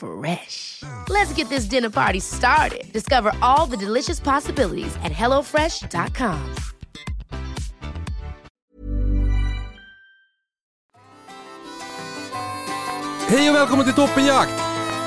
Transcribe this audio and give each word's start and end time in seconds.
Fresh. 0.00 0.82
Let's 1.08 1.32
get 1.34 1.48
this 1.48 1.64
dinner 1.64 1.90
party 1.90 2.20
started. 2.20 2.92
Discover 2.92 3.32
all 3.42 3.66
the 3.66 3.76
delicious 3.76 4.20
possibilities 4.20 4.96
at 5.04 5.12
hellofresh.com. 5.12 6.38
Hej 13.28 13.50
och 13.50 13.56
välkommen 13.56 13.84
till 13.84 13.94
Toppenjakt! 13.94 14.52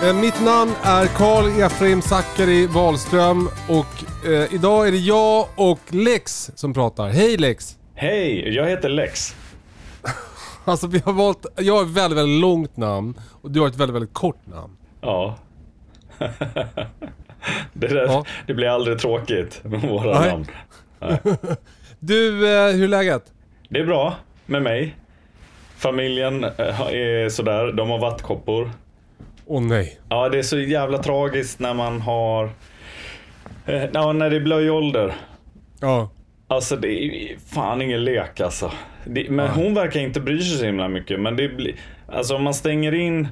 Eh, 0.03 0.15
mitt 0.15 0.41
namn 0.41 0.71
är 0.83 1.05
Karl 1.05 1.61
Efraim 1.61 2.01
Zackari 2.01 2.67
Wahlström 2.67 3.49
och 3.69 4.25
eh, 4.29 4.53
idag 4.53 4.87
är 4.87 4.91
det 4.91 4.97
jag 4.97 5.47
och 5.55 5.79
Lex 5.87 6.51
som 6.55 6.73
pratar. 6.73 7.09
Hej 7.09 7.37
Lex! 7.37 7.77
Hej, 7.95 8.55
jag 8.55 8.69
heter 8.69 8.89
Lex. 8.89 9.35
Alltså 10.65 10.87
vi 10.87 10.99
har 10.99 11.13
valt, 11.13 11.45
jag 11.57 11.75
har 11.75 11.83
ett 11.83 11.89
väldigt, 11.89 12.17
väldigt 12.17 12.41
långt 12.41 12.77
namn 12.77 13.19
och 13.41 13.51
du 13.51 13.59
har 13.59 13.67
ett 13.67 13.75
väldigt, 13.75 13.95
väldigt 13.95 14.13
kort 14.13 14.47
namn. 14.47 14.73
Ja. 15.03 15.35
det, 17.73 17.87
där, 17.87 18.05
Ja. 18.05 18.25
det 18.47 18.53
blir 18.53 18.67
aldrig 18.67 18.99
tråkigt 18.99 19.61
med 19.63 19.81
våra 19.81 20.19
Nej. 20.19 20.31
namn. 20.31 20.45
Du, 21.99 22.27
eh, 22.55 22.73
hur 22.75 22.83
är 22.83 22.87
läget? 22.87 23.23
Det 23.69 23.79
är 23.79 23.85
bra 23.85 24.15
med 24.45 24.61
mig. 24.61 24.95
Familjen 25.77 26.43
eh, 26.43 26.81
är 26.81 27.29
sådär, 27.29 27.71
de 27.71 27.89
har 27.89 27.99
vattkoppor. 27.99 28.71
Åh 29.45 29.61
nej. 29.61 29.99
Ja, 30.09 30.29
det 30.29 30.37
är 30.39 30.43
så 30.43 30.59
jävla 30.59 30.97
tragiskt 30.97 31.59
när 31.59 31.73
man 31.73 32.01
har... 32.01 32.49
Eh, 33.65 33.83
ja, 33.93 34.13
när 34.13 34.29
det 34.29 34.35
är 34.35 34.39
blöjålder. 34.39 35.13
Ja. 35.79 36.09
Alltså 36.47 36.75
det 36.75 36.87
är 37.05 37.37
fan 37.53 37.81
ingen 37.81 38.03
lek 38.03 38.39
alltså. 38.39 38.71
Det, 39.05 39.29
men 39.29 39.47
hon 39.49 39.73
verkar 39.73 39.99
inte 39.99 40.19
bry 40.19 40.39
sig 40.41 40.57
så 40.57 40.65
himla 40.65 40.87
mycket. 40.87 41.19
Men 41.19 41.35
det 41.35 41.49
blir... 41.49 41.75
Alltså 42.07 42.35
om 42.35 42.43
man 42.43 42.53
stänger 42.53 42.93
in 42.93 43.27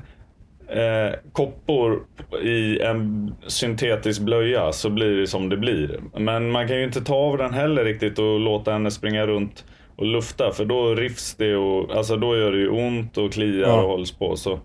eh, 0.72 1.16
koppor 1.34 2.00
i 2.44 2.80
en 2.82 3.36
syntetisk 3.48 4.22
blöja 4.22 4.72
så 4.72 4.90
blir 4.90 5.18
det 5.18 5.28
som 5.28 5.50
det 5.50 5.58
blir. 5.58 6.00
Men 6.18 6.52
man 6.52 6.68
kan 6.68 6.78
ju 6.78 6.84
inte 6.84 7.02
ta 7.02 7.16
av 7.16 7.38
den 7.38 7.54
heller 7.54 7.84
riktigt 7.86 8.20
och 8.20 8.40
låta 8.40 8.72
henne 8.72 8.92
springa 8.92 9.28
runt 9.28 9.66
och 9.96 10.06
lufta. 10.06 10.52
För 10.52 10.66
då 10.66 10.96
rifs 10.96 11.36
det 11.36 11.56
och 11.56 11.96
alltså 11.96 12.16
då 12.18 12.38
gör 12.38 12.52
det 12.52 12.58
ju 12.58 12.70
ont 12.70 13.18
och 13.18 13.34
kliar 13.34 13.68
Ja. 13.68 13.82
och 13.82 13.90
hålls 13.90 14.12
på. 14.12 14.36
Så 14.36 14.60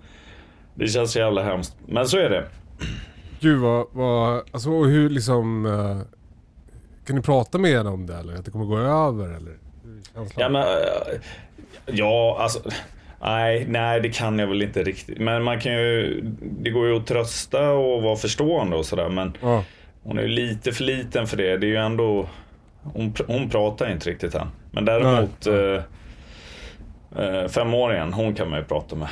det 0.75 0.87
känns 0.89 1.13
så 1.13 1.19
jävla 1.19 1.43
hemskt. 1.43 1.77
Men 1.87 2.07
så 2.09 2.19
är 2.19 2.31
det. 2.31 2.45
Gud 3.41 3.59
vad, 3.61 3.87
vad 3.93 4.43
alltså 4.53 4.71
och 4.71 4.87
hur 4.87 5.11
liksom... 5.11 5.67
eh, 5.67 5.99
kan 7.07 7.17
ni 7.17 7.23
prata 7.23 7.59
med 7.59 7.71
henne 7.71 7.91
om 7.91 8.07
det 8.07 8.15
eller? 8.15 8.35
Att 8.35 8.45
det 8.45 8.51
kommer 8.51 8.65
gå 8.65 8.79
över 8.79 9.25
eller? 9.37 9.57
Ja, 10.37 10.49
men, 10.49 10.63
eh, 10.63 11.21
ja, 11.87 12.37
alltså. 12.41 12.61
Nej, 13.27 13.67
nej, 13.69 14.01
det 14.01 14.09
kan 14.09 14.39
jag 14.39 14.47
väl 14.47 14.63
inte 14.63 14.83
riktigt. 14.83 15.19
Men 15.19 15.43
man 15.43 15.61
kan 15.61 15.73
ju, 15.73 16.21
det 16.61 16.71
går 16.71 16.87
ju 16.87 16.97
att 16.97 17.07
trösta 17.07 17.71
och 17.71 18.03
vara 18.03 18.17
förstående 18.17 18.77
och 18.77 18.87
sådär. 18.87 19.09
Men 19.09 19.37
Ja. 19.43 19.65
hon 20.03 20.19
är 20.19 20.23
ju 20.23 20.29
lite 20.29 20.73
för 20.73 20.85
liten 20.85 21.27
för 21.27 21.37
det. 21.37 21.57
Det 21.57 21.67
är 21.67 21.69
ju 21.69 21.77
ändå, 21.77 22.29
hon, 22.83 23.15
hon 23.27 23.51
pratar 23.51 23.93
inte 23.93 24.11
riktigt 24.11 24.35
än. 24.35 24.47
Men 24.71 24.85
däremot 24.85 25.47
Nej. 25.47 25.83
eh, 27.17 27.25
eh, 27.43 27.49
femåringen, 27.49 28.13
hon 28.13 28.35
kan 28.35 28.51
man 28.51 28.59
ju 28.59 28.65
prata 28.65 28.97
med. 28.97 29.09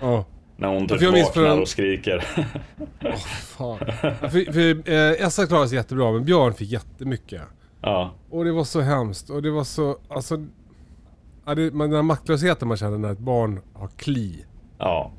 Ja. 0.00 0.24
När 0.56 0.68
hon 0.68 0.88
typ 0.88 1.02
vaknar 1.02 1.44
en- 1.44 1.60
och 1.60 1.68
skriker. 1.68 2.24
Fan. 3.56 3.78
för 4.30 4.52
för 4.52 4.90
eh, 4.90 5.26
Essa 5.26 5.46
klarade 5.46 5.68
sig 5.68 5.76
jättebra 5.78 6.12
men 6.12 6.24
Björn 6.24 6.54
fick 6.54 6.70
jättemycket. 6.72 7.42
ja, 7.80 8.14
Och 8.30 8.44
det 8.44 8.52
var 8.52 8.64
så 8.64 8.80
hemskt 8.80 9.30
och 9.30 9.42
det 9.42 9.50
var 9.50 9.64
så, 9.64 9.96
alltså... 10.08 10.46
Ja, 11.46 11.54
det, 11.54 11.70
den 11.70 11.92
här 11.92 12.02
maktlösheten 12.02 12.68
man 12.68 12.76
känner 12.76 12.98
när 12.98 13.12
ett 13.12 13.18
barn 13.18 13.60
har 13.74 13.88
kli. 13.88 14.44
Ja, 14.78 15.12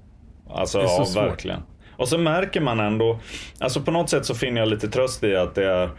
alltså 0.50 0.78
Det 0.78 0.84
är 0.84 0.88
så 0.88 1.02
ja, 1.02 1.06
svårt. 1.06 1.24
verkligen. 1.24 1.62
Och 1.98 2.08
så 2.08 2.18
märker 2.18 2.62
man 2.62 2.80
ändå, 2.80 3.20
alltså 3.60 3.82
på 3.82 3.92
något 3.92 4.10
sätt 4.10 4.26
så 4.26 4.36
finner 4.36 4.62
jag 4.62 4.70
lite 4.70 4.88
tröst 4.88 5.24
i 5.24 5.36
att 5.36 5.56
det 5.56 5.66
är 5.66 5.90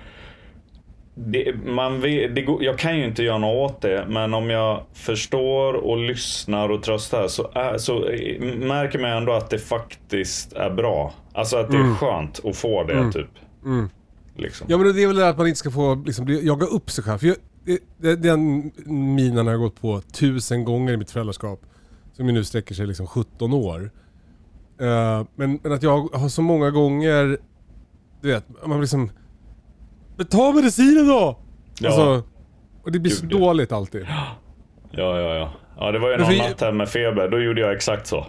det, 1.19 1.55
man 1.67 2.01
vet, 2.01 2.35
det 2.35 2.47
jag 2.61 2.79
kan 2.79 2.99
ju 2.99 3.05
inte 3.05 3.23
göra 3.23 3.39
något 3.39 3.71
åt 3.71 3.83
det, 3.83 4.07
men 4.09 4.35
om 4.35 4.51
jag 4.51 4.83
förstår 4.93 5.75
och 5.75 5.97
lyssnar 5.97 6.69
och 6.69 6.83
tröstar 6.83 7.29
så, 7.29 7.51
är, 7.55 7.79
så 7.79 8.09
eh, 8.09 8.43
märker 8.57 8.99
man 8.99 9.11
ändå 9.11 9.33
att 9.33 9.51
det 9.51 9.59
faktiskt 9.59 10.53
är 10.53 10.71
bra. 10.71 11.13
Alltså 11.33 11.57
att 11.57 11.71
det 11.71 11.77
är 11.77 11.95
skönt 11.95 12.41
att 12.45 12.57
få 12.57 12.85
det 12.85 13.13
typ. 13.13 13.31
Liksom. 14.37 14.67
Ja 14.71 14.79
men 14.79 14.95
det 14.95 15.03
är 15.03 15.07
väl 15.07 15.17
det 15.17 15.29
att 15.29 15.39
man 15.39 15.47
inte 15.47 15.59
ska 15.59 15.71
få 15.71 15.95
liksom, 15.95 16.41
jaga 16.43 16.67
upp 16.67 16.91
sig 16.91 17.05
själv. 17.05 17.19
För 17.19 17.27
jag, 17.27 17.37
det, 17.99 18.17
den 18.17 18.73
minen 18.87 19.47
har 19.47 19.53
jag 19.53 19.61
gått 19.61 19.81
på 19.81 20.01
tusen 20.01 20.65
gånger 20.65 20.93
i 20.93 20.97
mitt 20.97 21.11
föräldraskap. 21.11 21.61
Som 22.13 22.27
ju 22.27 22.33
nu 22.33 22.45
sträcker 22.45 22.75
sig 22.75 22.87
liksom 22.87 23.07
17 23.07 23.53
år. 23.53 23.91
Eh, 24.81 25.25
men, 25.35 25.59
men 25.63 25.73
att 25.73 25.83
jag 25.83 26.09
har 26.15 26.29
så 26.29 26.43
många 26.43 26.71
gånger, 26.71 27.39
du 28.23 28.29
vet, 28.29 28.45
man 28.67 28.81
liksom... 28.81 29.11
Men 30.17 30.27
ta 30.27 30.53
medicinen 30.53 31.09
då! 31.09 31.39
Ja. 31.81 31.89
Alltså, 31.89 32.29
och 32.83 32.93
det 32.93 32.99
blir 32.99 33.13
så 33.13 33.27
Gud, 33.27 33.41
dåligt 33.41 33.73
alltid. 33.73 34.07
Ja, 34.91 35.21
ja, 35.21 35.35
ja. 35.35 35.53
Ja, 35.79 35.93
det 35.93 35.99
var 35.99 36.11
ju 36.11 36.17
någon 36.17 36.37
natt 36.37 36.61
här 36.61 36.73
med 36.73 36.89
feber, 36.89 37.29
då 37.29 37.41
gjorde 37.41 37.61
jag 37.61 37.73
exakt 37.73 38.07
så. 38.07 38.27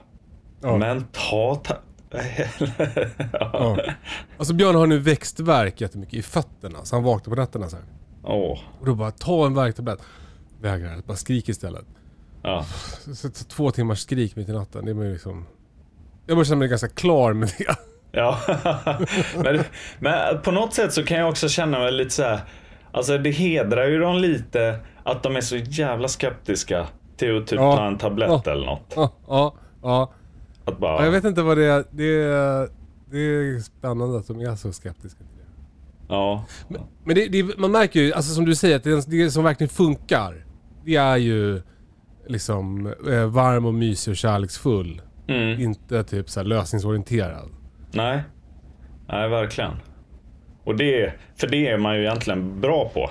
Ja. 0.62 0.78
Men 0.78 1.06
ta... 1.12 1.56
ta 1.56 1.76
Ja. 3.32 3.78
Alltså 4.38 4.54
Björn 4.54 4.76
har 4.76 4.88
nu 4.88 5.00
växtverk 5.00 5.82
jättemycket 5.82 6.14
i 6.14 6.22
fötterna, 6.22 6.86
så 6.86 6.96
han 6.96 7.04
vaknar 7.04 7.36
på 7.36 7.42
nätterna 7.42 7.70
så 7.70 7.76
här. 7.76 7.86
Åh. 8.24 8.60
Och 8.80 8.86
då 8.86 8.96
bara, 8.96 9.12
ta 9.12 9.46
en 9.46 9.54
värktablett. 9.54 10.00
Vägrar, 10.62 11.02
bara 11.08 11.18
skrik 11.18 11.50
istället. 11.50 11.86
Ja. 12.44 12.66
Så, 13.00 13.16
så, 13.16 13.30
så 13.34 13.46
två 13.46 13.72
timmars 13.72 14.00
skrik 14.00 14.36
mitt 14.36 14.50
i 14.50 14.52
natten, 14.52 14.86
det 14.86 14.92
ju 14.92 15.14
liksom... 15.14 15.46
Jag 16.26 16.36
börjar 16.38 16.46
känna 16.46 16.60
mig 16.60 16.68
ganska 16.68 16.88
klar 16.88 17.34
med 17.34 17.50
det. 17.58 17.76
Ja, 18.12 18.38
men, 19.44 19.64
men 20.00 20.42
på 20.42 20.52
något 20.52 20.74
sätt 20.74 20.94
så 20.94 21.04
kan 21.04 21.18
jag 21.20 21.30
också 21.30 21.50
känna 21.50 21.80
mig 21.80 21.92
lite 21.92 22.10
så 22.10 22.24
här. 22.24 22.40
Alltså 22.92 23.18
det 23.18 23.32
hedrar 23.32 23.88
ju 23.88 24.00
dem 24.00 24.16
lite 24.18 24.80
att 25.04 25.24
de 25.24 25.36
är 25.36 25.42
så 25.42 25.56
jävla 25.56 26.08
skeptiska 26.08 26.88
till 27.18 27.38
att 27.38 27.48
typ 27.48 27.60
Ja. 27.60 27.76
ta 27.76 27.88
en 27.88 27.98
tablett 27.98 28.42
Ja. 28.46 28.52
eller 28.52 28.66
något. 28.66 28.94
Ja, 28.96 29.12
ja, 29.28 29.54
ja. 29.82 30.12
Att 30.66 30.80
bara, 30.80 30.92
ja. 31.00 31.04
Jag 31.06 31.12
vet 31.12 31.24
inte 31.24 31.42
vad 31.42 31.58
det 31.58 31.66
är. 31.66 31.84
Det 31.92 32.22
är, 32.24 32.70
det 33.12 33.18
är 33.20 33.60
spännande 33.60 34.18
att 34.18 34.28
de 34.28 34.42
är 34.42 34.56
så 34.56 34.72
skeptiska 34.74 35.18
till 35.20 35.28
det. 35.38 35.47
Ja. 36.08 36.46
Men 37.06 37.16
det, 37.16 37.28
det, 37.28 37.58
man 37.58 37.72
märker 37.72 38.00
ju, 38.00 38.14
alltså 38.14 38.34
som 38.34 38.46
du 38.46 38.56
säger, 38.56 38.76
att 38.76 38.84
det, 38.84 39.10
det 39.10 39.32
som 39.32 39.44
verkligen 39.44 39.70
funkar, 39.70 40.46
det 40.86 40.96
är 40.96 41.18
ju 41.18 41.62
liksom 42.28 42.94
eh, 43.10 43.26
varm 43.26 43.66
och 43.66 43.74
mysig 43.74 44.12
och 44.12 44.18
kärleksfull. 44.18 45.02
Mm. 45.28 45.62
Inte 45.62 46.04
typ 46.04 46.30
så 46.30 46.40
här 46.40 46.48
lösningsorienterad. 46.48 47.50
Nej. 47.92 48.24
Nej, 49.08 49.30
verkligen. 49.30 49.72
Och 50.64 50.76
det, 50.76 51.14
för 51.36 51.48
det 51.48 51.68
är 51.68 51.78
man 51.78 51.96
ju 51.96 52.02
egentligen 52.02 52.62
bra 52.62 52.92
på. 52.94 53.10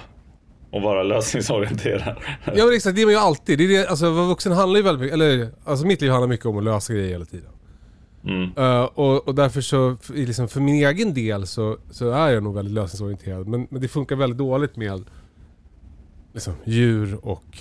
Att 0.73 0.83
vara 0.83 1.03
lösningsorienterad. 1.03 2.17
Ja 2.45 2.65
men 2.65 2.75
exakt, 2.75 2.97
det 2.97 3.03
är 3.03 3.07
man 3.07 3.15
ju 3.15 3.21
alltid. 3.21 3.59
Det 3.59 3.65
är 3.65 3.69
det, 3.69 3.89
alltså 3.89 4.11
vuxen 4.11 4.53
handlar 4.53 4.77
ju 4.77 4.83
väldigt 4.83 5.01
mycket, 5.01 5.15
eller 5.15 5.49
alltså 5.65 5.87
mitt 5.87 6.01
liv 6.01 6.11
handlar 6.11 6.29
mycket 6.29 6.47
om 6.47 6.59
att 6.59 6.65
lösa 6.65 6.93
grejer 6.93 7.09
hela 7.09 7.25
tiden. 7.25 7.51
Mm. 8.27 8.53
Eh, 8.57 8.83
och, 8.83 9.29
och 9.29 9.35
därför 9.35 9.61
så, 9.61 9.97
för, 10.01 10.15
liksom, 10.15 10.49
för 10.49 10.61
min 10.61 10.75
egen 10.75 11.15
del 11.15 11.47
så, 11.47 11.79
så 11.91 12.11
är 12.11 12.29
jag 12.29 12.43
nog 12.43 12.55
väldigt 12.55 12.75
lösningsorienterad. 12.75 13.49
Men, 13.49 13.67
men 13.71 13.81
det 13.81 13.89
funkar 13.89 14.17
väldigt 14.17 14.39
dåligt 14.39 14.77
med 14.77 15.05
liksom, 16.33 16.55
djur 16.65 17.19
och 17.23 17.59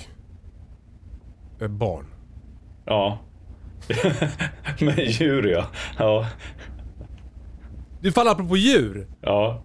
eh, 1.60 1.68
barn. 1.68 2.06
Ja. 2.86 3.20
Med 4.80 5.00
djur 5.00 5.48
ja. 5.48 5.66
Ja. 5.98 6.28
Du 8.02 8.12
faller 8.12 8.32
apropå 8.32 8.58
djur. 8.58 9.08
Ja. 9.22 9.64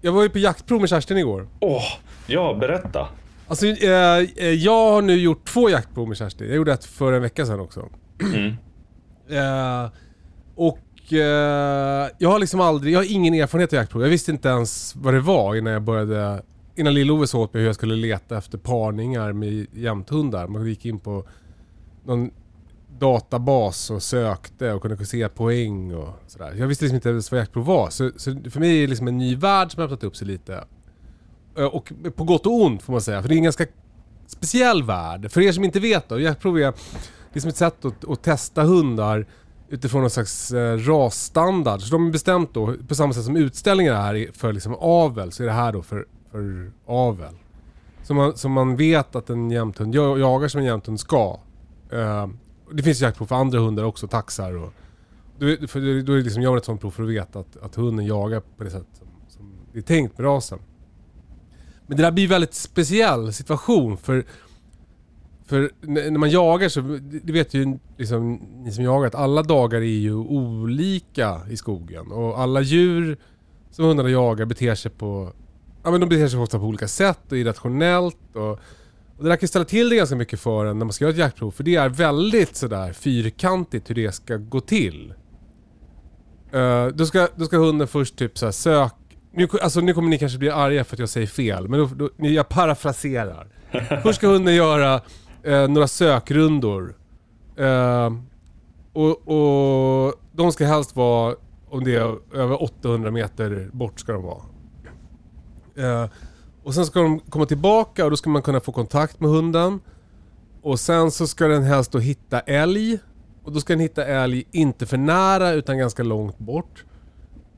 Jag 0.00 0.12
var 0.12 0.22
ju 0.22 0.28
på 0.28 0.38
jaktprov 0.38 0.80
med 0.80 0.88
Kerstin 0.88 1.18
igår. 1.18 1.48
Åh, 1.60 1.82
ja 2.26 2.54
berätta. 2.54 3.08
Alltså, 3.48 3.66
eh, 3.66 4.18
eh, 4.36 4.48
jag 4.48 4.92
har 4.92 5.02
nu 5.02 5.14
gjort 5.14 5.46
två 5.46 5.70
jaktprov 5.70 6.08
med 6.08 6.16
Kerstin. 6.16 6.46
Jag 6.46 6.56
gjorde 6.56 6.72
ett 6.72 6.84
för 6.84 7.12
en 7.12 7.22
vecka 7.22 7.46
sedan 7.46 7.60
också. 7.60 7.88
Mm. 8.22 8.54
Eh, 9.28 9.90
och 10.54 11.12
eh, 11.12 12.08
jag 12.18 12.28
har 12.28 12.38
liksom 12.38 12.60
aldrig, 12.60 12.94
jag 12.94 12.98
har 12.98 13.12
ingen 13.12 13.34
erfarenhet 13.34 13.72
av 13.72 13.76
jaktprov. 13.76 14.02
Jag 14.02 14.10
visste 14.10 14.30
inte 14.30 14.48
ens 14.48 14.96
vad 14.96 15.14
det 15.14 15.20
var 15.20 15.56
innan 15.56 15.72
jag 15.72 15.82
började, 15.82 16.42
innan 16.74 16.94
Lill-Ove 16.94 17.26
sa 17.26 17.38
åt 17.38 17.54
mig 17.54 17.60
hur 17.60 17.68
jag 17.68 17.74
skulle 17.74 17.94
leta 17.94 18.38
efter 18.38 18.58
parningar 18.58 19.32
med 19.32 19.66
jämthundar. 19.72 20.46
Man 20.46 20.66
gick 20.66 20.86
in 20.86 20.98
på 20.98 21.24
någon 22.04 22.30
databas 22.98 23.90
och 23.90 24.02
sökte 24.02 24.72
och 24.72 24.82
kunde 24.82 25.06
se 25.06 25.28
poäng 25.28 25.94
och 25.94 26.08
sådär. 26.26 26.54
Jag 26.58 26.66
visste 26.66 26.84
liksom 26.84 26.94
inte 26.94 27.08
ens 27.08 27.30
vad 27.30 27.40
jaktprov 27.40 27.64
var. 27.64 27.90
Så, 27.90 28.10
så 28.16 28.36
för 28.50 28.60
mig 28.60 28.76
är 28.76 28.80
det 28.80 28.86
liksom 28.86 29.08
en 29.08 29.18
ny 29.18 29.36
värld 29.36 29.72
som 29.72 29.80
har 29.80 29.84
öppnat 29.84 30.04
upp 30.04 30.16
sig 30.16 30.26
lite. 30.26 30.64
Eh, 31.58 31.64
och 31.64 31.92
på 32.16 32.24
gott 32.24 32.46
och 32.46 32.62
ont 32.62 32.82
får 32.82 32.92
man 32.92 33.02
säga, 33.02 33.22
för 33.22 33.28
det 33.28 33.34
är 33.34 33.36
en 33.36 33.44
ganska 33.44 33.66
speciell 34.26 34.82
värld. 34.82 35.30
För 35.30 35.40
er 35.40 35.52
som 35.52 35.64
inte 35.64 35.80
vet 35.80 36.08
då, 36.08 36.20
jaktprov 36.20 36.58
är 36.58 36.74
liksom 37.32 37.48
ett 37.48 37.56
sätt 37.56 37.84
att, 37.84 38.08
att 38.08 38.22
testa 38.22 38.62
hundar 38.62 39.26
utifrån 39.74 40.00
någon 40.00 40.10
slags 40.10 40.50
eh, 40.50 40.78
rasstandard. 40.78 41.82
Så 41.82 41.90
de 41.90 42.04
har 42.04 42.12
bestämt 42.12 42.54
då, 42.54 42.74
på 42.88 42.94
samma 42.94 43.12
sätt 43.12 43.24
som 43.24 43.36
utställningar 43.36 44.14
är 44.14 44.32
för 44.32 44.52
liksom 44.52 44.74
avel, 44.74 45.32
så 45.32 45.42
är 45.42 45.46
det 45.46 45.52
här 45.52 45.72
då 45.72 45.82
för, 45.82 46.06
för 46.30 46.72
avel. 46.86 47.34
Som 48.02 48.16
man, 48.16 48.36
som 48.36 48.52
man 48.52 48.76
vet 48.76 49.16
att 49.16 49.30
en 49.30 49.50
jämthund 49.50 49.94
jag- 49.94 50.18
jagar 50.18 50.48
som 50.48 50.60
en 50.60 50.66
jämthund 50.66 51.00
ska. 51.00 51.40
Eh, 51.92 52.26
det 52.72 52.82
finns 52.82 53.00
jaktprov 53.00 53.26
för 53.26 53.36
andra 53.36 53.58
hundar 53.58 53.84
också, 53.84 54.08
taxar 54.08 54.52
och... 54.56 54.72
Då, 55.38 55.66
för, 55.66 56.02
då 56.02 56.12
är 56.12 56.16
det 56.16 56.22
liksom, 56.22 56.42
gör 56.42 56.50
man 56.50 56.58
ett 56.58 56.64
sånt 56.64 56.80
prov 56.80 56.90
för 56.90 57.02
att 57.02 57.08
veta 57.08 57.38
att, 57.38 57.56
att 57.56 57.74
hunden 57.74 58.06
jagar 58.06 58.42
på 58.56 58.64
det 58.64 58.70
sätt 58.70 58.86
som, 58.98 59.06
som 59.28 59.52
det 59.72 59.78
är 59.78 59.82
tänkt 59.82 60.18
med 60.18 60.24
rasen. 60.24 60.58
Men 61.86 61.96
det 61.96 62.02
där 62.02 62.12
blir 62.12 62.24
en 62.24 62.30
väldigt 62.30 62.54
speciell 62.54 63.32
situation 63.32 63.96
för 63.96 64.24
för 65.46 65.70
när 65.80 66.18
man 66.18 66.30
jagar 66.30 66.68
så, 66.68 66.80
det 67.22 67.32
vet 67.32 67.54
ju 67.54 67.78
liksom 67.98 68.34
ni 68.34 68.72
som 68.72 68.84
jagar 68.84 69.06
att 69.06 69.14
alla 69.14 69.42
dagar 69.42 69.78
är 69.78 69.84
ju 69.84 70.14
olika 70.14 71.40
i 71.50 71.56
skogen. 71.56 72.12
Och 72.12 72.40
alla 72.40 72.60
djur 72.60 73.18
som 73.70 73.84
hundarna 73.84 74.10
jagar 74.10 74.46
beter 74.46 74.74
sig 74.74 74.90
på, 74.90 75.32
ja 75.82 75.90
men 75.90 76.00
de 76.00 76.08
beter 76.08 76.28
sig 76.28 76.40
ofta 76.40 76.58
på 76.58 76.64
olika 76.64 76.88
sätt 76.88 77.32
och 77.32 77.38
irrationellt. 77.38 78.36
Och, 78.36 78.50
och 79.16 79.24
det 79.24 79.28
där 79.28 79.36
kan 79.36 79.48
ställa 79.48 79.64
till 79.64 79.88
det 79.88 79.96
ganska 79.96 80.16
mycket 80.16 80.40
för 80.40 80.66
en 80.66 80.78
när 80.78 80.84
man 80.84 80.92
ska 80.92 81.04
göra 81.04 81.12
ett 81.12 81.18
jaktprov. 81.18 81.50
För 81.50 81.64
det 81.64 81.76
är 81.76 81.88
väldigt 81.88 82.56
sådär 82.56 82.92
fyrkantigt 82.92 83.90
hur 83.90 83.94
det 83.94 84.12
ska 84.12 84.36
gå 84.36 84.60
till. 84.60 85.14
Uh, 86.54 86.86
då, 86.86 87.06
ska, 87.06 87.28
då 87.36 87.44
ska 87.44 87.56
hunden 87.56 87.88
först 87.88 88.16
typ 88.16 88.38
såhär 88.38 88.52
sök... 88.52 88.92
Nu, 89.32 89.48
alltså 89.62 89.80
nu 89.80 89.94
kommer 89.94 90.08
ni 90.08 90.18
kanske 90.18 90.38
bli 90.38 90.50
arga 90.50 90.84
för 90.84 90.96
att 90.96 91.00
jag 91.00 91.08
säger 91.08 91.26
fel, 91.26 91.68
men 91.68 91.80
då, 91.80 91.86
då, 91.86 92.10
jag 92.16 92.48
parafraserar. 92.48 93.48
Först 94.02 94.18
ska 94.18 94.28
hunden 94.28 94.54
göra 94.54 95.00
eh, 95.44 95.68
några 95.68 95.88
sökrundor. 95.88 96.96
Eh, 97.56 98.12
och, 98.92 99.28
och 99.28 100.14
de 100.32 100.52
ska 100.52 100.66
helst 100.66 100.96
vara, 100.96 101.36
om 101.68 101.84
det 101.84 101.94
är 101.94 102.18
över 102.34 102.62
800 102.62 103.10
meter 103.10 103.70
bort 103.72 104.00
ska 104.00 104.12
de 104.12 104.22
vara. 104.22 104.42
Eh, 105.76 106.10
och 106.62 106.74
sen 106.74 106.86
ska 106.86 107.02
de 107.02 107.20
komma 107.20 107.46
tillbaka 107.46 108.04
och 108.04 108.10
då 108.10 108.16
ska 108.16 108.30
man 108.30 108.42
kunna 108.42 108.60
få 108.60 108.72
kontakt 108.72 109.20
med 109.20 109.30
hunden. 109.30 109.80
Och 110.62 110.80
sen 110.80 111.10
så 111.10 111.26
ska 111.26 111.46
den 111.46 111.62
helst 111.62 111.92
då 111.92 111.98
hitta 111.98 112.40
älg. 112.40 112.98
Och 113.44 113.52
då 113.52 113.60
ska 113.60 113.72
den 113.72 113.80
hitta 113.80 114.04
älg 114.04 114.44
inte 114.50 114.86
för 114.86 114.96
nära 114.96 115.50
utan 115.50 115.78
ganska 115.78 116.02
långt 116.02 116.38
bort. 116.38 116.84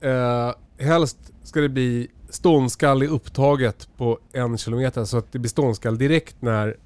Eh, 0.01 0.51
helst 0.79 1.33
ska 1.43 1.61
det 1.61 1.69
bli 1.69 2.09
ståndskall 2.31 3.03
i 3.03 3.07
upptaget 3.07 3.89
på 3.97 4.19
en 4.33 4.59
kilometer 4.59 5.05
så 5.05 5.19
att 5.19 5.33
det 5.33 5.39
blir 5.39 5.49
ståndskall 5.49 5.99
direkt 5.99 6.37
när... 6.43 6.77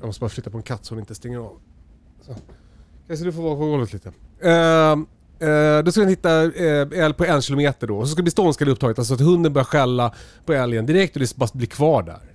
Jag 0.00 0.06
måste 0.06 0.20
bara 0.20 0.30
flytta 0.30 0.50
på 0.50 0.56
en 0.56 0.62
katt 0.62 0.84
så 0.84 0.94
hon 0.94 1.00
inte 1.00 1.14
stänger 1.14 1.38
av. 1.38 1.58
Så. 2.20 2.34
Kanske 3.06 3.24
du 3.24 3.32
får 3.32 3.42
vara 3.42 3.56
på 3.56 3.66
golvet 3.66 3.92
lite. 3.92 4.08
Uh, 4.44 5.06
Uh, 5.42 5.84
då 5.84 5.92
ska 5.92 6.00
den 6.00 6.08
hitta 6.10 6.44
eh, 6.44 7.04
älg 7.04 7.14
på 7.14 7.24
en 7.24 7.42
kilometer 7.42 7.86
då. 7.86 7.98
Och 7.98 8.08
så 8.08 8.12
ska 8.12 8.16
det 8.16 8.22
bli 8.22 8.30
ståndskalle 8.30 8.70
upptaget, 8.70 8.98
alltså 8.98 9.14
att 9.14 9.20
hunden 9.20 9.52
börjar 9.52 9.64
skälla 9.64 10.14
på 10.46 10.52
älgen 10.52 10.86
direkt 10.86 11.16
och 11.16 11.20
det 11.20 11.36
bara 11.36 11.48
blir 11.52 11.66
kvar 11.66 12.02
där. 12.02 12.34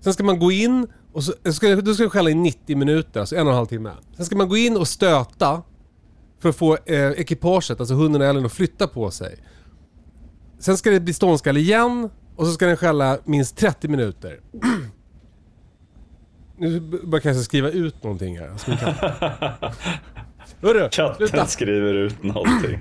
Sen 0.00 0.12
ska 0.12 0.24
man 0.24 0.38
gå 0.38 0.52
in 0.52 0.86
och 1.12 1.24
så, 1.24 1.32
eh, 1.44 1.52
ska, 1.52 1.76
då 1.76 1.94
ska 1.94 2.02
den 2.02 2.10
skälla 2.10 2.30
i 2.30 2.34
90 2.34 2.76
minuter, 2.76 3.20
alltså 3.20 3.36
en 3.36 3.46
och 3.46 3.52
en 3.52 3.56
halv 3.56 3.66
timme. 3.66 3.90
Sen 4.16 4.26
ska 4.26 4.36
man 4.36 4.48
gå 4.48 4.56
in 4.56 4.76
och 4.76 4.88
stöta 4.88 5.62
för 6.38 6.48
att 6.48 6.56
få 6.56 6.78
eh, 6.86 7.10
ekipaget, 7.10 7.80
alltså 7.80 7.94
hunden 7.94 8.20
och 8.22 8.26
älgen 8.26 8.46
att 8.46 8.52
flytta 8.52 8.86
på 8.86 9.10
sig. 9.10 9.36
Sen 10.58 10.76
ska 10.76 10.90
det 10.90 11.00
bli 11.00 11.12
ståndskall 11.12 11.56
igen 11.56 12.10
och 12.36 12.46
så 12.46 12.52
ska 12.52 12.66
den 12.66 12.76
skälla 12.76 13.18
minst 13.24 13.56
30 13.56 13.88
minuter. 13.88 14.40
Nu 16.62 16.80
börjar 16.80 17.08
jag 17.12 17.22
kanske 17.22 17.42
skriva 17.42 17.70
ut 17.70 18.02
någonting 18.02 18.38
här. 18.38 18.52
Min 18.66 18.76
katt. 18.76 18.96
Hörru, 20.60 20.88
Katten 20.92 21.28
sluta! 21.28 21.46
skriver 21.46 21.94
ut 21.94 22.22
någonting. 22.22 22.80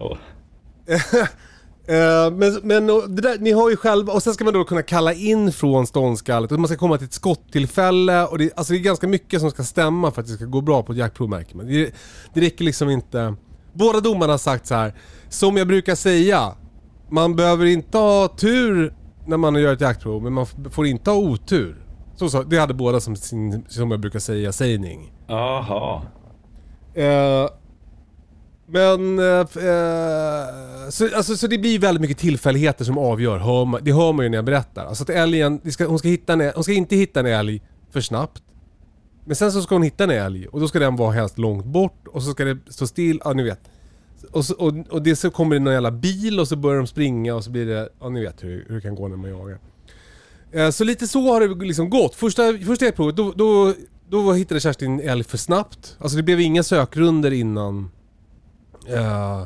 Åh. 0.00 0.16
Eh, 1.86 2.30
men 2.30 2.60
men 2.62 2.86
där, 2.86 3.38
ni 3.38 3.52
har 3.52 3.70
ju 3.70 3.76
själva, 3.76 4.12
och 4.12 4.22
sen 4.22 4.34
ska 4.34 4.44
man 4.44 4.54
då 4.54 4.64
kunna 4.64 4.82
kalla 4.82 5.12
in 5.12 5.52
från 5.52 5.86
ståndskallet 5.86 6.52
och 6.52 6.60
man 6.60 6.68
ska 6.68 6.76
komma 6.76 6.98
till 6.98 7.06
ett 7.06 7.12
skottillfälle 7.12 8.26
och 8.26 8.38
det, 8.38 8.50
alltså 8.56 8.72
det 8.72 8.78
är 8.78 8.80
ganska 8.80 9.08
mycket 9.08 9.40
som 9.40 9.50
ska 9.50 9.62
stämma 9.64 10.10
för 10.10 10.20
att 10.20 10.26
det 10.26 10.32
ska 10.32 10.44
gå 10.44 10.60
bra 10.60 10.82
på 10.82 10.92
ett 10.92 10.98
jaktprov 10.98 11.28
märker 11.28 11.56
man. 11.56 11.66
Det, 11.66 11.94
det 12.34 12.40
räcker 12.40 12.64
liksom 12.64 12.90
inte... 12.90 13.34
Båda 13.72 14.00
domarna 14.00 14.32
har 14.32 14.38
sagt 14.38 14.66
så 14.66 14.74
här. 14.74 14.94
som 15.28 15.56
jag 15.56 15.66
brukar 15.66 15.94
säga, 15.94 16.54
man 17.10 17.36
behöver 17.36 17.66
inte 17.66 17.98
ha 17.98 18.28
tur 18.28 18.94
när 19.26 19.36
man 19.36 19.54
gör 19.54 19.72
ett 19.72 19.80
jaktprov 19.80 20.22
men 20.22 20.32
man 20.32 20.46
får 20.70 20.86
inte 20.86 21.10
ha 21.10 21.18
otur. 21.18 21.83
Så, 22.16 22.28
så, 22.28 22.42
det 22.42 22.58
hade 22.58 22.74
båda 22.74 23.00
som 23.00 23.16
sin, 23.16 23.64
som 23.68 23.90
jag 23.90 24.00
brukar 24.00 24.18
säga, 24.18 24.52
sägning. 24.52 25.12
Jaha. 25.26 26.02
Eh, 26.94 27.48
men... 28.66 29.18
eh, 29.18 29.40
eh, 29.40 30.90
så, 30.90 31.16
alltså, 31.16 31.36
så 31.36 31.46
det 31.46 31.58
blir 31.58 31.78
väldigt 31.78 32.00
mycket 32.00 32.18
tillfälligheter 32.18 32.84
som 32.84 32.98
avgör. 32.98 33.38
Hör 33.38 33.64
man, 33.64 33.80
det 33.84 33.92
hör 33.92 34.12
man 34.12 34.24
ju 34.24 34.28
när 34.28 34.38
jag 34.38 34.44
berättar. 34.44 34.86
Alltså 34.86 35.02
att 35.02 35.10
älgen, 35.10 35.70
ska, 35.72 35.86
hon, 35.86 35.98
ska 35.98 36.08
hitta 36.08 36.32
en, 36.32 36.52
hon 36.54 36.64
ska 36.64 36.72
inte 36.72 36.96
hitta 36.96 37.20
en 37.20 37.26
älg 37.26 37.62
för 37.90 38.00
snabbt. 38.00 38.42
Men 39.24 39.36
sen 39.36 39.52
så 39.52 39.62
ska 39.62 39.74
hon 39.74 39.82
hitta 39.82 40.04
en 40.04 40.10
älg 40.10 40.46
och 40.48 40.60
då 40.60 40.68
ska 40.68 40.78
den 40.78 40.96
vara 40.96 41.12
helst 41.12 41.38
långt 41.38 41.64
bort 41.64 42.08
och 42.08 42.22
så 42.22 42.30
ska 42.30 42.44
det 42.44 42.58
stå 42.68 42.86
still, 42.86 43.20
ja 43.24 43.32
ni 43.32 43.42
vet. 43.42 43.60
Och, 44.32 44.44
så, 44.44 44.54
och, 44.54 44.72
och 44.90 45.02
det 45.02 45.16
så 45.16 45.30
kommer 45.30 45.54
det 45.54 45.60
någon 45.60 45.72
jävla 45.72 45.90
bil 45.90 46.40
och 46.40 46.48
så 46.48 46.56
börjar 46.56 46.78
de 46.78 46.86
springa 46.86 47.34
och 47.34 47.44
så 47.44 47.50
blir 47.50 47.66
det, 47.66 47.88
ja 48.00 48.08
ni 48.08 48.20
vet 48.20 48.44
hur, 48.44 48.64
hur 48.68 48.74
det 48.74 48.80
kan 48.80 48.94
gå 48.94 49.08
när 49.08 49.16
man 49.16 49.30
jagar. 49.30 49.58
Eh, 50.54 50.70
Så 50.70 50.84
lite 50.84 51.06
så 51.08 51.32
har 51.32 51.40
det 51.40 51.64
liksom 51.66 51.90
gått. 51.90 52.14
Första, 52.14 52.42
första 52.66 52.92
provet 52.92 53.16
då, 53.16 53.32
då, 53.36 53.72
då 54.08 54.32
hittade 54.32 54.60
Kerstin 54.60 55.00
älg 55.00 55.24
för 55.24 55.38
snabbt. 55.38 55.96
Alltså 56.00 56.16
det 56.16 56.22
blev 56.22 56.40
inga 56.40 56.62
sökrunder 56.62 57.30
innan 57.32 57.90
eh, 58.88 59.44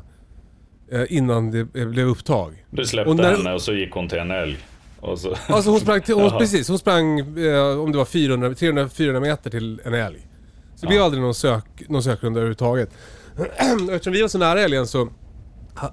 innan 1.09 1.51
det 1.51 1.65
blev 1.65 2.07
upptag. 2.09 2.65
Du 2.71 2.85
släppte 2.87 3.11
Och 3.11 3.17
när- 3.17 3.37
henne 3.37 3.53
och 3.53 3.63
så 3.63 3.73
gick 3.73 3.93
hon 3.93 4.09
till 4.09 4.19
en 4.19 4.31
älg. 4.31 4.59
Och 5.01 5.19
så... 5.19 5.35
Alltså 5.49 5.71
hon 5.71 5.81
sprang, 5.81 6.01
till, 6.03 6.15
hon, 6.23 6.31
precis, 6.39 6.69
hon 6.69 6.79
sprang 6.79 7.19
eh, 7.21 7.81
om 7.81 7.93
det 7.93 7.99
var 7.99 8.05
400, 8.05 8.55
300, 8.55 8.89
400 8.89 9.21
meter 9.21 9.51
till 9.51 9.81
en 9.85 9.95
älg. 9.95 10.27
Så 10.75 10.81
det 10.81 10.87
blev 10.87 11.03
aldrig 11.03 11.23
någon, 11.23 11.35
sök, 11.35 11.65
någon 11.89 12.03
sökrunda 12.03 12.41
överhuvudtaget. 12.41 12.91
Eftersom 13.91 14.13
vi 14.13 14.21
var 14.23 14.29
så 14.29 14.39
nära 14.39 14.61
älgen 14.63 14.87
så 14.87 15.09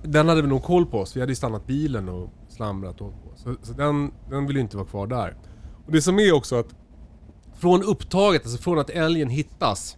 den 0.04 0.30
hade 0.30 0.42
vi 0.42 0.48
nog 0.48 0.64
koll 0.64 0.86
på 0.86 1.00
oss. 1.00 1.16
Vi 1.16 1.20
hade 1.20 1.32
ju 1.32 1.36
stannat 1.36 1.68
bilen 1.68 2.10
och 2.10 2.30
slamrat 2.50 3.02
och. 3.02 3.14
Så, 3.36 3.56
så 3.62 3.74
den, 3.74 4.12
den 4.30 4.48
ville 4.48 4.60
ju 4.60 4.64
inte 4.64 4.78
vara 4.78 4.88
kvar 4.88 5.08
där. 5.08 5.36
Och 5.86 5.92
det 5.92 6.02
som 6.02 6.20
är 6.20 6.34
också 6.34 6.56
att 6.60 6.76
från 7.58 7.84
upptaget, 7.84 8.42
alltså 8.42 8.58
från 8.62 8.80
att 8.80 8.90
älgen 8.90 9.30
hittas 9.30 9.98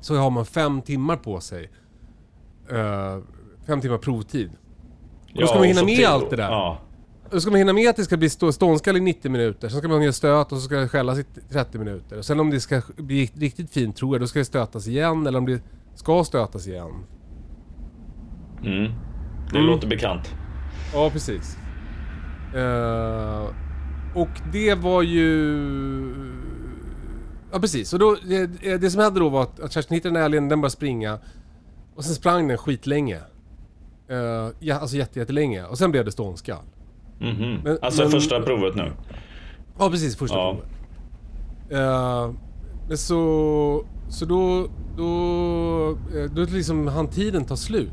så 0.00 0.16
har 0.16 0.30
man 0.30 0.44
fem 0.46 0.82
timmar 0.82 1.16
på 1.16 1.40
sig. 1.40 1.70
Eh, 2.70 3.18
fem 3.66 3.80
timmar 3.80 3.98
provtid. 3.98 4.50
Och 5.34 5.40
då 5.40 5.46
ska 5.46 5.56
man 5.58 5.64
hinna 5.66 5.82
med 5.84 5.96
till- 5.96 6.06
allt 6.06 6.30
det 6.30 6.36
där. 6.36 6.50
Ja. 6.50 6.78
Då 7.30 7.40
ska 7.40 7.50
man 7.50 7.58
hinna 7.58 7.72
med 7.72 7.90
att 7.90 7.96
det 7.96 8.04
ska 8.04 8.16
bli 8.16 8.30
stå, 8.30 8.52
ståndskall 8.52 8.96
i 8.96 9.00
90 9.00 9.30
minuter, 9.30 9.68
sen 9.68 9.78
ska 9.78 9.88
man 9.88 10.02
göra 10.02 10.12
stöt 10.12 10.52
och 10.52 10.58
så 10.58 10.64
ska 10.64 10.76
det 10.76 10.88
skällas 10.88 11.18
i 11.18 11.24
30 11.50 11.78
minuter. 11.78 12.18
Och 12.18 12.24
sen 12.24 12.40
om 12.40 12.50
det 12.50 12.60
ska 12.60 12.82
bli 12.96 13.26
riktigt 13.34 13.70
fint 13.70 13.96
tror 13.96 14.14
jag, 14.14 14.20
då 14.20 14.26
ska 14.26 14.38
det 14.38 14.44
stötas 14.44 14.86
igen 14.88 15.26
eller 15.26 15.38
om 15.38 15.46
det 15.46 15.62
ska 15.94 16.24
stötas 16.24 16.66
igen. 16.66 16.90
Mm. 18.64 18.92
Det 19.52 19.58
Mm. 19.58 19.66
låter 19.70 19.88
bekant. 19.88 20.34
Ja, 20.94 21.10
precis. 21.12 21.56
Eh, 22.54 23.46
och 24.14 24.28
det 24.52 24.74
var 24.74 25.02
ju... 25.02 25.30
Ja 27.52 27.60
precis, 27.60 27.92
och 27.92 27.98
då, 27.98 28.16
det, 28.28 28.46
det 28.76 28.90
som 28.90 29.00
hände 29.02 29.20
då 29.20 29.28
var 29.28 29.42
att, 29.42 29.60
att 29.60 29.72
Kerstin 29.72 29.94
hittade 29.94 30.12
den 30.14 30.16
här 30.16 30.24
älgen, 30.26 30.48
den 30.48 30.60
började 30.60 30.72
springa. 30.72 31.18
Och 31.94 32.04
sen 32.04 32.14
sprang 32.14 32.48
den 32.48 32.58
skitlänge. 32.58 33.18
Uh, 34.10 34.48
ja, 34.60 34.74
alltså 34.78 34.96
jätte, 34.96 35.18
jättelänge. 35.18 35.64
Och 35.64 35.78
sen 35.78 35.90
blev 35.90 36.04
det 36.04 36.12
ståndskall. 36.12 36.64
Mhm. 37.20 37.58
Men- 37.64 37.78
alltså 37.82 38.02
men- 38.02 38.10
första 38.10 38.40
provet 38.42 38.74
nu. 38.76 38.92
Ja 39.78 39.90
precis, 39.90 40.16
första 40.16 40.36
Ja. 40.36 40.52
provet. 40.56 40.70
Eh, 41.70 42.34
men 42.88 42.98
så, 42.98 43.84
så 44.08 44.24
då, 44.24 44.68
då, 44.96 45.98
då 46.34 46.42
liksom 46.42 46.86
hann 46.86 47.08
tiden 47.08 47.44
ta 47.44 47.56
slut. 47.56 47.92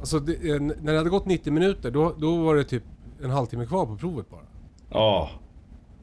Alltså 0.00 0.18
det, 0.18 0.58
när 0.60 0.92
det 0.92 0.98
hade 0.98 1.10
gått 1.10 1.26
90 1.26 1.52
minuter 1.52 1.90
då, 1.90 2.14
då 2.18 2.36
var 2.42 2.54
det 2.56 2.64
typ 2.64 2.82
en 3.22 3.30
halvtimme 3.30 3.66
kvar 3.66 3.86
på 3.86 3.96
provet 3.96 4.30
bara. 4.30 4.40
Ja. 4.90 5.30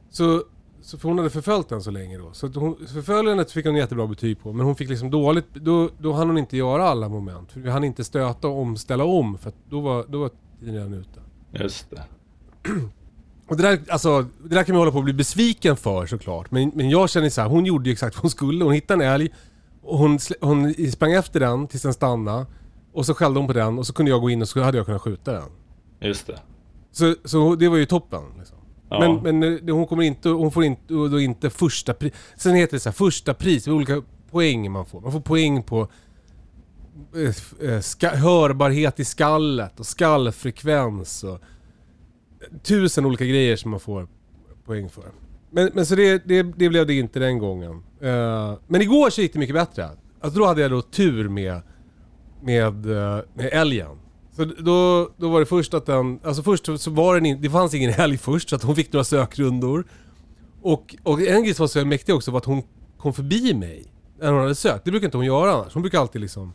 Så, 0.09 0.43
så 0.81 0.97
för 0.97 1.07
hon 1.07 1.17
hade 1.17 1.29
förföljt 1.29 1.69
den 1.69 1.81
så 1.81 1.91
länge 1.91 2.17
då. 2.17 2.33
Så 2.33 2.47
hon, 2.47 2.87
förföljandet 2.87 3.51
fick 3.51 3.65
hon 3.65 3.75
jättebra 3.75 4.07
betyg 4.07 4.39
på. 4.39 4.53
Men 4.53 4.65
hon 4.65 4.75
fick 4.75 4.89
liksom 4.89 5.11
dåligt, 5.11 5.53
då, 5.53 5.89
då 5.99 6.13
hann 6.13 6.27
hon 6.27 6.37
inte 6.37 6.57
göra 6.57 6.89
alla 6.89 7.09
moment. 7.09 7.51
För 7.51 7.59
vi 7.59 7.69
hann 7.69 7.83
inte 7.83 8.03
stöta 8.03 8.47
och 8.47 8.59
omställa 8.59 9.03
om 9.03 9.37
för 9.37 9.49
att 9.49 9.55
då 9.69 9.81
var, 9.81 10.05
då 10.07 10.19
var 10.19 10.31
tiden 10.59 10.75
redan 10.75 10.93
ute. 10.93 11.19
Just 11.51 11.89
det. 11.89 12.03
Och 13.47 13.57
det 13.57 13.63
där, 13.63 13.79
alltså, 13.89 14.25
det 14.43 14.55
där 14.55 14.63
kan 14.63 14.75
man 14.75 14.81
hålla 14.81 14.91
på 14.91 14.97
att 14.97 15.03
bli 15.03 15.13
besviken 15.13 15.77
för 15.77 16.05
såklart. 16.05 16.51
Men, 16.51 16.71
men 16.75 16.89
jag 16.89 17.09
känner 17.09 17.29
så 17.29 17.41
här, 17.41 17.49
hon 17.49 17.65
gjorde 17.65 17.89
ju 17.89 17.93
exakt 17.93 18.15
vad 18.15 18.21
hon 18.21 18.29
skulle. 18.29 18.63
Hon 18.63 18.73
hittade 18.73 19.05
en 19.05 19.11
älg, 19.11 19.29
och 19.81 19.97
hon, 19.97 20.19
hon 20.41 20.73
sprang 20.91 21.13
efter 21.13 21.39
den 21.39 21.67
tills 21.67 21.83
den 21.83 21.93
stannade. 21.93 22.45
Och 22.93 23.05
så 23.05 23.13
skällde 23.13 23.39
hon 23.39 23.47
på 23.47 23.53
den 23.53 23.79
och 23.79 23.87
så 23.87 23.93
kunde 23.93 24.11
jag 24.11 24.21
gå 24.21 24.29
in 24.29 24.41
och 24.41 24.47
så 24.47 24.61
hade 24.61 24.77
jag 24.77 24.85
kunnat 24.85 25.01
skjuta 25.01 25.33
den. 25.33 25.49
Just 25.99 26.27
det. 26.27 26.39
Så, 26.91 27.15
så 27.23 27.55
det 27.55 27.69
var 27.69 27.77
ju 27.77 27.85
toppen. 27.85 28.21
Liksom. 28.37 28.57
Ja. 28.91 28.99
Men, 28.99 29.39
men 29.39 29.67
eh, 29.67 29.75
hon 29.75 29.87
kommer 29.87 30.03
inte, 30.03 30.29
hon 30.29 30.51
får 30.51 30.63
inte, 30.63 30.93
då 30.93 31.19
inte 31.19 31.49
första 31.49 31.93
pris. 31.93 32.13
Sen 32.35 32.55
heter 32.55 32.73
det 32.73 32.79
så 32.79 32.89
här, 32.89 32.93
första 32.93 33.33
pris, 33.33 33.63
det 33.63 33.71
är 33.71 33.73
olika 33.73 34.01
poäng 34.31 34.71
man 34.71 34.85
får. 34.85 35.01
Man 35.01 35.11
får 35.11 35.19
poäng 35.19 35.63
på 35.63 35.87
eh, 37.15 37.69
eh, 37.69 38.13
hörbarhet 38.13 38.99
i 38.99 39.05
skallet 39.05 39.79
och 39.79 39.85
skallfrekvens 39.85 41.23
och 41.23 41.39
tusen 42.63 43.05
olika 43.05 43.25
grejer 43.25 43.55
som 43.55 43.71
man 43.71 43.79
får 43.79 44.07
poäng 44.65 44.89
för. 44.89 45.11
Men, 45.51 45.71
men 45.73 45.85
så 45.85 45.95
det, 45.95 46.27
det, 46.27 46.43
det 46.43 46.69
blev 46.69 46.87
det 46.87 46.93
inte 46.93 47.19
den 47.19 47.37
gången. 47.37 47.83
Men 48.67 48.81
igår 48.81 49.09
så 49.09 49.21
gick 49.21 49.33
det 49.33 49.39
mycket 49.39 49.55
bättre. 49.55 49.89
Alltså 50.21 50.39
då 50.39 50.45
hade 50.45 50.61
jag 50.61 50.71
då 50.71 50.81
tur 50.81 51.29
med, 51.29 51.61
med, 52.41 52.85
med 53.33 53.49
älgen. 53.51 54.00
Så 54.41 54.61
då, 54.61 55.09
då 55.17 55.29
var 55.29 55.39
det 55.39 55.45
först 55.45 55.73
att 55.73 55.85
den, 55.85 56.19
alltså 56.23 56.43
först 56.43 56.65
så- 56.81 56.91
var 56.91 57.15
den 57.15 57.25
in, 57.25 57.41
det 57.41 57.49
fanns 57.49 57.73
ingen 57.73 57.93
älg 57.93 58.17
först 58.17 58.49
så 58.49 58.55
att 58.55 58.63
hon 58.63 58.75
fick 58.75 58.93
några 58.93 59.03
sökrundor. 59.03 59.83
Och, 60.61 60.95
och 61.03 61.21
en 61.21 61.43
grej 61.43 61.53
som 61.53 61.63
var 61.63 61.67
så 61.67 61.85
mäktig 61.85 62.15
också 62.15 62.31
var 62.31 62.37
att 62.37 62.45
hon 62.45 62.63
kom 62.97 63.13
förbi 63.13 63.53
mig 63.53 63.85
när 64.19 64.31
hon 64.31 64.41
hade 64.41 64.55
sökt. 64.55 64.85
Det 64.85 64.91
brukar 64.91 65.05
inte 65.07 65.17
hon 65.17 65.25
göra 65.25 65.51
annars. 65.53 65.73
Hon 65.73 65.81
brukar 65.81 65.99
alltid 65.99 66.21
liksom 66.21 66.53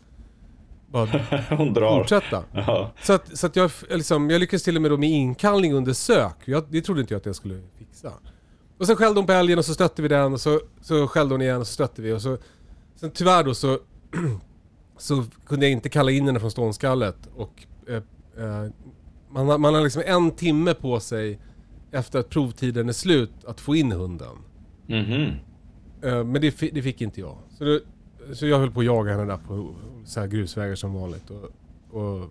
bara 0.91 1.07
Hon 1.57 1.73
drar. 1.73 1.99
fortsätta. 1.99 2.45
Ja. 2.53 2.91
Så 3.03 3.13
att, 3.13 3.39
så 3.39 3.47
att 3.47 3.57
jag, 3.57 3.71
liksom, 3.91 4.31
jag 4.31 4.41
lyckades 4.41 4.63
till 4.63 4.77
och 4.77 4.83
med 4.83 4.91
då 4.91 4.97
med 4.97 5.11
inkallning 5.11 5.75
under 5.75 5.93
sök. 5.93 6.37
Jag, 6.45 6.65
det 6.71 6.81
trodde 6.83 7.01
inte 7.01 7.15
jag 7.15 7.19
att 7.19 7.27
jag 7.27 7.37
skulle 7.37 7.61
fixa. 7.79 8.13
Och 8.79 8.87
sen 8.87 8.97
skällde 8.97 9.21
hon 9.21 9.27
på 9.27 9.33
älgen 9.33 9.59
och 9.59 9.65
så 9.65 9.75
stötte 9.75 10.03
vi 10.03 10.09
den 10.09 10.33
och 10.33 10.41
så, 10.41 10.61
så 10.83 11.09
skällde 11.09 11.35
hon 11.35 11.43
igen 11.43 11.61
och 11.61 11.67
så 11.67 11.73
stötte 11.73 12.03
vi 12.03 12.13
och 12.13 12.23
så... 12.23 12.39
Sen 13.01 13.11
tyvärr 13.11 13.45
då 13.45 13.55
så... 13.55 13.79
så 14.99 15.25
kunde 15.47 15.67
jag 15.67 15.73
inte 15.73 15.89
kalla 15.89 16.11
in 16.11 16.27
henne 16.27 16.41
från 16.41 16.51
ståndskallet 16.51 17.17
och... 17.37 17.67
Eh, 17.89 17.97
eh, 18.45 18.71
man, 19.31 19.49
har, 19.49 19.59
man 19.59 19.75
har 19.75 19.83
liksom 19.83 20.03
en 20.07 20.31
timme 20.31 20.75
på 20.75 21.01
sig 21.01 21.39
efter 21.93 22.19
att 22.19 22.31
provtiden 22.31 22.89
är 22.89 22.93
slut 22.93 23.45
att 23.47 23.61
få 23.61 23.77
in 23.77 23.93
hunden. 23.93 24.37
Mhm. 24.87 25.33
Eh, 26.03 26.25
men 26.25 26.41
det, 26.41 26.61
det 26.73 26.83
fick 26.83 27.01
inte 27.01 27.21
jag. 27.21 27.37
Så, 27.51 27.65
det, 27.65 27.81
så 28.35 28.47
jag 28.47 28.59
höll 28.59 28.71
på 28.71 28.81
att 28.81 28.87
jaga 28.87 29.11
henne 29.13 29.25
där 29.25 29.37
på 29.37 29.75
så 30.05 30.21
här 30.21 30.27
grusvägar 30.27 30.75
som 30.75 30.95
vanligt. 30.95 31.31
Och, 31.31 31.51
och, 32.01 32.31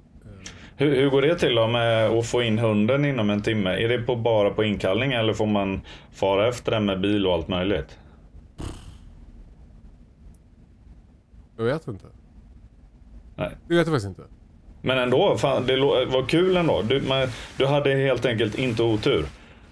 Hur, 0.78 0.96
hur 0.96 1.10
går 1.10 1.22
det 1.22 1.36
till 1.40 1.56
då 1.56 1.68
med 1.68 2.10
att 2.10 2.26
få 2.26 2.44
in 2.44 2.60
hunden 2.60 3.06
inom 3.06 3.30
en 3.30 3.42
timme? 3.42 3.70
Är 3.70 3.90
det 3.90 3.98
på, 3.98 4.16
bara 4.16 4.50
på 4.50 4.64
inkallning 4.64 5.14
eller 5.14 5.34
får 5.34 5.46
man 5.46 5.82
fara 6.12 6.48
efter 6.48 6.72
den 6.72 6.86
med 6.86 7.02
bil 7.02 7.28
och 7.28 7.34
allt 7.34 7.48
möjligt? 7.48 8.00
jag 11.58 11.66
vet 11.66 11.88
inte. 11.88 12.06
Nej. 13.36 13.58
Det 13.68 13.76
vet 13.76 13.88
jag 13.88 14.02
faktiskt 14.02 14.08
inte. 14.08 14.35
Men 14.86 14.98
ändå, 14.98 15.38
fan, 15.38 15.66
det 15.68 15.76
lå- 15.76 16.06
var 16.12 16.26
kul 16.26 16.58
ändå. 16.58 16.82
Du, 16.82 17.02
man, 17.02 17.28
du 17.58 17.66
hade 17.66 17.90
helt 17.96 18.26
enkelt 18.26 18.56
inte 18.56 18.84
otur. 18.84 19.26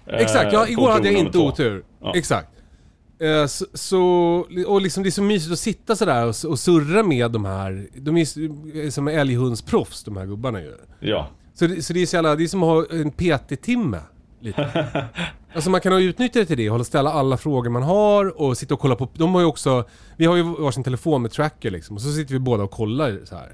Eh, 0.06 0.14
Exakt, 0.18 0.52
ja, 0.52 0.68
igår 0.68 0.90
hade 0.90 1.10
jag 1.10 1.18
inte 1.20 1.32
två. 1.32 1.44
otur. 1.46 1.84
Ja. 2.02 2.12
Exakt. 2.16 2.48
Eh, 3.20 3.46
Så, 3.74 4.00
och 4.66 4.80
liksom 4.80 5.02
det 5.02 5.08
är 5.08 5.10
så 5.10 5.22
mysigt 5.22 5.52
att 5.52 5.58
sitta 5.58 5.96
sådär 5.96 6.24
och, 6.26 6.34
och 6.50 6.58
surra 6.58 7.02
med 7.02 7.30
de 7.30 7.44
här, 7.44 7.86
de 7.94 8.16
är 8.16 8.90
som 8.90 9.08
älghundsproffs 9.08 10.04
de 10.04 10.16
här 10.16 10.26
gubbarna 10.26 10.60
ju. 10.60 10.72
Ja. 11.00 11.28
Så 11.54 11.66
det, 11.66 11.82
så 11.82 11.92
det 11.92 12.02
är 12.02 12.06
så 12.06 12.16
jävla, 12.16 12.36
det 12.36 12.44
är 12.44 12.48
som 12.48 12.62
att 12.62 12.68
ha 12.68 12.98
en 12.98 13.10
PT-timme. 13.10 14.00
Lite. 14.40 14.70
alltså 15.54 15.70
man 15.70 15.80
kan 15.80 15.92
ha 15.92 16.00
utnyttjat 16.00 16.34
det 16.42 16.46
till 16.46 16.56
det, 16.56 16.68
hålla 16.68 16.84
ställa 16.84 17.12
alla 17.12 17.36
frågor 17.36 17.70
man 17.70 17.82
har 17.82 18.40
och 18.40 18.58
sitta 18.58 18.74
och 18.74 18.80
kolla 18.80 18.96
på, 18.96 19.08
de 19.14 19.34
har 19.34 19.40
ju 19.40 19.46
också, 19.46 19.84
vi 20.16 20.24
har 20.26 20.36
ju 20.36 20.42
varsin 20.42 20.84
telefon 20.84 21.22
med 21.22 21.30
tracker 21.30 21.70
liksom 21.70 21.96
och 21.96 22.02
så 22.02 22.12
sitter 22.12 22.32
vi 22.32 22.38
båda 22.38 22.62
och 22.64 22.70
kollar 22.70 23.18
så 23.24 23.36
här. 23.36 23.52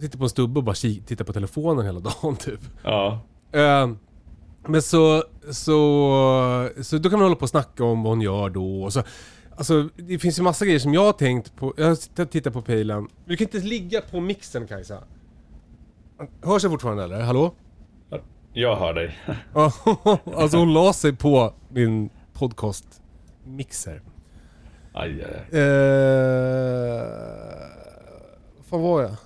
Sitter 0.00 0.18
på 0.18 0.24
en 0.24 0.30
stubbe 0.30 0.58
och 0.58 0.64
bara 0.64 0.74
tittar 0.74 1.24
på 1.24 1.32
telefonen 1.32 1.86
hela 1.86 2.00
dagen 2.00 2.36
typ. 2.40 2.60
Ja. 2.84 3.20
Eh, 3.52 3.90
men 4.66 4.82
så, 4.82 5.24
så, 5.50 6.68
så 6.82 6.98
då 6.98 7.10
kan 7.10 7.18
man 7.18 7.26
hålla 7.26 7.36
på 7.36 7.42
och 7.42 7.48
snacka 7.48 7.84
om 7.84 8.02
vad 8.02 8.12
hon 8.12 8.20
gör 8.20 8.50
då. 8.50 8.82
Och 8.82 8.92
så, 8.92 9.02
alltså 9.56 9.88
det 9.96 10.18
finns 10.18 10.38
ju 10.38 10.42
massa 10.42 10.64
grejer 10.64 10.78
som 10.78 10.94
jag 10.94 11.04
har 11.04 11.12
tänkt 11.12 11.56
på. 11.56 11.74
Jag 11.76 11.86
har 11.86 12.24
tittat 12.24 12.52
på 12.52 12.62
pejlen. 12.62 13.08
Du 13.24 13.36
kan 13.36 13.44
inte 13.44 13.58
ligga 13.58 14.00
på 14.00 14.20
mixen 14.20 14.66
Kajsa. 14.66 15.02
Hörs 16.42 16.62
jag 16.62 16.72
fortfarande 16.72 17.04
eller? 17.04 17.20
Hallå? 17.20 17.54
Jag 18.52 18.76
hör 18.76 18.94
dig. 18.94 19.18
Alltså 20.34 20.56
hon 20.56 20.72
la 20.74 20.92
sig 20.92 21.16
på 21.16 21.54
min 21.68 22.10
podcast-mixer. 22.32 24.02
Aj, 24.92 25.24
aj, 25.24 25.44
aj. 25.52 25.60
Eh, 25.60 27.02
fan 28.70 28.82
var 28.82 29.02
jag? 29.02 29.16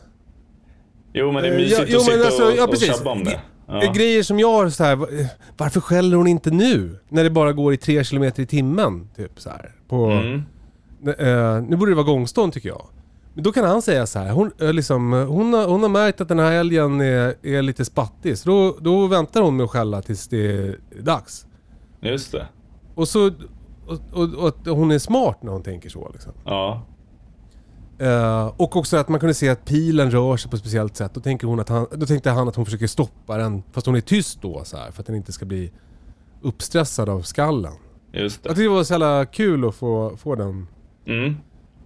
Jo 1.12 1.32
men 1.32 1.42
det 1.42 1.48
är 1.48 1.52
Eh, 1.52 1.58
mysigt 1.58 1.78
ja, 1.80 1.84
jo, 1.88 1.98
att 2.00 2.06
men 2.06 2.14
sitta 2.14 2.26
alltså, 2.26 2.44
och, 2.46 2.52
ja, 2.56 2.66
och 2.66 2.76
tjabba 2.76 3.10
om 3.10 3.24
det. 3.24 3.30
Eh, 3.32 3.38
Ja. 3.66 3.92
Grejer 3.92 4.22
som 4.22 4.38
jag 4.38 4.52
har 4.52 4.68
så 4.70 4.84
här, 4.84 4.96
va- 4.96 5.06
varför 5.56 5.80
skäller 5.80 6.16
hon 6.16 6.26
inte 6.26 6.50
nu? 6.50 6.98
När 7.08 7.24
det 7.24 7.30
bara 7.30 7.52
går 7.52 7.74
i 7.74 7.76
3 7.76 8.04
km 8.04 8.24
i 8.36 8.46
timmen, 8.46 9.08
typ 9.16 9.40
så 9.40 9.50
här. 9.50 9.72
På, 9.88 10.06
Mm. 10.06 10.42
eh, 11.18 11.62
nu 11.68 11.76
borde 11.76 11.90
det 11.90 11.94
vara 11.94 12.06
gångstånd 12.06 12.52
tycker 12.52 12.68
jag. 12.68 12.86
Men 13.34 13.44
då 13.44 13.52
kan 13.52 13.64
han 13.64 13.82
säga 13.82 14.06
så 14.06 14.18
här, 14.18 14.30
hon, 14.30 14.50
eh, 14.60 14.72
liksom, 14.72 15.12
eh, 15.12 15.26
hon, 15.26 15.52
har, 15.54 15.66
hon 15.68 15.82
har 15.82 15.88
märkt 15.88 16.20
att 16.20 16.28
den 16.28 16.38
här 16.38 16.52
älgen 16.52 17.00
är, 17.00 17.34
är 17.42 17.62
lite 17.62 17.84
spattig. 17.84 18.38
Så 18.38 18.48
då, 18.50 18.76
då 18.80 19.06
väntar 19.06 19.40
hon 19.42 19.56
med 19.56 19.64
att 19.64 19.70
skälla 19.70 20.02
tills 20.02 20.28
det 20.28 20.46
är 20.46 20.76
dags. 21.02 21.46
Just 22.00 22.32
det. 22.32 22.46
Och 22.94 23.08
så... 23.08 23.30
Och, 23.86 24.00
och, 24.12 24.68
och 24.68 24.76
hon 24.76 24.90
är 24.90 24.98
smart 24.98 25.42
när 25.42 25.52
hon 25.52 25.62
tänker 25.62 25.88
så 25.90 26.10
liksom. 26.12 26.32
Ja. 26.44 26.82
Eh, 28.02 28.52
och 28.56 28.76
också 28.76 28.96
att 28.96 29.08
man 29.08 29.20
kunde 29.20 29.34
se 29.34 29.48
att 29.48 29.64
pilen 29.64 30.10
rör 30.10 30.36
sig 30.36 30.50
på 30.50 30.56
ett 30.56 30.60
speciellt 30.60 30.96
sätt. 30.96 31.14
Då, 31.14 31.20
tänker 31.20 31.46
hon 31.46 31.60
att 31.60 31.68
han, 31.68 31.86
då 31.92 32.06
tänkte 32.06 32.30
han 32.30 32.48
att 32.48 32.56
hon 32.56 32.64
försöker 32.64 32.86
stoppa 32.86 33.36
den, 33.36 33.62
fast 33.72 33.86
hon 33.86 33.96
är 33.96 34.00
tyst 34.00 34.42
då 34.42 34.64
så 34.64 34.76
här, 34.76 34.90
för 34.90 35.00
att 35.00 35.06
den 35.06 35.16
inte 35.16 35.32
ska 35.32 35.44
bli 35.44 35.70
uppstressad 36.42 37.08
av 37.08 37.20
skallen. 37.22 37.72
Just 38.12 38.40
Jag 38.44 38.50
det. 38.50 38.54
tyckte 38.54 38.62
det 38.62 38.68
var 38.68 38.84
så 38.84 38.92
jävla 38.94 39.24
kul 39.26 39.68
att 39.68 39.74
få, 39.74 40.16
få 40.16 40.34
den... 40.34 40.66
Mm. 41.06 41.36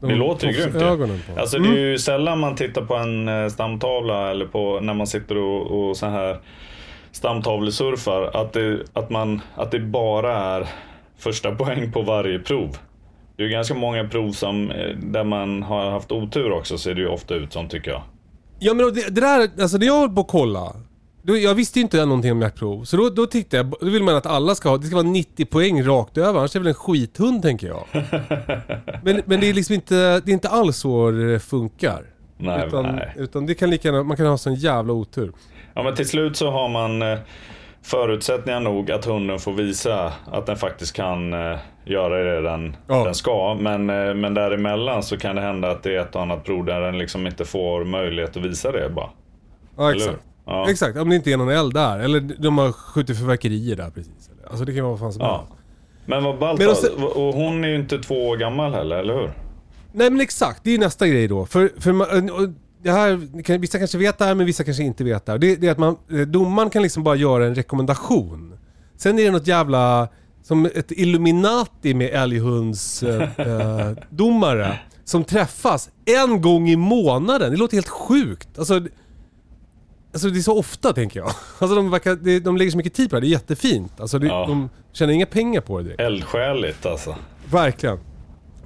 de 0.01 0.07
Det 0.09 0.15
låter 0.15 0.47
ju 0.47 0.53
grymt 0.53 0.75
ju. 0.75 0.81
ögonen 0.81 1.21
på. 1.35 1.41
Alltså 1.41 1.59
det 1.59 1.69
är 1.69 1.77
ju 1.91 1.99
sällan 1.99 2.41
man 2.41 2.55
tittar 2.57 2.83
på 2.83 2.95
en 2.95 3.29
eh, 3.29 3.49
stamtavla 3.49 4.31
eller 4.31 4.47
på 4.47 4.81
när 4.83 4.95
man 4.95 5.07
sitter 5.07 5.37
och, 5.39 5.89
och 5.89 5.97
så 5.97 6.07
här 6.07 6.41
stamtavlesurfar 7.13 8.31
att 8.35 8.53
det, 8.53 8.85
att, 8.93 9.11
man, 9.11 9.41
att 9.55 9.71
det 9.71 9.81
bara 9.81 10.37
är 10.37 10.69
första 11.19 11.55
poäng 11.55 11.93
på 11.93 12.03
varje 12.03 12.39
prov. 12.39 12.79
Det 13.37 13.45
är 13.45 13.49
ganska 13.49 13.75
många 13.75 14.09
prov 14.09 14.33
som, 14.33 14.71
eh, 14.71 14.97
där 14.97 15.25
man 15.25 15.63
har 15.63 15.91
haft 15.91 16.13
otur 16.13 16.53
också 16.53 16.79
ser 16.79 16.95
det 16.95 17.01
ju 17.01 17.09
ofta 17.09 17.35
ut 17.35 17.53
som 17.53 17.69
tycker 17.69 17.91
jag. 17.91 18.03
Ja 18.59 18.75
men 18.75 18.95
det, 18.95 19.15
det 19.15 19.21
där, 19.21 19.51
alltså 19.61 19.79
när 19.79 19.87
jag 19.87 20.01
höll 20.01 20.11
på 20.11 20.21
att 20.21 20.29
kolla. 20.29 20.73
Då, 21.23 21.37
jag 21.37 21.55
visste 21.55 21.79
ju 21.79 21.83
inte 21.83 22.05
någonting 22.05 22.33
om 22.33 22.43
jaktprov. 22.43 22.85
Så 22.85 22.97
då, 22.97 23.11
då 23.11 23.27
tyckte 23.27 23.57
jag, 23.57 23.75
då 23.81 23.87
vill 23.87 24.03
man 24.03 24.17
att 24.17 24.27
alla 24.27 24.55
ska 24.55 24.69
ha, 24.69 24.77
det 24.77 24.87
ska 24.87 24.97
vara 24.97 25.07
90 25.07 25.47
poäng 25.47 25.83
rakt 25.83 26.19
över. 26.19 26.39
Annars 26.39 26.57
är 26.57 26.61
det 26.61 26.65
väl 26.65 26.69
en 26.69 26.75
skithund 26.75 27.43
tänker 27.43 27.67
jag. 27.67 27.85
men, 29.03 29.23
men 29.27 29.41
det 29.41 29.49
är 29.49 29.55
liksom 29.55 29.75
inte, 29.75 29.95
det 30.21 30.31
är 30.31 30.33
inte 30.33 30.49
alls 30.49 30.77
så 30.77 31.11
det 31.11 31.41
funkar. 31.41 32.03
Nej, 32.39 32.67
utan, 32.67 32.97
nej. 32.97 33.15
utan 33.17 33.47
det 33.47 33.55
kan 33.55 33.71
lika 33.71 33.89
gärna, 33.89 34.03
man 34.03 34.17
kan 34.17 34.27
ha 34.27 34.39
sån 34.39 34.55
jävla 34.55 34.93
otur. 34.93 35.33
Ja 35.75 35.83
men 35.83 35.95
till 35.95 36.09
slut 36.09 36.37
så 36.37 36.51
har 36.51 36.69
man 36.69 37.03
eh, 37.03 37.19
förutsättningar 37.87 38.61
nog 38.61 38.91
att 38.91 39.05
hunden 39.05 39.39
får 39.39 39.53
visa 39.53 40.13
att 40.33 40.47
den 40.47 40.57
faktiskt 40.57 40.93
kan 40.97 41.33
eh, 41.33 41.59
göra 41.85 42.25
det 42.25 42.41
den, 42.41 42.77
Ja. 42.89 43.05
den 43.05 43.15
ska. 43.15 43.57
Men, 43.61 43.91
eh, 43.91 44.15
men 44.15 44.35
däremellan 44.35 45.03
så 45.03 45.17
kan 45.17 45.37
det 45.37 45.43
hända 45.43 45.71
att 45.71 45.83
det 45.83 45.95
är 45.97 46.01
ett 46.01 46.15
och 46.17 46.23
annat 46.23 46.45
prov 46.45 46.65
där 46.65 46.81
den 46.81 46.99
liksom 46.99 47.27
inte 47.27 47.45
får 47.45 47.85
möjlighet 47.85 48.37
att 48.37 48.43
visa 48.43 48.73
det 48.73 48.91
bara. 48.95 49.11
Ja 49.77 49.91
Eller 49.91 49.97
exakt. 50.05 50.23
Ja. 50.47 50.71
Exakt, 50.71 50.99
om 50.99 51.09
det 51.09 51.17
inte 51.17 51.33
är 51.33 51.37
någon 51.37 51.49
eld 51.49 51.75
där. 51.75 51.99
Eller 51.99 52.21
de 52.21 52.59
har 52.59 52.73
skjutit 52.73 53.19
fyrverkerier 53.19 53.77
där 53.77 53.91
precis. 53.91 54.31
Alltså 54.51 54.65
det 54.65 54.75
kan 54.75 54.83
vara 54.85 54.91
vad 54.93 55.01
fan 55.01 55.13
som 55.13 55.23
Ja. 55.23 55.37
helst. 55.37 55.53
Men 56.07 56.25
vad 56.25 56.39
ballt 56.39 56.59
Men 56.59 56.69
då. 57.01 57.07
och 57.07 57.35
hon 57.35 57.65
är 57.65 57.69
ju 57.69 57.75
inte 57.77 57.99
två 57.99 58.29
år 58.29 58.37
gammal 58.37 58.75
heller, 58.75 58.97
eller 58.97 59.15
hur? 59.15 59.31
Nej 59.93 60.11
men 60.11 60.21
exakt, 60.21 60.61
det 60.65 60.75
är 60.75 60.79
nästa 60.79 61.07
grej 61.09 61.29
då. 61.29 61.47
För, 61.47 61.71
för 61.81 61.93
man, 61.93 62.07
det 62.87 62.93
här, 62.93 63.59
vissa 63.59 63.79
kanske 63.79 63.99
vet 63.99 64.19
det 64.19 64.25
här 64.25 64.35
men 64.35 64.47
vissa 64.47 64.65
kanske 64.65 64.83
inte 64.83 65.05
vet 65.05 65.27
det 65.27 65.33
här. 65.33 65.39
Det, 65.39 65.57
det 65.57 65.67
är 65.67 65.71
att 65.73 65.79
man, 65.79 65.97
eh, 66.11 66.19
domaren 66.21 66.71
kan 66.71 66.83
liksom 66.83 67.03
bara 67.05 67.17
göra 67.17 67.47
en 67.47 67.55
rekommendation. 67.55 68.59
Sen 68.97 69.19
är 69.19 69.25
det 69.25 69.31
något 69.31 69.47
jävla, 69.47 70.09
som 70.43 70.67
ett 70.67 70.91
Illuminati 70.93 71.95
med 71.95 72.11
älghundsdomare. 72.11 73.31
Eh, 73.99 74.05
domare 74.11 74.79
som 75.05 75.25
träffas 75.25 75.91
en 76.05 76.41
gång 76.41 76.69
i 76.69 76.77
månaden. 76.77 77.51
Det 77.51 77.57
låter 77.57 77.77
helt 77.77 77.89
sjukt. 77.89 78.59
Alltså, 78.59 78.75
alltså 80.13 80.31
det 80.31 80.39
är 80.39 80.43
så 80.43 80.59
ofta 80.59 80.93
tänker 80.93 81.21
jag. 81.21 81.31
Alltså 81.59 81.77
de, 81.77 81.91
verkar, 81.91 82.41
de 82.41 82.57
lägger 82.57 82.71
så 82.71 82.77
mycket 82.77 82.95
tid 82.95 83.11
på 83.11 83.17
det, 83.17 83.21
det 83.21 83.27
är 83.27 83.31
jättefint. 83.31 84.01
Alltså 84.01 84.19
det, 84.19 84.27
Ja. 84.27 84.45
de 84.49 84.69
tjänar 84.93 85.13
inga 85.13 85.27
pengar 85.27 85.61
på 85.61 85.79
det 85.79 85.85
direkt. 85.85 86.01
Eldsjäligt 86.01 86.87
alltså. 86.87 87.17
Verkligen. 87.51 87.99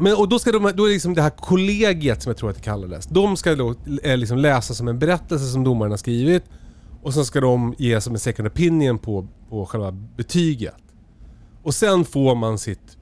Men, 0.00 0.16
och 0.16 0.28
då 0.28 0.38
ska 0.38 0.52
de, 0.52 0.72
då 0.74 0.84
är 0.84 0.92
liksom 0.92 1.14
det 1.14 1.22
här 1.22 1.30
kollegiet 1.30 2.22
som 2.22 2.30
jag 2.30 2.36
tror 2.36 2.50
att 2.50 2.56
det 2.56 2.62
kallades. 2.62 3.06
De 3.06 3.36
ska 3.36 3.54
då 3.54 3.74
eh, 4.02 4.16
liksom 4.16 4.38
läsa 4.38 4.74
som 4.74 4.88
en 4.88 4.98
berättelse 4.98 5.46
som 5.46 5.64
domaren 5.64 5.90
har 5.90 5.98
skrivit. 5.98 6.44
Och 7.02 7.14
sen 7.14 7.24
ska 7.24 7.40
de 7.40 7.74
ge 7.78 8.00
som 8.00 8.12
en 8.12 8.18
second 8.18 8.48
opinion 8.48 8.98
på, 8.98 9.26
på 9.50 9.66
själva 9.66 9.92
betyget. 9.92 10.74
Och 11.62 11.74
sen 11.74 12.04
får 12.04 12.34
man 12.34 12.58
sitt 12.58 12.96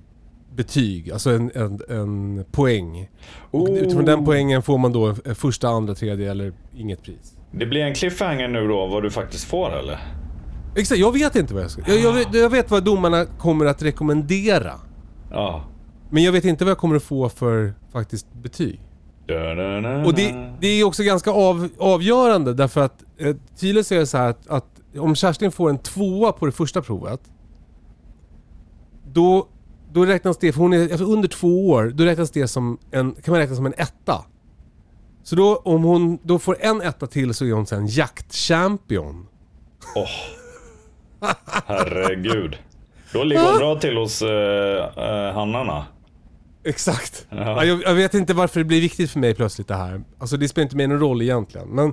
betyg, 0.55 1.11
alltså 1.11 1.31
en, 1.31 1.51
en, 1.55 1.81
en 1.89 2.45
poäng. 2.53 3.09
Och 3.51 3.69
utifrån 3.71 4.05
den 4.05 4.25
poängen 4.25 4.63
får 4.63 4.79
man 4.79 4.93
då 4.93 5.09
eh, 5.09 5.35
första, 5.35 5.69
andra, 5.69 5.95
tredje 5.95 6.31
eller 6.31 6.53
inget 6.77 7.03
pris. 7.03 7.37
Det 7.53 7.67
blir 7.67 7.81
en 7.81 7.95
cliffhanger 7.95 8.49
nu 8.49 8.69
då 8.69 8.87
vad 8.87 9.03
du 9.03 9.11
faktiskt 9.11 9.45
får 9.45 9.79
eller? 9.79 9.99
Exakt, 10.77 11.01
jag 11.01 11.13
vet 11.13 11.37
inte 11.37 11.55
vad 11.55 11.63
jag 11.63 11.71
ska... 11.71 11.83
Jag, 11.87 12.17
jag, 12.17 12.35
jag 12.35 12.51
vet 12.51 12.71
vad 12.71 12.85
domarna 12.85 13.25
kommer 13.25 13.67
att 13.67 13.83
rekommendera. 13.83 14.73
Ja. 15.31 15.65
Men 16.11 16.23
jag 16.23 16.33
vet 16.33 16.45
inte 16.45 16.65
vad 16.65 16.71
jag 16.71 16.79
kommer 16.79 16.97
att 16.97 17.03
få 17.03 17.29
för 17.29 17.75
faktiskt 17.93 18.33
betyg. 18.33 18.81
Och 20.07 20.15
det, 20.15 20.53
det 20.61 20.67
är 20.69 20.85
också 20.85 21.03
ganska 21.03 21.31
av, 21.31 21.69
avgörande 21.79 22.55
därför 22.55 22.81
att 22.81 23.05
eh, 23.19 23.37
tydligen 23.59 23.85
så 23.85 23.95
är 23.95 23.99
det 23.99 24.07
så 24.07 24.19
här 24.19 24.31
att, 24.31 24.49
att 24.49 24.81
om 24.99 25.15
Kerstin 25.15 25.53
får 25.53 25.71
en 25.71 25.79
tvåa 25.79 26.33
på 26.33 26.47
det 26.47 26.53
första 26.53 26.83
provet. 26.83 27.21
Då, 29.13 29.49
då 29.93 30.07
räknas 30.07 30.39
det, 30.39 30.53
för 30.53 30.61
hon 30.61 30.73
är 30.73 30.81
alltså 30.81 31.05
under 31.05 31.29
två 31.29 31.69
år, 31.69 31.93
då 31.95 32.05
räknas 32.05 32.31
det 32.31 32.49
som 32.49 32.79
en, 32.91 33.13
kan 33.13 33.33
man 33.33 33.41
räkna 33.41 33.57
som 33.57 33.67
en 33.67 33.75
etta. 33.77 34.25
Så 35.23 35.37
då 35.37 35.57
om 35.57 35.83
hon 35.83 36.19
då 36.23 36.39
får 36.39 36.57
en 36.61 36.81
etta 36.81 37.07
till 37.07 37.35
så 37.35 37.45
är 37.45 37.53
hon 37.53 37.67
sen 37.67 37.87
jaktchampion. 37.87 39.27
Åh. 39.95 40.09
Herregud. 41.67 42.57
Då 43.13 43.25
ligger 43.25 43.51
hon 43.51 43.59
bra 43.59 43.75
till 43.75 43.97
hos 43.97 44.23
uh, 44.23 44.29
hannarna. 45.35 45.87
Exakt. 46.69 47.27
Ja. 47.31 47.37
Ja, 47.37 47.65
jag, 47.65 47.83
jag 47.83 47.95
vet 47.95 48.15
inte 48.15 48.35
varför 48.35 48.61
det 48.61 48.65
blir 48.65 48.81
viktigt 48.81 49.11
för 49.11 49.19
mig 49.21 49.35
plötsligt 49.35 49.69
det 49.69 49.75
här. 49.75 50.01
Alltså 50.19 50.37
det 50.37 50.49
spelar 50.49 50.63
inte 50.63 50.77
mig 50.77 50.87
någon 50.87 51.01
roll 51.01 51.23
egentligen. 51.23 51.69
Men, 51.69 51.93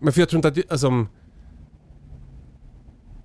men 0.00 0.12
för 0.12 0.20
jag 0.20 0.28
tror 0.28 0.38
inte 0.38 0.48
att... 0.48 0.72
Alltså, 0.72 1.06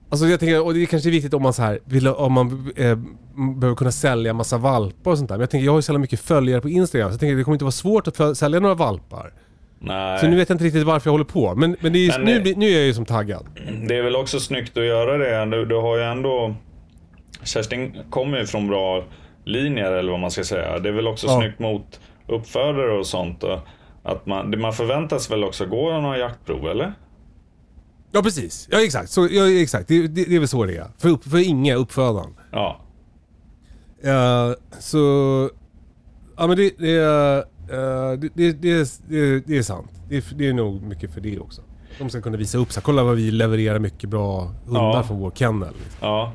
alltså 0.10 0.28
jag 0.28 0.40
tänker, 0.40 0.66
och 0.66 0.74
det 0.74 0.82
är 0.82 0.86
kanske 0.86 1.10
är 1.10 1.12
viktigt 1.12 1.34
om 1.34 1.42
man 1.42 1.54
så 1.54 1.62
här, 1.62 1.80
vill, 1.86 2.08
om 2.08 2.34
man 2.34 2.72
eh, 2.76 2.98
behöver 3.60 3.76
kunna 3.76 3.92
sälja 3.92 4.34
massa 4.34 4.58
valpar 4.58 5.12
och 5.12 5.18
sånt 5.18 5.30
där. 5.30 5.36
Men 5.36 5.42
jag 5.42 5.50
tänker, 5.50 5.66
jag 5.66 5.72
har 5.72 5.78
ju 5.78 5.82
så 5.82 5.98
mycket 5.98 6.20
följare 6.20 6.62
på 6.62 6.70
Instagram. 6.70 7.10
Så 7.10 7.14
jag 7.14 7.20
tänker, 7.20 7.36
det 7.36 7.44
kommer 7.44 7.56
inte 7.56 7.66
vara 7.66 7.72
svårt 7.72 8.08
att 8.08 8.38
sälja 8.38 8.60
några 8.60 8.76
valpar. 8.76 9.34
Nej. 9.80 10.20
Så 10.20 10.28
nu 10.28 10.36
vet 10.36 10.50
jag 10.50 10.56
inte 10.56 10.66
riktigt 10.66 10.84
varför 10.84 11.08
jag 11.08 11.14
håller 11.14 11.26
på. 11.26 11.56
Men, 11.56 11.76
men, 11.80 11.96
är, 11.96 12.20
Men, 12.20 12.26
nu, 12.26 12.52
eh, 12.52 12.58
nu 12.58 12.66
är 12.66 12.78
jag 12.78 12.86
ju 12.86 12.94
som 12.94 13.06
taggad. 13.06 13.46
Det 13.88 13.98
är 13.98 14.04
väl 14.04 14.16
också 14.16 14.40
snyggt 14.40 14.78
att 14.78 14.86
göra 14.86 15.18
det. 15.18 15.58
Du, 15.58 15.66
du 15.66 15.76
har 15.76 15.98
ju 15.98 16.04
ändå... 16.04 16.56
Kerstin 17.44 17.98
kommer 18.10 18.38
ju 18.38 18.46
från 18.46 18.68
bra 18.68 19.04
linjer 19.50 19.91
eller 19.91 20.12
vad 20.12 20.20
man 20.20 20.32
ska 20.32 20.44
säga. 20.44 20.79
Det 20.79 20.89
är 20.89 20.94
väl 20.94 21.08
också 21.08 21.27
Ja. 21.27 21.39
snyggt 21.41 21.60
mot 21.60 22.00
uppfödare 22.27 22.91
och 23.00 23.06
sånt. 23.08 23.44
och 23.44 23.60
Att 24.03 24.25
man, 24.25 24.60
man 24.62 24.74
förväntas 24.74 25.32
väl 25.32 25.44
också 25.44 25.65
gå 25.65 26.00
några 26.01 26.18
jaktprov 26.18 26.68
eller? 26.68 26.94
Ja 28.12 28.22
precis. 28.22 28.68
Ja 28.72 28.84
exakt. 28.84 29.10
Så, 29.10 29.27
ja, 29.32 29.50
exakt. 29.50 29.88
Det, 29.88 30.08
det, 30.08 30.24
det 30.25 30.36
är 30.36 30.39
väl 30.39 30.48
så 30.48 30.65
det 30.65 30.77
är. 30.77 30.88
För, 30.98 31.10
upp, 31.10 31.24
för 31.24 31.48
inga 31.50 31.75
uppfödaren. 31.75 32.34
Ja. 32.51 32.79
Eh, 34.03 34.51
så... 34.79 35.00
Ja 36.38 36.48
men 36.48 36.58
det, 36.58 36.72
det, 36.77 36.91
är, 36.91 37.38
eh, 37.38 38.18
det, 38.20 38.29
det, 38.34 38.51
det, 38.62 38.70
är, 38.72 39.48
det, 39.48 39.58
är 39.58 39.62
sant. 39.63 39.91
Det 40.10 40.18
är, 40.18 40.24
det 40.36 40.48
är 40.48 40.53
nog 40.53 40.82
mycket 40.82 41.13
för 41.13 41.22
det 41.22 41.39
också. 41.39 41.62
De 42.00 42.10
ska 42.10 42.22
kunna 42.22 42.38
visa 42.38 42.58
upp 42.58 42.72
sig. 42.72 42.84
Kolla 42.84 43.03
vad 43.03 43.15
vi 43.15 43.32
levererar 43.32 43.79
mycket 43.79 44.10
bra 44.10 44.51
hundar 44.65 44.82
Ja. 44.82 45.03
från 45.03 45.20
vår 45.20 45.32
kennel. 45.32 45.74
Ja, 46.01 46.34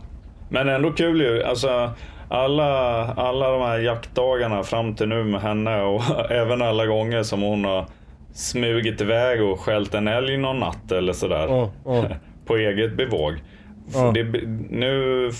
men 0.49 0.68
ändå 0.68 0.92
kul 0.92 1.21
ju. 1.21 1.42
Alltså, 1.42 1.90
alla, 2.28 3.04
alla 3.12 3.50
de 3.50 3.62
här 3.62 3.78
jaktdagarna 3.78 4.62
fram 4.62 4.95
till 4.95 5.09
nu 5.09 5.25
med 5.25 5.40
henne 5.40 5.83
och 5.83 6.02
även 6.31 6.62
alla 6.62 6.87
gånger 6.87 7.23
som 7.23 7.43
hon 7.43 7.64
har 7.64 7.87
smugit 8.32 9.00
iväg 9.00 9.43
och 9.43 9.60
skällt 9.60 9.95
en 9.95 10.08
älg 10.08 10.37
någon 10.37 10.60
natt 10.60 10.93
eller 10.93 11.13
sådär. 11.13 11.47
Ja, 11.49 11.73
ja. 11.84 12.06
På 12.47 12.56
eget 12.56 12.97
bevåg. 12.97 13.34
Ja. 13.95 14.13
Det, 14.15 14.25
nu, 14.71 15.30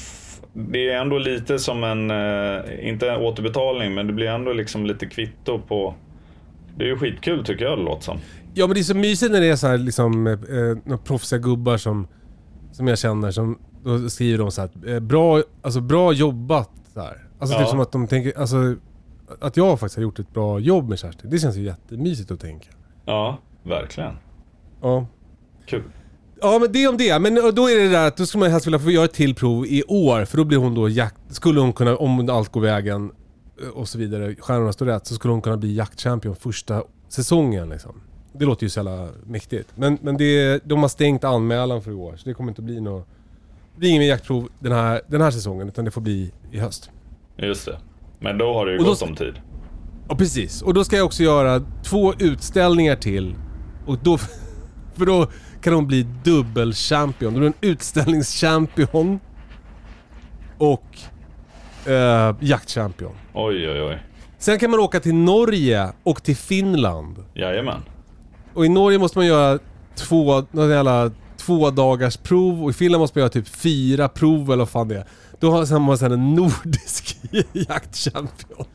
det 0.53 0.90
är 0.90 1.01
ändå 1.01 1.18
lite 1.18 1.59
som 1.59 1.85
en, 1.85 2.11
eh, 2.11 2.88
inte 2.88 3.11
en 3.11 3.20
återbetalning, 3.20 3.94
men 3.94 4.07
det 4.07 4.12
blir 4.12 4.27
ändå 4.27 4.53
liksom 4.53 4.87
lite 4.87 5.07
kvitto 5.07 5.59
på... 5.59 5.94
Det 6.77 6.85
är 6.85 6.88
ju 6.88 6.97
skitkul 6.97 7.44
tycker 7.44 7.64
jag 7.64 7.79
det 7.79 7.83
låter 7.83 8.03
som. 8.03 8.18
Ja 8.55 8.66
men 8.66 8.75
det 8.75 8.81
är 8.81 8.83
så 8.83 8.97
mysigt 8.97 9.33
när 9.33 9.40
det 9.40 9.47
är 9.47 9.57
så 9.57 9.66
här 9.66 9.79
liksom, 9.79 10.27
eh, 10.27 10.35
några 10.85 10.99
proffsiga 10.99 11.38
gubbar 11.38 11.77
som, 11.77 12.07
som 12.73 12.88
jag 12.88 12.99
känner 12.99 13.31
som 13.31 13.59
då 13.85 14.09
skriver 14.11 14.38
de 14.38 14.51
så 14.51 14.61
här, 14.61 14.70
eh, 14.87 15.01
bra, 15.01 15.42
alltså 15.62 15.81
bra 15.81 16.12
jobbat 16.12 16.70
så 16.94 17.01
här. 17.01 17.29
Alltså 17.38 17.57
Ja. 17.57 17.61
typ 17.61 17.68
som 17.68 17.81
att 17.81 17.92
de 17.92 18.07
tänker, 18.07 18.38
alltså 18.38 18.75
att 19.40 19.57
jag 19.57 19.81
faktiskt 19.81 19.97
har 19.97 20.03
gjort 20.03 20.18
ett 20.18 20.33
bra 20.33 20.59
jobb 20.59 20.88
med 20.88 20.99
Kerstin. 20.99 21.31
Det 21.31 21.38
känns 21.38 21.57
ju 21.57 21.62
jättemysigt 21.62 22.31
att 22.31 22.40
tänka. 22.40 22.68
Ja, 23.05 23.38
verkligen. 23.62 24.14
Ja. 24.83 25.07
Kul. 25.66 25.83
Ja 26.40 26.59
men 26.59 26.73
det 26.73 26.88
om 26.88 26.97
det. 26.97 27.18
Men 27.18 27.35
då 27.35 27.70
är 27.70 27.79
det 27.81 27.88
där 27.88 28.07
att 28.09 28.16
då 28.16 28.27
skulle 28.27 28.40
man 28.40 28.51
helst 28.51 28.66
vilja 28.66 28.79
få 28.79 28.90
göra 28.90 29.05
ett 29.05 29.12
till 29.12 29.35
prov 29.35 29.66
i 29.66 29.83
år. 29.88 30.25
För 30.25 30.37
då 30.37 30.44
blir 30.44 30.59
hon 30.59 30.75
då 30.75 30.88
jakt... 30.88 31.16
Skulle 31.29 31.61
hon 31.61 31.73
kunna, 31.73 31.97
om 31.97 32.29
allt 32.31 32.53
går 32.53 32.61
vägen 32.61 33.12
eh, 33.62 33.68
och 33.68 33.88
så 33.88 33.99
vidare, 33.99 34.35
stjärnorna 34.38 34.73
står 34.73 34.87
rätt, 34.87 35.07
så 35.07 35.14
skulle 35.14 35.33
hon 35.33 35.42
kunna 35.42 35.57
bli 35.57 35.75
jaktchampion 35.75 36.37
första 36.37 36.83
säsongen 37.09 37.68
liksom. 37.68 38.01
Det 38.33 38.44
låter 38.44 38.62
ju 38.64 38.70
så 38.70 38.79
jävla 38.79 39.09
mäktigt. 39.27 39.68
Men, 39.75 39.99
men 40.03 40.16
det, 40.16 40.61
de 40.64 40.83
har 40.83 40.88
stängt 40.88 41.25
anmälan 41.25 41.83
för 41.83 41.90
i 41.90 41.94
år, 41.94 42.16
så 42.16 42.29
det 42.29 42.35
kommer 42.35 42.51
inte 42.51 42.62
bli 42.62 42.81
något... 42.81 43.09
Det 43.75 43.79
blir 43.81 43.89
ingen 43.91 44.01
mer 44.01 44.09
jaktprov 44.09 44.49
den 44.59 44.73
här, 44.73 45.01
den 45.09 45.21
här 45.21 45.31
säsongen, 45.31 45.69
utan 45.69 45.85
det 45.85 45.91
får 45.91 46.01
bli 46.01 46.33
i 46.53 46.59
höst. 46.59 46.91
Just 47.37 47.67
det. 47.67 47.79
Men 48.21 48.39
då 48.39 48.55
har 48.55 48.67
det 48.67 48.73
ju 48.73 48.79
Och 48.79 48.85
då- 48.85 48.91
gått 48.91 49.03
om 49.03 49.17
tid. 49.17 49.35
Ja 50.09 50.17
precis. 50.17 50.63
Och 50.63 50.75
då 50.75 50.85
ska 50.85 50.97
jag 50.97 51.07
också 51.07 51.23
göra 51.23 51.61
två 51.85 52.15
utställningar 52.19 52.97
till. 52.97 53.35
Och 53.87 53.99
då... 54.03 54.19
För 54.95 55.07
då 55.07 55.27
kan 55.63 55.73
hon 55.75 55.87
bli 55.87 56.07
dubbelchampion. 56.25 57.33
Då 57.35 57.39
är 57.41 57.43
hon 57.45 57.53
utställningschampion. 57.61 59.21
Och 60.59 60.99
eh, 61.91 62.37
jaktchampion. 62.41 63.13
Oj, 63.35 63.71
oj, 63.71 63.83
oj. 63.83 64.03
Sen 64.39 64.59
kan 64.59 64.71
man 64.71 64.81
åka 64.81 65.01
till 65.01 65.15
Norge 65.15 65.89
och 66.03 66.23
till 66.23 66.37
Finland. 66.37 67.17
Jajamän. 67.35 67.81
Och 68.55 68.67
i 68.67 68.69
Norge 68.69 68.99
måste 68.99 69.19
man 69.19 69.27
göra 69.27 69.59
två, 69.95 70.45
någon 70.51 70.71
jävla 70.71 71.11
två 71.46 71.70
dagars 71.70 72.16
prov 72.16 72.64
och 72.64 72.70
i 72.70 72.72
Finland 72.72 73.00
måste 73.00 73.18
man 73.18 73.20
göra 73.20 73.30
typ 73.30 73.48
fyra 73.48 74.09
prov 74.09 74.46
eller 74.46 74.57
vad 74.57 74.68
fan 74.68 74.88
det 74.88 74.96
är. 74.96 75.04
Då 75.40 75.50
har 75.50 75.78
man 75.78 75.98
sen 75.98 76.12
en 76.12 76.35
nordisk 76.35 77.16
jaktchampion. 77.52 78.66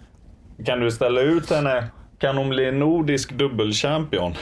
Kan 0.65 0.79
du 0.79 0.91
ställa 0.91 1.21
ut 1.21 1.49
henne? 1.49 1.87
Kan 2.19 2.37
hon 2.37 2.49
bli 2.49 2.71
nordisk 2.71 3.31
dubbelchampion? 3.31 4.33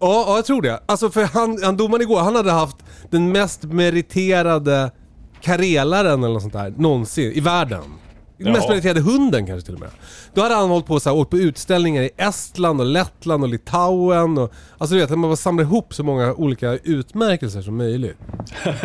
Ja, 0.00 0.24
ja, 0.26 0.36
jag 0.36 0.44
tror 0.44 0.62
det. 0.62 0.80
Alltså 0.86 1.10
för 1.10 1.24
han, 1.24 1.58
han 1.62 1.76
domaren 1.76 2.02
igår, 2.02 2.20
han 2.20 2.36
hade 2.36 2.52
haft 2.52 2.76
den 3.10 3.32
mest 3.32 3.64
meriterade 3.64 4.90
karelaren 5.40 6.24
eller 6.24 6.34
något 6.34 6.42
sånt 6.42 6.54
där 6.54 6.74
någonsin 6.76 7.32
i 7.32 7.40
världen. 7.40 7.82
Den 8.44 8.52
mest 8.52 8.68
meriterade 8.68 9.00
hunden 9.00 9.46
kanske 9.46 9.66
till 9.66 9.74
och 9.74 9.80
med. 9.80 9.90
Då 10.34 10.42
hade 10.42 10.54
han 10.54 10.70
hållit 10.70 10.86
på 10.86 11.00
så 11.00 11.10
här, 11.10 11.16
åkt 11.16 11.30
på 11.30 11.38
utställningar 11.38 12.02
i 12.02 12.10
Estland 12.16 12.80
och 12.80 12.86
Lettland 12.86 13.42
och 13.42 13.48
Litauen 13.48 14.38
och... 14.38 14.52
Alltså 14.78 14.94
du 14.94 15.00
vet, 15.00 15.10
man 15.10 15.22
bara 15.22 15.36
samlar 15.36 15.64
ihop 15.64 15.94
så 15.94 16.02
många 16.04 16.34
olika 16.34 16.72
utmärkelser 16.84 17.62
som 17.62 17.76
möjligt. 17.76 18.16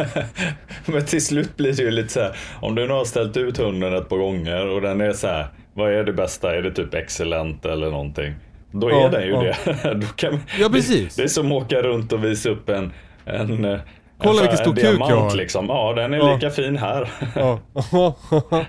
Men 0.86 1.06
till 1.06 1.26
slut 1.26 1.58
blir 1.58 1.74
det 1.74 1.84
ju 1.84 1.92
lite 1.92 2.14
så 2.14 2.20
här. 2.20 2.38
Om 2.62 2.76
du 2.76 2.88
nu 2.88 2.94
har 2.94 3.06
ställt 3.06 3.38
ut 3.38 3.58
hunden 3.58 3.94
ett 3.94 4.10
par 4.10 4.18
gånger 4.18 4.68
och 4.68 4.82
den 4.82 5.02
är 5.02 5.14
så 5.14 5.28
här. 5.28 5.48
Vad 5.74 5.94
är 5.94 6.04
det 6.04 6.14
bästa? 6.14 6.56
Är 6.56 6.62
det 6.62 6.72
typ 6.72 6.94
excellent 6.94 7.66
eller 7.66 7.92
någonting? 7.92 8.34
Då 8.72 8.88
är 8.90 8.92
Ja, 8.94 9.10
den 9.10 9.22
ju 9.24 9.30
ja. 9.30 9.42
det. 9.42 10.08
Kan, 10.16 10.40
Ja, 10.60 10.70
precis. 10.70 11.16
Det, 11.16 11.22
det 11.22 11.26
är 11.26 11.28
som 11.30 11.52
att 11.52 11.64
åka 11.64 11.82
runt 11.82 12.14
och 12.14 12.24
visa 12.24 12.50
upp 12.50 12.70
en... 12.70 12.92
en 13.26 13.80
Kolla 14.18 14.36
en, 14.36 14.42
vilken 14.42 14.58
stor 14.58 14.76
kuk 14.76 15.00
jag 15.00 15.16
har. 15.16 15.36
Liksom. 15.36 15.66
Ja, 15.68 15.94
den 15.94 16.14
är 16.14 16.18
Ja. 16.18 16.34
lika 16.34 16.50
fin 16.50 16.78
här. 16.78 17.10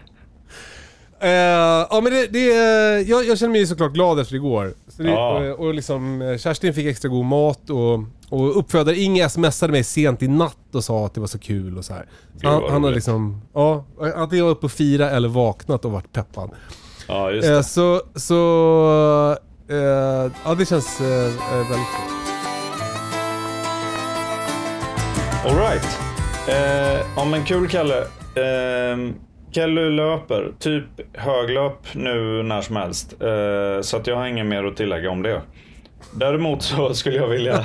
Eh, 1.21 1.31
ja 1.91 2.01
men 2.03 2.13
det, 2.13 2.27
det 2.27 2.45
jag, 3.09 3.25
jag 3.27 3.39
känner 3.39 3.53
mig 3.53 3.67
såklart 3.67 3.93
glad 3.93 4.21
efter 4.21 4.35
igår. 4.35 4.75
Så 4.89 5.03
det, 5.03 5.11
Ja. 5.11 5.53
och, 5.53 5.67
och 5.67 5.75
liksom, 5.75 6.23
eh, 6.23 6.37
Kerstin 6.39 6.75
fick 6.75 6.87
extra 6.87 7.09
god 7.09 7.25
mat 7.25 7.71
och, 7.71 7.95
och 8.31 8.59
uppfödare 8.59 8.97
Inge 8.97 9.29
smsade 9.29 9.73
mig 9.73 9.85
sent 9.85 10.23
i 10.23 10.29
natt 10.29 10.57
och 10.75 10.85
sa 10.85 11.07
att 11.07 11.15
det 11.15 11.21
var 11.21 11.27
så 11.27 11.39
kul 11.39 11.79
och 11.79 11.85
så 11.85 11.93
här. 11.93 12.07
Så 12.41 12.49
han, 12.49 12.63
han 12.71 12.85
har 12.85 12.91
liksom, 12.91 13.43
ja, 13.55 13.85
antingen 14.17 14.45
var 14.45 14.53
uppe 14.53 14.67
och 14.67 14.73
fira 14.73 15.11
eller 15.11 15.29
vaknat 15.29 15.85
och 15.85 15.93
varit 15.93 16.13
peppad. 16.13 16.51
Ja, 17.09 17.31
just 17.31 17.49
Eh, 17.49 17.55
det. 17.57 17.65
så, 17.65 18.03
så, 18.15 19.37
eh, 19.69 19.77
ja 20.45 20.55
det 20.59 20.67
känns 20.69 21.01
väldigt 21.01 21.69
bra. 21.69 21.79
Alright. 25.45 25.99
Eh, 26.49 27.07
ja 27.17 27.25
men 27.25 27.45
kul 27.45 27.69
Kalle. 27.69 28.05
Kelly 29.53 29.91
löper, 29.91 30.53
typ 30.59 30.85
höglöp 31.13 31.95
nu 31.95 32.43
när 32.43 32.61
som 32.61 32.77
helst. 32.77 33.23
Eh, 33.23 33.81
så 33.83 33.97
att 33.97 34.07
jag 34.07 34.17
har 34.17 34.27
inget 34.27 34.47
mer 34.47 34.65
att 34.65 34.77
tillägga 34.77 35.11
om 35.11 35.23
det. 35.23 35.41
Däremot 36.15 36.63
så 36.63 36.95
skulle 36.95 37.17
jag 37.17 37.29
vilja... 37.29 37.65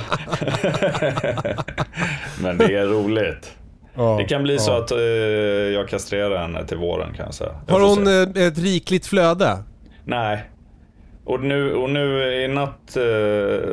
Men 2.42 2.58
det 2.58 2.74
är 2.76 2.86
roligt. 2.86 3.56
Ja, 3.94 4.16
Det 4.18 4.24
kan 4.24 4.42
bli 4.42 4.54
ja. 4.54 4.60
så 4.60 4.72
att 4.72 4.90
eh, 4.90 4.98
jag 5.74 5.88
kastrerar 5.88 6.38
henne 6.38 6.66
till 6.66 6.76
våren 6.76 7.12
kan 7.16 7.24
jag 7.24 7.34
säga. 7.34 7.50
Jag 7.66 7.74
Har 7.74 7.80
hon 7.80 8.06
se. 8.06 8.40
eh, 8.40 8.46
ett 8.46 8.58
rikligt 8.58 9.06
flöde? 9.06 9.58
Nej. 10.04 10.44
Och 11.24 11.40
nu, 11.40 11.74
och 11.74 11.90
nu 11.90 12.32
i 12.44 12.48
natt, 12.48 12.96
eh, 12.96 13.70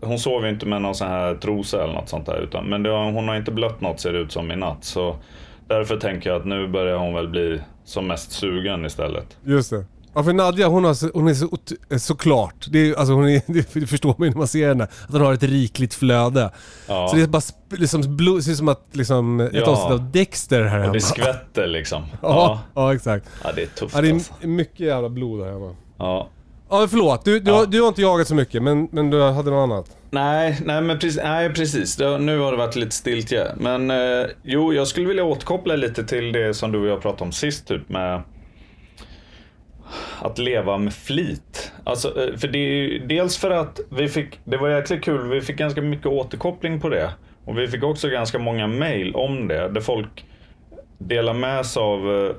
hon 0.00 0.18
sover 0.18 0.46
ju 0.46 0.52
inte 0.52 0.66
med 0.66 0.82
någon 0.82 0.94
sån 0.94 1.08
här 1.08 1.34
trosa 1.34 1.82
eller 1.84 1.94
något 1.94 2.08
sånt 2.08 2.26
där. 2.26 2.40
Utan, 2.40 2.64
men 2.64 2.82
det, 2.82 2.90
hon 2.90 3.28
har 3.28 3.36
inte 3.36 3.50
blött 3.52 3.80
något 3.80 4.00
ser 4.00 4.12
det 4.12 4.18
ut 4.18 4.32
som 4.32 4.52
i 4.52 4.56
natt. 4.56 4.84
Så 4.84 5.16
därför 5.68 5.96
tänker 5.96 6.30
jag 6.30 6.40
att 6.40 6.46
nu 6.46 6.68
börjar 6.68 6.96
hon 6.98 7.14
väl 7.14 7.28
bli 7.28 7.60
som 7.84 8.06
mest 8.06 8.32
sugen 8.32 8.84
istället. 8.86 9.36
Just 9.44 9.70
det. 9.70 9.84
Ja 10.14 10.22
för 10.22 10.32
Nadja 10.32 10.68
hon, 10.68 10.84
har 10.84 10.94
så, 10.94 11.10
hon 11.14 11.28
är 11.28 11.34
så, 11.34 11.58
eh, 11.90 11.96
såklart, 11.98 12.66
det, 12.70 12.78
är, 12.90 12.94
alltså 12.98 13.12
hon 13.14 13.28
är, 13.28 13.42
det 13.80 13.86
förstår 13.86 14.14
man 14.18 14.26
ju 14.28 14.30
när 14.30 14.38
man 14.38 14.48
ser 14.48 14.68
henne, 14.68 14.84
att 14.84 15.12
hon 15.12 15.20
har 15.20 15.32
ett 15.34 15.42
rikligt 15.42 15.94
flöde. 15.94 16.50
Ja. 16.88 17.08
Så 17.08 17.16
det 17.16 17.22
är 17.22 17.26
bara 17.26 17.38
sp- 17.38 17.54
liksom, 17.78 18.16
blod, 18.16 18.38
det 18.38 18.42
ser 18.42 18.50
ut 18.52 18.58
som 18.58 18.68
att 18.68 18.86
liksom, 18.92 19.40
ett 19.40 19.50
Ja. 19.54 19.66
avsnitt 19.66 19.92
av 19.92 20.10
Dexter 20.10 20.62
här 20.62 20.76
Och 20.76 20.82
hemma. 20.82 20.92
det 20.92 21.00
skvätter 21.00 21.66
liksom. 21.66 22.02
Ja, 22.22 22.28
Ja. 22.28 22.60
ja 22.74 22.94
exakt. 22.94 23.26
ja, 23.44 23.52
det 23.56 23.62
är 23.62 23.66
tufft 23.66 23.94
Ja, 23.94 24.00
det 24.00 24.10
alltså. 24.12 24.32
är 24.40 24.46
mycket 24.46 24.80
jävla 24.80 25.08
blod 25.08 25.40
här 25.44 25.52
hemma. 25.52 25.74
Ja. 25.98 26.28
Ja 26.70 26.86
förlåt, 26.90 27.24
du, 27.24 27.40
du, 27.40 27.52
har, 27.52 27.66
du 27.66 27.80
har 27.80 27.88
inte 27.88 28.02
jagat 28.02 28.28
så 28.28 28.34
mycket 28.34 28.62
men, 28.62 28.88
men 28.92 29.10
du 29.10 29.22
hade 29.22 29.50
något 29.50 29.62
annat? 29.72 29.96
Nej, 30.14 30.58
nej, 30.64 30.82
men 30.82 30.98
precis, 30.98 31.22
nej, 31.22 31.54
precis. 31.54 31.98
Nu 31.98 32.38
har 32.38 32.50
det 32.50 32.58
varit 32.58 32.76
lite 32.76 32.94
stiltje. 32.94 33.46
Men 33.56 33.90
eh, 33.90 34.26
jo, 34.42 34.72
jag 34.72 34.88
skulle 34.88 35.08
vilja 35.08 35.24
återkoppla 35.24 35.76
lite 35.76 36.04
till 36.04 36.32
det 36.32 36.54
som 36.54 36.72
du 36.72 36.78
och 36.78 36.86
jag 36.86 37.02
pratade 37.02 37.24
om 37.24 37.32
sist, 37.32 37.68
typ 37.68 37.88
med 37.88 38.22
att 40.20 40.38
leva 40.38 40.78
med 40.78 40.94
flit. 40.94 41.72
Alltså, 41.84 42.08
eh, 42.08 42.36
för 42.36 42.48
det 42.48 42.58
är 42.58 42.72
ju 42.72 43.06
dels 43.06 43.38
för 43.38 43.50
att 43.50 43.80
vi 43.90 44.08
fick, 44.08 44.40
det 44.44 44.56
var 44.56 44.68
jäkligt 44.68 45.04
kul, 45.04 45.28
vi 45.28 45.40
fick 45.40 45.56
ganska 45.56 45.82
mycket 45.82 46.06
återkoppling 46.06 46.80
på 46.80 46.88
det. 46.88 47.10
Och 47.44 47.58
vi 47.58 47.68
fick 47.68 47.82
också 47.82 48.08
ganska 48.08 48.38
många 48.38 48.66
mail 48.66 49.14
om 49.14 49.48
det, 49.48 49.68
där 49.68 49.80
folk 49.80 50.24
delar 50.98 51.34
med 51.34 51.66
sig 51.66 51.82
av 51.82 52.26
eh, 52.26 52.34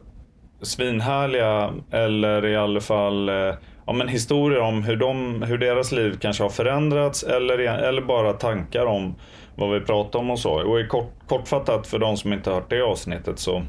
svinhärliga 0.61 1.73
eller 1.91 2.45
i 2.45 2.55
alla 2.55 2.81
fall 2.81 3.29
eh, 3.29 3.53
ja, 3.85 3.93
men 3.93 4.07
historier 4.07 4.59
om 4.59 4.83
hur, 4.83 4.95
de, 4.95 5.41
hur 5.41 5.57
deras 5.57 5.91
liv 5.91 6.17
kanske 6.21 6.43
har 6.43 6.49
förändrats 6.49 7.23
eller, 7.23 7.57
eller 7.59 8.01
bara 8.01 8.33
tankar 8.33 8.85
om 8.85 9.15
vad 9.55 9.71
vi 9.71 9.79
pratar 9.79 10.19
om 10.19 10.31
och 10.31 10.39
så. 10.39 10.51
Och 10.69 10.79
i 10.79 10.87
kort, 10.87 11.11
kortfattat 11.27 11.87
för 11.87 11.99
de 11.99 12.17
som 12.17 12.33
inte 12.33 12.51
hört 12.51 12.69
det 12.69 12.81
avsnittet 12.81 13.39
så, 13.39 13.61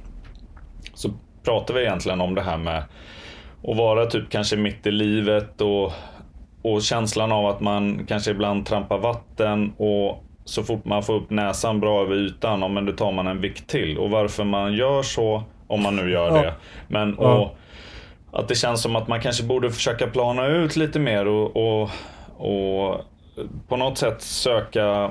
så 0.94 1.08
pratar 1.44 1.74
vi 1.74 1.80
egentligen 1.80 2.20
om 2.20 2.34
det 2.34 2.42
här 2.42 2.58
med 2.58 2.82
att 3.68 3.76
vara 3.76 4.06
typ 4.06 4.30
kanske 4.30 4.56
mitt 4.56 4.86
i 4.86 4.90
livet 4.90 5.60
och, 5.60 5.92
och 6.62 6.82
känslan 6.82 7.32
av 7.32 7.46
att 7.46 7.60
man 7.60 8.06
kanske 8.06 8.30
ibland 8.30 8.66
trampar 8.66 8.98
vatten 8.98 9.72
och 9.76 10.24
så 10.44 10.62
fort 10.62 10.84
man 10.84 11.02
får 11.02 11.14
upp 11.14 11.30
näsan 11.30 11.80
bra 11.80 12.02
över 12.02 12.14
ytan, 12.16 12.60
ja, 12.62 12.68
men 12.68 12.86
då 12.86 12.92
tar 12.92 13.12
man 13.12 13.26
en 13.26 13.40
vikt 13.40 13.70
till. 13.70 13.98
Och 13.98 14.10
varför 14.10 14.44
man 14.44 14.74
gör 14.74 15.02
så, 15.02 15.42
om 15.66 15.82
man 15.82 15.96
nu 15.96 16.10
gör 16.10 16.26
Ja. 16.36 16.42
det. 16.42 16.54
Men 16.88 17.14
och, 17.18 17.56
att 18.34 18.48
det 18.48 18.54
känns 18.54 18.82
som 18.82 18.96
att 18.96 19.08
man 19.08 19.20
kanske 19.20 19.44
borde 19.44 19.70
försöka 19.70 20.06
plana 20.06 20.46
ut 20.46 20.76
lite 20.76 20.98
mer 20.98 21.26
och, 21.26 21.56
och, 21.56 21.90
och 22.36 23.00
på 23.68 23.76
något 23.76 23.98
sätt 23.98 24.22
söka 24.22 25.10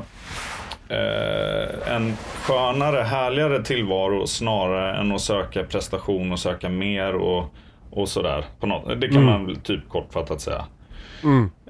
eh, 0.89 1.93
en 1.95 2.13
skönare, 2.17 3.01
härligare 3.01 3.63
tillvaro 3.63 4.27
snarare 4.27 4.97
än 4.97 5.11
att 5.11 5.21
söka 5.21 5.63
prestation 5.63 6.31
och 6.31 6.39
söka 6.39 6.69
mer 6.69 7.13
och, 7.15 7.45
och 7.89 8.09
sådär. 8.09 8.45
På 8.59 8.67
något, 8.67 9.01
det 9.01 9.07
kan 9.07 9.25
man 9.25 9.45
väl 9.45 9.55
typ 9.55 9.89
kortfattat 9.89 10.41
säga. 10.41 10.65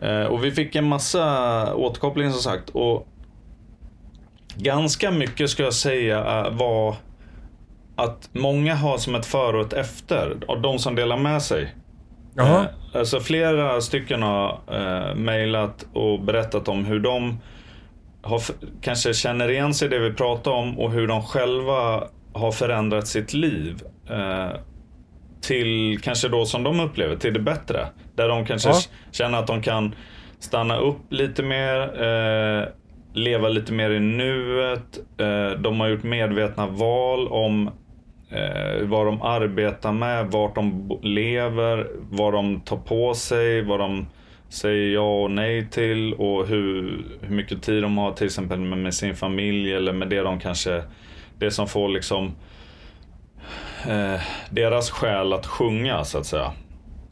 Eh, 0.01 0.25
och 0.25 0.43
vi 0.43 0.51
fick 0.51 0.75
en 0.75 0.87
massa 0.87 1.75
återkoppling 1.75 2.31
som 2.31 2.41
sagt. 2.41 2.69
Och 2.69 3.07
ganska 4.55 5.11
mycket 5.11 5.49
ska 5.49 5.63
jag 5.63 5.73
säga 5.73 6.19
eh, 6.19 6.51
var 6.51 6.95
att 7.95 8.29
många 8.33 8.75
har 8.75 8.97
som 8.97 9.15
ett 9.15 9.25
före 9.25 9.57
och 9.59 9.65
ett 9.65 9.73
efter. 9.73 10.37
Av 10.47 10.61
de 10.61 10.79
som 10.79 10.95
delar 10.95 11.17
med 11.17 11.41
sig. 11.41 11.75
Jaha. 12.35 12.59
Eh, 12.93 12.99
alltså 12.99 13.19
flera 13.19 13.81
stycken 13.81 14.21
har 14.23 14.59
eh, 14.71 15.15
mejlat 15.15 15.85
och 15.93 16.21
berättat 16.21 16.67
om 16.67 16.85
hur 16.85 16.99
de 16.99 17.39
har, 18.21 18.41
kanske 18.81 19.13
känner 19.13 19.49
igen 19.51 19.73
sig 19.73 19.85
i 19.85 19.89
det 19.89 19.99
vi 19.99 20.13
pratar 20.13 20.51
om 20.51 20.79
och 20.79 20.91
hur 20.91 21.07
de 21.07 21.23
själva 21.23 22.03
har 22.33 22.51
förändrat 22.51 23.07
sitt 23.07 23.33
liv. 23.33 23.81
Eh, 24.09 24.49
till 25.41 25.99
kanske 26.03 26.27
då 26.29 26.45
som 26.45 26.63
de 26.63 26.79
upplever, 26.79 27.15
till 27.15 27.33
det 27.33 27.39
bättre. 27.39 27.87
Där 28.15 28.27
de 28.27 28.45
kanske 28.45 28.69
Ja. 28.69 28.75
känner 29.11 29.39
att 29.39 29.47
de 29.47 29.61
kan 29.61 29.95
stanna 30.39 30.77
upp 30.77 30.97
lite 31.09 31.43
mer, 31.43 31.79
eh, 32.03 32.67
leva 33.13 33.49
lite 33.49 33.73
mer 33.73 33.89
i 33.91 33.99
nuet. 33.99 34.99
Eh, 35.17 35.59
de 35.59 35.79
har 35.79 35.87
gjort 35.87 36.03
medvetna 36.03 36.67
val 36.67 37.27
om 37.27 37.69
eh, 38.33 38.87
vad 38.87 39.05
de 39.05 39.21
arbetar 39.21 39.91
med, 39.91 40.31
vart 40.31 40.55
de 40.55 40.91
lever, 41.01 41.87
vad 42.09 42.33
de 42.33 42.61
tar 42.61 42.77
på 42.77 43.13
sig, 43.13 43.61
vad 43.61 43.79
de 43.79 44.07
säger 44.49 44.93
ja 44.93 45.23
och 45.23 45.31
nej 45.31 45.67
till 45.69 46.13
och 46.13 46.47
hur, 46.47 47.05
hur 47.21 47.35
mycket 47.35 47.61
tid 47.61 47.83
de 47.83 47.97
har 47.97 48.11
till 48.11 48.25
exempel 48.25 48.59
med, 48.59 48.77
med 48.77 48.93
sin 48.93 49.15
familj 49.15 49.73
eller 49.73 49.93
med 49.93 50.09
det 50.09 50.21
de 50.21 50.39
kanske, 50.39 50.83
det 51.37 51.51
som 51.51 51.67
får 51.67 51.89
liksom 51.89 52.35
eh, 53.87 54.21
deras 54.49 54.89
själ 54.89 55.33
att 55.33 55.45
sjunga 55.45 56.03
så 56.03 56.17
att 56.17 56.25
säga. 56.25 56.51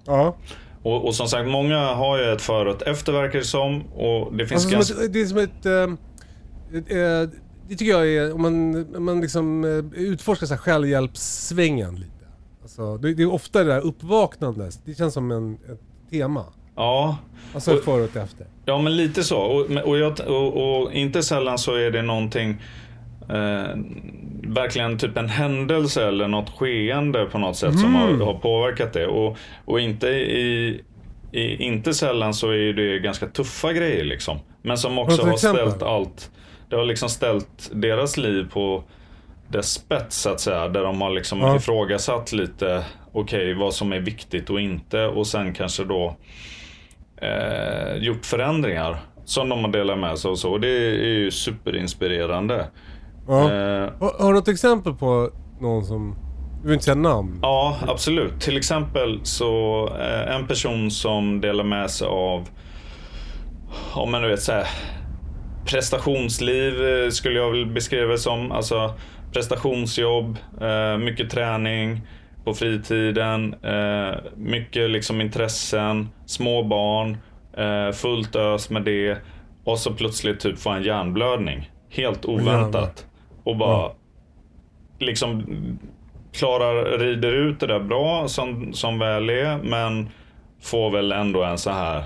Ja. 0.06 0.36
Och, 0.84 1.06
och 1.06 1.16
som 1.16 1.28
sagt, 1.28 1.48
många 1.48 1.80
har 1.80 2.18
ju 2.18 2.32
ett 2.32 2.42
före 2.42 2.70
och 2.70 2.76
ett 2.76 2.88
efter 2.88 3.14
verkar 3.14 3.40
det 3.40 3.46
som. 3.46 3.82
Och 3.82 4.36
det 4.36 4.48
finns 4.48 4.66
Alltså, 4.66 4.94
ganska... 4.94 5.06
ett, 5.06 5.14
det 5.14 5.22
är 5.22 5.26
som 5.26 5.38
ett... 5.38 5.66
ett, 5.66 6.92
eh, 6.92 7.40
det 7.72 7.78
tycker 7.78 7.92
jag 7.92 8.08
är, 8.08 8.34
om 8.34 8.42
man, 8.42 8.86
om 8.96 9.06
man 9.06 9.22
liksom 9.22 9.64
eh, 9.64 10.02
utforskar 10.02 10.48
så 10.48 10.54
här 10.54 10.62
självhjälpssvängen 10.62 11.96
lite. 11.96 12.26
Alltså, 12.62 12.98
det, 12.98 13.14
det 13.14 13.24
är 13.24 13.34
ofta 13.34 13.64
det 13.64 13.74
där 13.74 13.82
uppvaknandet. 13.82 14.80
Det 14.86 14.96
känns 14.96 15.14
som 15.14 15.32
en, 15.32 15.54
ett 15.54 16.10
tema. 16.10 16.46
Ja, 16.76 17.18
Alltså 17.54 17.74
ett 17.74 17.86
före 17.86 18.04
och 18.04 18.16
efter. 18.16 18.48
Ja, 18.66 18.78
men 18.82 18.98
lite 18.98 19.24
så. 19.24 19.38
Och, 19.38 19.72
och, 19.72 19.98
jag, 19.98 20.20
och, 20.28 20.82
och 20.82 20.94
inte 20.94 21.24
sällan 21.24 21.58
så 21.58 21.76
är 21.76 21.92
det 21.92 22.02
någonting, 22.02 22.62
eh, 23.30 23.78
verkligen 24.44 24.98
typ 24.98 25.18
en 25.18 25.30
händelse 25.30 26.08
eller 26.08 26.28
något 26.28 26.50
skeende 26.50 27.26
på 27.26 27.38
något 27.38 27.58
sätt 27.58 27.80
som 27.80 27.96
har, 27.96 28.14
har 28.14 28.34
påverkat 28.34 28.94
det. 28.94 29.08
Och, 29.08 29.38
och 29.66 29.80
inte 29.80 30.08
i, 30.08 30.82
i, 31.32 31.64
inte 31.64 31.94
sällan 31.94 32.34
så 32.34 32.50
är 32.50 32.74
det 32.74 33.00
ganska 33.00 33.28
tuffa 33.28 33.74
grejer 33.74 34.04
liksom. 34.04 34.40
Men 34.62 34.78
som 34.78 35.00
också 35.00 35.22
har 35.22 35.34
exempel? 35.34 35.70
ställt 35.70 35.84
allt, 35.84 36.32
det 36.72 36.78
har 36.78 36.86
liksom 36.86 37.10
ställt 37.10 37.70
deras 37.74 38.18
liv 38.18 38.50
på 38.54 38.84
dess 39.48 39.72
spets 39.74 40.18
så 40.22 40.30
att 40.30 40.40
säga. 40.40 40.68
Där 40.68 40.84
de 40.84 41.02
har 41.02 41.10
liksom 41.10 41.40
Ja. 41.40 41.56
ifrågasatt 41.56 42.32
lite, 42.32 42.86
okej 43.12 43.54
vad 43.54 43.74
som 43.74 43.94
är 43.94 44.00
viktigt 44.00 44.50
och 44.50 44.62
inte. 44.62 45.06
Och 45.06 45.28
sen 45.28 45.54
kanske 45.54 45.84
då 45.84 46.16
eh, 47.22 47.96
gjort 47.96 48.26
förändringar 48.26 48.98
som 49.26 49.50
de 49.50 49.64
har 49.64 49.72
delat 49.72 50.00
med 50.00 50.20
sig 50.20 50.32
och 50.32 50.40
så. 50.40 50.52
Och 50.52 50.60
det 50.60 50.68
är 50.68 51.06
ju 51.08 51.32
superinspirerande. 51.32 52.68
Ja. 53.28 53.42
Eh, 53.52 53.90
Har, 54.00 54.28
du 54.28 54.34
något 54.34 54.48
exempel 54.48 54.94
på 54.94 55.30
någon 55.60 55.86
som... 55.86 56.16
Du 56.62 56.68
vill 56.68 56.74
inte 56.74 56.86
säga 56.86 56.96
namn? 56.96 57.40
ja, 57.42 57.78
absolut. 57.88 58.42
Till 58.42 58.58
exempel 58.58 59.20
så 59.24 59.88
eh, 60.00 60.36
en 60.36 60.48
person 60.48 60.92
som 60.92 61.42
delar 61.42 61.64
med 61.64 61.92
sig 61.92 62.08
av, 62.08 62.50
om 63.94 64.12
man 64.12 64.22
nu 64.22 64.28
vet 64.28 64.42
så 64.42 64.52
här, 64.52 64.68
prestationsliv 65.66 66.86
eh, 66.86 67.10
skulle 67.10 67.40
jag 67.40 67.52
väl 67.52 67.66
beskriva 67.66 68.12
det 68.12 68.18
som. 68.18 68.52
Alltså 68.52 68.94
prestationsjobb, 69.34 70.38
eh, 70.62 70.98
mycket 70.98 71.30
träning 71.30 72.02
på 72.44 72.54
fritiden, 72.54 73.56
eh, 73.64 74.16
mycket 74.36 74.90
liksom 74.90 75.22
intressen, 75.22 76.10
små 76.26 76.64
barn, 76.64 77.18
fullt 77.94 78.36
ös 78.36 78.70
med 78.70 78.84
det 78.84 79.18
och 79.64 79.80
så 79.80 79.94
plötsligt 79.94 80.40
typ 80.40 80.60
få 80.60 80.70
en 80.70 80.84
hjärnblödning. 80.84 81.72
Helt 81.90 82.26
oväntat. 82.26 83.06
Och 83.44 83.58
bara 83.58 83.92
liksom 85.00 85.44
klarar, 86.34 86.98
rider 86.98 87.32
ut 87.32 87.60
det 87.60 87.68
där 87.68 87.80
bra 87.80 88.28
som, 88.28 88.74
som 88.74 89.00
väl 89.00 89.30
är, 89.30 89.58
men 89.58 90.10
får 90.62 90.92
väl 90.92 91.12
ändå 91.12 91.44
en 91.44 91.58
så 91.58 91.70
här 91.70 92.04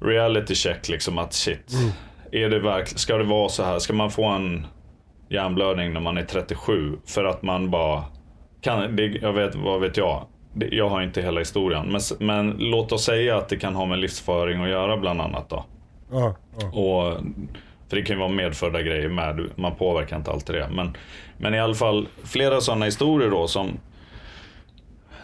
reality 0.00 0.54
check 0.54 0.88
liksom 0.88 1.18
att 1.18 1.32
shit. 1.32 1.72
Är 2.32 2.50
det 2.50 2.58
verkligen, 2.58 2.98
ska 2.98 3.16
det 3.16 3.24
vara 3.24 3.48
så 3.48 3.62
här? 3.62 3.78
Ska 3.78 3.92
man 3.92 4.10
få 4.10 4.24
en 4.24 4.66
hjärnblödning 5.28 5.92
när 5.92 6.00
man 6.00 6.18
är 6.18 6.24
37 6.24 6.96
för 7.06 7.24
att 7.24 7.42
man 7.42 7.70
bara 7.70 8.04
kan, 8.60 8.96
det, 8.96 9.06
jag 9.06 9.32
vet, 9.32 9.54
vad 9.54 9.80
vet 9.80 9.96
jag? 9.96 10.26
Det, 10.54 10.68
jag 10.68 10.88
har 10.88 11.02
inte 11.02 11.22
hela 11.22 11.38
historien, 11.38 11.92
men, 11.92 12.00
men 12.26 12.56
låt 12.58 12.92
oss 12.92 13.04
säga 13.04 13.36
att 13.36 13.48
det 13.48 13.56
kan 13.56 13.74
ha 13.74 13.86
med 13.86 13.98
livsföring 13.98 14.62
att 14.62 14.68
göra 14.68 14.96
bland 14.96 15.20
annat 15.20 15.50
då. 15.50 15.64
Ja. 16.10 16.36
ja. 16.60 16.66
Och, 16.66 17.20
för 17.88 17.96
det 17.96 18.02
kan 18.02 18.16
ju 18.16 18.20
vara 18.20 18.32
medfödda 18.32 18.82
grejer 18.82 19.08
med, 19.08 19.50
man 19.56 19.74
påverkar 19.74 20.16
inte 20.16 20.30
alltid 20.30 20.54
det. 20.54 20.68
Men, 20.72 20.96
men 21.38 21.54
i 21.54 21.60
alla 21.60 21.74
fall 21.74 22.08
flera 22.24 22.60
sådana 22.60 22.84
historier 22.84 23.30
då 23.30 23.48
som 23.48 23.68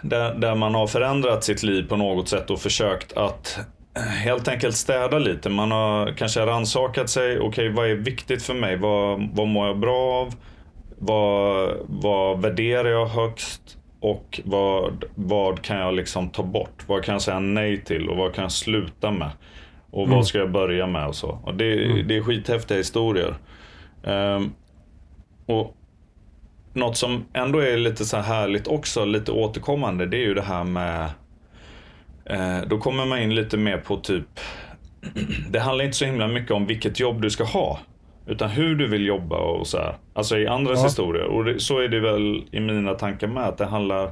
där, 0.03 0.35
där 0.35 0.55
man 0.55 0.75
har 0.75 0.87
förändrat 0.87 1.44
sitt 1.44 1.62
liv 1.62 1.88
på 1.88 1.97
något 1.97 2.29
sätt 2.29 2.51
och 2.51 2.61
försökt 2.61 3.12
att 3.12 3.59
helt 3.98 4.48
enkelt 4.48 4.76
städa 4.76 5.18
lite. 5.18 5.48
Man 5.50 5.70
har 5.70 6.12
kanske 6.12 6.46
rannsakat 6.46 7.11
sig. 7.11 7.38
Okej, 7.38 7.48
okay, 7.48 7.68
vad 7.68 7.90
är 7.90 7.94
viktigt 7.94 8.42
för 8.42 8.54
mig? 8.54 8.76
Vad, 8.76 9.28
vad 9.32 9.46
mår 9.46 9.66
jag 9.66 9.78
bra 9.78 9.98
av? 9.98 10.34
Vad, 10.98 11.76
vad 11.87 12.42
värderar 12.42 12.88
jag 12.88 13.06
högst? 13.06 13.78
Och 14.00 14.40
vad, 14.44 15.04
vad 15.14 15.62
kan 15.62 15.76
jag 15.76 15.94
liksom 15.94 16.30
ta 16.30 16.42
bort? 16.42 16.84
Vad 16.87 17.04
kan 17.04 17.12
jag 17.12 17.22
säga 17.22 17.38
nej 17.38 17.84
till 17.84 18.08
och 18.08 18.16
vad 18.16 18.34
kan 18.34 18.42
jag 18.42 18.52
sluta 18.52 19.11
med? 19.11 19.30
Och 19.90 20.04
mm. 20.04 20.16
vad 20.16 20.26
ska 20.26 20.38
jag 20.38 20.50
börja 20.50 20.87
med 20.87 21.06
och 21.06 21.16
så. 21.16 21.40
Och 21.44 21.54
det, 21.54 21.84
mm. 21.84 22.08
det 22.08 22.16
är 22.16 22.22
skithäftiga 22.22 22.78
historier. 22.78 23.34
Um, 24.02 24.52
och 25.46 25.76
något 26.72 26.96
som 26.96 27.24
ändå 27.32 27.58
är 27.58 27.76
lite 27.76 28.04
så 28.04 28.16
här 28.16 28.22
härligt 28.22 28.66
också, 28.66 29.04
lite 29.04 29.32
återkommande, 29.32 30.06
det 30.06 30.16
är 30.16 30.26
ju 30.26 30.34
det 30.34 30.42
här 30.42 30.64
med 30.64 31.11
Då 32.67 32.79
kommer 32.79 33.07
man 33.07 33.19
in 33.19 33.35
lite 33.35 33.57
mer 33.57 33.79
på 33.79 33.97
typ 33.97 34.41
Det 35.51 35.59
handlar 35.59 35.85
inte 35.85 35.97
så 35.97 36.05
himla 36.05 36.29
mycket 36.29 36.51
om 36.51 36.67
vilket 36.67 37.01
jobb 37.01 37.23
du 37.23 37.31
ska 37.31 37.45
ha. 37.45 37.79
Utan 38.27 38.51
hur 38.51 38.75
du 38.77 38.88
vill 38.88 39.07
jobba 39.07 39.37
och 39.37 39.67
så 39.67 39.79
här. 39.79 39.97
Alltså 40.14 40.38
i 40.38 40.47
andras 40.47 40.79
ja. 40.79 40.85
historier. 40.85 41.25
Och 41.25 41.62
så 41.62 41.79
är 41.79 41.88
det 41.88 42.01
väl 42.01 42.45
i 42.51 42.61
mina 42.61 42.95
tankar 42.95 43.27
med. 43.27 43.45
Att 43.45 43.59
det 43.59 43.67
handlar 43.67 44.11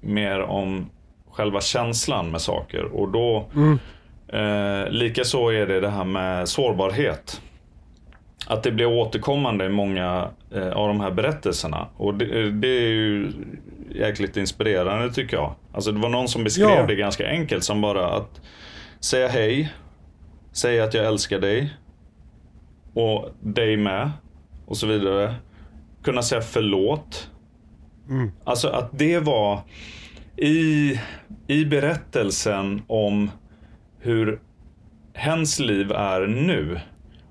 mer 0.00 0.40
om 0.40 0.90
själva 1.30 1.60
känslan 1.60 2.30
med 2.30 2.40
saker. 2.40 2.84
Och 2.84 3.08
då, 3.08 3.48
mm. 3.54 3.78
eh, 4.28 4.90
likaså 4.90 5.48
är 5.48 5.66
det 5.66 5.80
det 5.80 5.90
här 5.90 6.04
med 6.04 6.48
sårbarhet. 6.48 7.40
Att 8.46 8.62
det 8.62 8.70
blir 8.70 8.86
återkommande 8.86 9.64
i 9.64 9.68
många 9.68 10.28
eh, 10.54 10.70
av 10.70 10.88
de 10.88 11.00
här 11.00 11.10
berättelserna. 11.10 11.86
Och 11.96 12.14
det, 12.14 12.50
det, 12.50 12.68
är 12.68 12.88
ju 12.88 13.32
jäkligt 13.94 14.36
inspirerande 14.36 15.12
tycker 15.12 15.36
jag. 15.36 15.54
Alltså 15.72 15.92
det 15.92 16.00
var 16.00 16.08
någon 16.08 16.28
som 16.28 16.44
beskrev 16.44 16.68
ja. 16.68 16.86
det 16.86 16.94
ganska 16.94 17.28
enkelt 17.28 17.64
som 17.64 17.80
bara 17.80 18.16
att 18.16 18.40
säga 19.00 19.28
hej, 19.28 19.72
säga 20.52 20.84
att 20.84 20.94
jag 20.94 21.06
älskar 21.06 21.38
dig 21.38 21.74
och 22.94 23.30
dig 23.40 23.76
med 23.76 24.10
och 24.66 24.76
så 24.76 24.86
vidare. 24.86 25.34
Kunna 26.02 26.22
säga 26.22 26.40
förlåt. 26.40 27.30
Mm. 28.08 28.30
Alltså 28.44 28.68
att 28.68 28.98
det 28.98 29.18
var 29.18 29.60
i, 30.36 31.00
i 31.46 31.64
berättelsen 31.64 32.82
om 32.86 33.30
hur 34.00 34.40
hens 35.14 35.58
liv 35.58 35.92
är 35.92 36.26
nu 36.26 36.80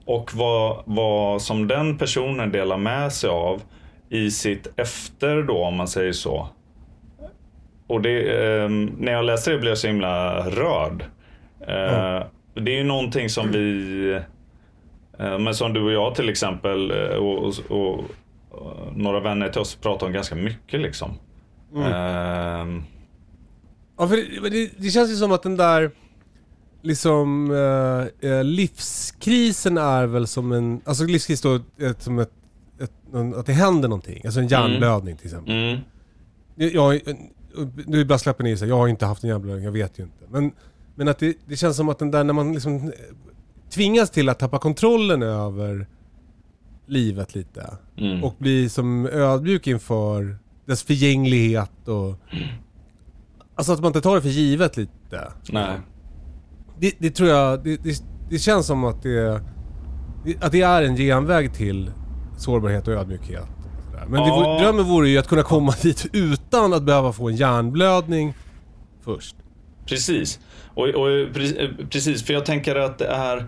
och 0.06 0.32
vad, 0.34 0.84
vad 0.86 1.42
som 1.42 1.68
den 1.68 1.98
personen 1.98 2.52
delar 2.52 2.78
med 2.78 3.14
sig 3.14 3.30
av 3.30 3.62
i 4.10 4.32
sitt 4.32 4.68
efter 4.76 5.44
då, 5.44 5.64
om 5.64 5.76
man 5.76 5.88
säger 5.88 6.12
så. 6.12 6.50
Och 7.88 8.02
det, 8.02 8.46
eh, 8.46 8.70
när 8.98 9.12
jag 9.12 9.26
läste 9.26 9.52
det 9.52 9.58
blev 9.58 9.72
jag 9.72 9.78
så 9.78 9.88
himla 9.88 10.40
rörd. 10.50 11.06
Eh, 11.68 12.16
mm. 12.16 12.28
Det 12.54 12.72
är 12.72 12.78
ju 12.78 12.84
någonting 12.84 13.30
som 13.30 13.52
vi, 13.52 14.12
eh, 15.20 15.40
men 15.40 15.56
som 15.56 15.74
du 15.74 15.82
och 15.84 15.92
jag 15.92 16.16
till 16.16 16.30
exempel 16.30 16.92
eh, 16.92 17.18
och, 17.18 17.46
och, 17.48 17.54
och, 17.70 18.04
några 18.96 19.20
vänner 19.20 19.50
till 19.50 19.62
oss 19.62 19.76
pratar 19.76 20.08
om 20.08 20.14
ganska 20.14 20.36
mycket 20.36 20.82
liksom. 20.82 21.12
Mm. 21.74 21.94
Ehm. 21.94 22.84
ja, 23.98 24.08
för 24.08 24.50
det, 24.50 24.72
det, 24.78 24.90
känns 24.90 25.12
ju 25.12 25.16
som 25.16 25.32
att 25.32 25.44
den 25.44 25.58
där 25.58 25.92
liksom 26.82 27.52
eh, 27.52 28.30
eh, 28.32 28.44
livskrisen 28.44 29.78
är 29.78 30.06
väl 30.06 30.28
som 30.28 30.52
en, 30.52 30.82
alltså 30.86 31.04
livskris 31.04 31.42
då 31.42 31.60
ett, 31.80 32.02
som 32.02 32.20
ett, 32.20 32.32
ett, 32.80 32.92
att 33.36 33.46
det 33.46 33.54
händer 33.54 33.90
någonting. 33.90 34.22
Alltså 34.26 34.40
en 34.40 34.48
hjärnblödning 34.48 35.18
till 35.18 35.26
exempel. 35.26 35.54
Mm. 35.54 35.80
Jag, 36.56 37.02
nu 37.86 38.06
bara 38.06 38.20
släpper 38.20 38.44
ni 38.44 38.58
sig, 38.58 38.70
jag 38.70 38.78
har 38.78 38.88
inte 38.88 39.06
haft 39.06 39.24
en 39.24 39.30
hjärnblödning, 39.30 39.66
jag 39.66 39.72
vet 39.72 40.00
ju 40.00 40.04
inte. 40.04 40.26
Men, 40.30 40.52
men 40.96 41.08
att 41.08 41.20
det, 41.20 41.38
det 41.46 41.56
känns 41.56 41.78
som 41.78 41.90
att 41.90 42.00
den 42.00 42.12
där 42.12 42.24
när 42.24 42.34
man 42.34 42.54
liksom 42.54 42.92
tvingas 43.70 44.10
till 44.10 44.30
att 44.30 44.40
tappa 44.40 44.60
kontrollen 44.60 45.24
över 45.24 45.88
livet 46.86 47.36
lite. 47.36 47.78
Mm. 47.98 48.24
Och 48.24 48.36
bli 48.38 48.70
som 48.70 49.06
ödmjuk 49.06 49.68
inför 49.68 50.38
dess 50.66 50.84
förgänglighet 50.84 51.88
och... 51.88 52.16
Mm. 52.32 52.48
Alltså 53.58 53.74
att 53.74 53.80
man 53.80 53.88
inte 53.88 54.02
tar 54.02 54.16
det 54.16 54.22
för 54.22 54.30
givet 54.30 54.78
lite. 54.78 55.32
Nej 55.50 55.80
det, 56.80 56.92
det, 57.00 57.12
tror 57.12 57.30
jag, 57.30 57.64
det, 57.64 57.84
det, 57.84 58.04
det, 58.30 58.40
känns 58.40 58.68
som 58.68 58.84
att 58.84 59.04
det, 59.04 59.42
att 60.42 60.52
det 60.52 60.62
är 60.62 60.84
en 60.84 60.96
genväg 60.96 61.54
till 61.54 61.92
sårbarhet 62.38 62.88
och 62.88 62.94
ödmjukhet. 62.94 63.46
Men 64.08 64.20
ja. 64.24 64.58
drömmen 64.62 64.86
vore 64.86 65.10
ju 65.10 65.18
att 65.18 65.28
kunna 65.28 65.44
komma 65.44 65.74
dit 65.82 66.06
utan 66.14 66.74
att 66.74 66.84
behöva 66.84 67.14
få 67.14 67.30
en 67.30 67.36
hjärnblödning 67.36 68.34
först. 69.06 69.36
Precis. 69.86 70.40
Och, 70.74 70.88
och, 70.88 71.08
precis, 71.90 72.26
för 72.26 72.34
jag 72.34 72.46
tänker 72.46 72.76
att 72.76 72.98
det 72.98 73.08
är 73.08 73.48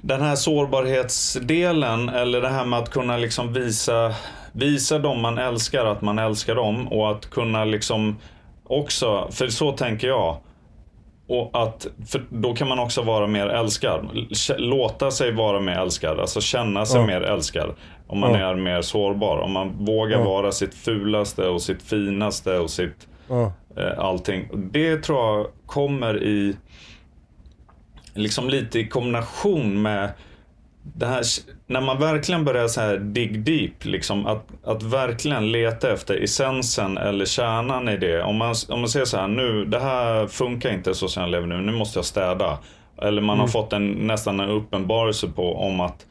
den 0.00 0.20
här 0.20 0.36
sårbarhetsdelen 0.36 2.08
eller 2.08 2.40
det 2.40 2.48
här 2.48 2.64
med 2.64 2.78
att 2.78 2.90
kunna 2.90 3.16
liksom 3.16 3.52
visa, 3.52 4.14
visa 4.52 4.98
dem 4.98 5.20
man 5.20 5.38
älskar 5.38 5.84
att 5.84 6.02
man 6.02 6.18
älskar 6.18 6.54
dem 6.54 6.88
och 6.88 7.10
att 7.10 7.30
kunna 7.30 7.64
liksom 7.64 8.16
också, 8.64 9.28
för 9.30 9.48
så 9.48 9.72
tänker 9.72 10.08
jag, 10.08 10.36
och 11.28 11.62
att, 11.62 11.86
för 12.06 12.24
då 12.28 12.54
kan 12.54 12.68
man 12.68 12.78
också 12.78 13.02
vara 13.02 13.26
mer 13.26 13.46
älskad. 13.46 14.26
Låta 14.58 15.10
sig 15.10 15.32
vara 15.32 15.60
mer 15.60 15.72
älskad, 15.72 16.20
alltså 16.20 16.40
känna 16.40 16.86
sig 16.86 17.00
ja. 17.00 17.06
mer 17.06 17.20
älskad. 17.20 17.74
Om 18.06 18.18
man 18.18 18.34
ja. 18.34 18.50
är 18.50 18.54
mer 18.54 18.82
sårbar. 18.82 19.38
Om 19.38 19.52
man 19.52 19.84
vågar 19.84 20.18
ja. 20.18 20.24
vara 20.24 20.52
sitt 20.52 20.74
fulaste 20.74 21.48
och 21.48 21.62
sitt 21.62 21.82
finaste 21.82 22.58
och 22.58 22.70
sitt 22.70 23.08
eh, 23.76 23.98
allting. 23.98 24.48
Det 24.72 24.96
tror 24.96 25.18
jag 25.18 25.46
kommer 25.66 26.22
i, 26.22 26.56
liksom 28.14 28.48
lite 28.48 28.78
i 28.78 28.88
kombination 28.88 29.82
med 29.82 30.10
det 30.82 31.06
här, 31.06 31.22
när 31.66 31.80
man 31.80 31.98
verkligen 31.98 32.44
börjar 32.44 32.68
så 32.68 32.80
här 32.80 32.96
dig 32.98 33.28
deep, 33.28 33.84
liksom, 33.84 34.26
att, 34.26 34.46
att 34.64 34.82
verkligen 34.82 35.52
leta 35.52 35.92
efter 35.92 36.22
essensen 36.22 36.98
eller 36.98 37.24
kärnan 37.24 37.88
i 37.88 37.96
det. 37.96 38.22
Om 38.22 38.36
man, 38.36 38.54
om 38.68 38.80
man 38.80 38.88
säger 38.88 39.06
så 39.06 39.16
här, 39.16 39.28
nu, 39.28 39.64
det 39.64 39.80
här 39.80 40.26
funkar 40.26 40.72
inte 40.72 40.94
så 40.94 41.08
som 41.08 41.22
jag 41.22 41.30
lever 41.30 41.46
nu, 41.46 41.60
nu 41.60 41.72
måste 41.72 41.98
jag 41.98 42.04
städa. 42.04 42.58
Eller 43.02 43.22
man 43.22 43.34
mm. 43.34 43.40
har 43.40 43.48
fått 43.48 43.72
en, 43.72 43.90
nästan 43.90 44.40
en 44.40 44.50
uppenbarelse 44.50 45.28
på 45.28 45.56
om 45.56 45.80
att 45.80 46.06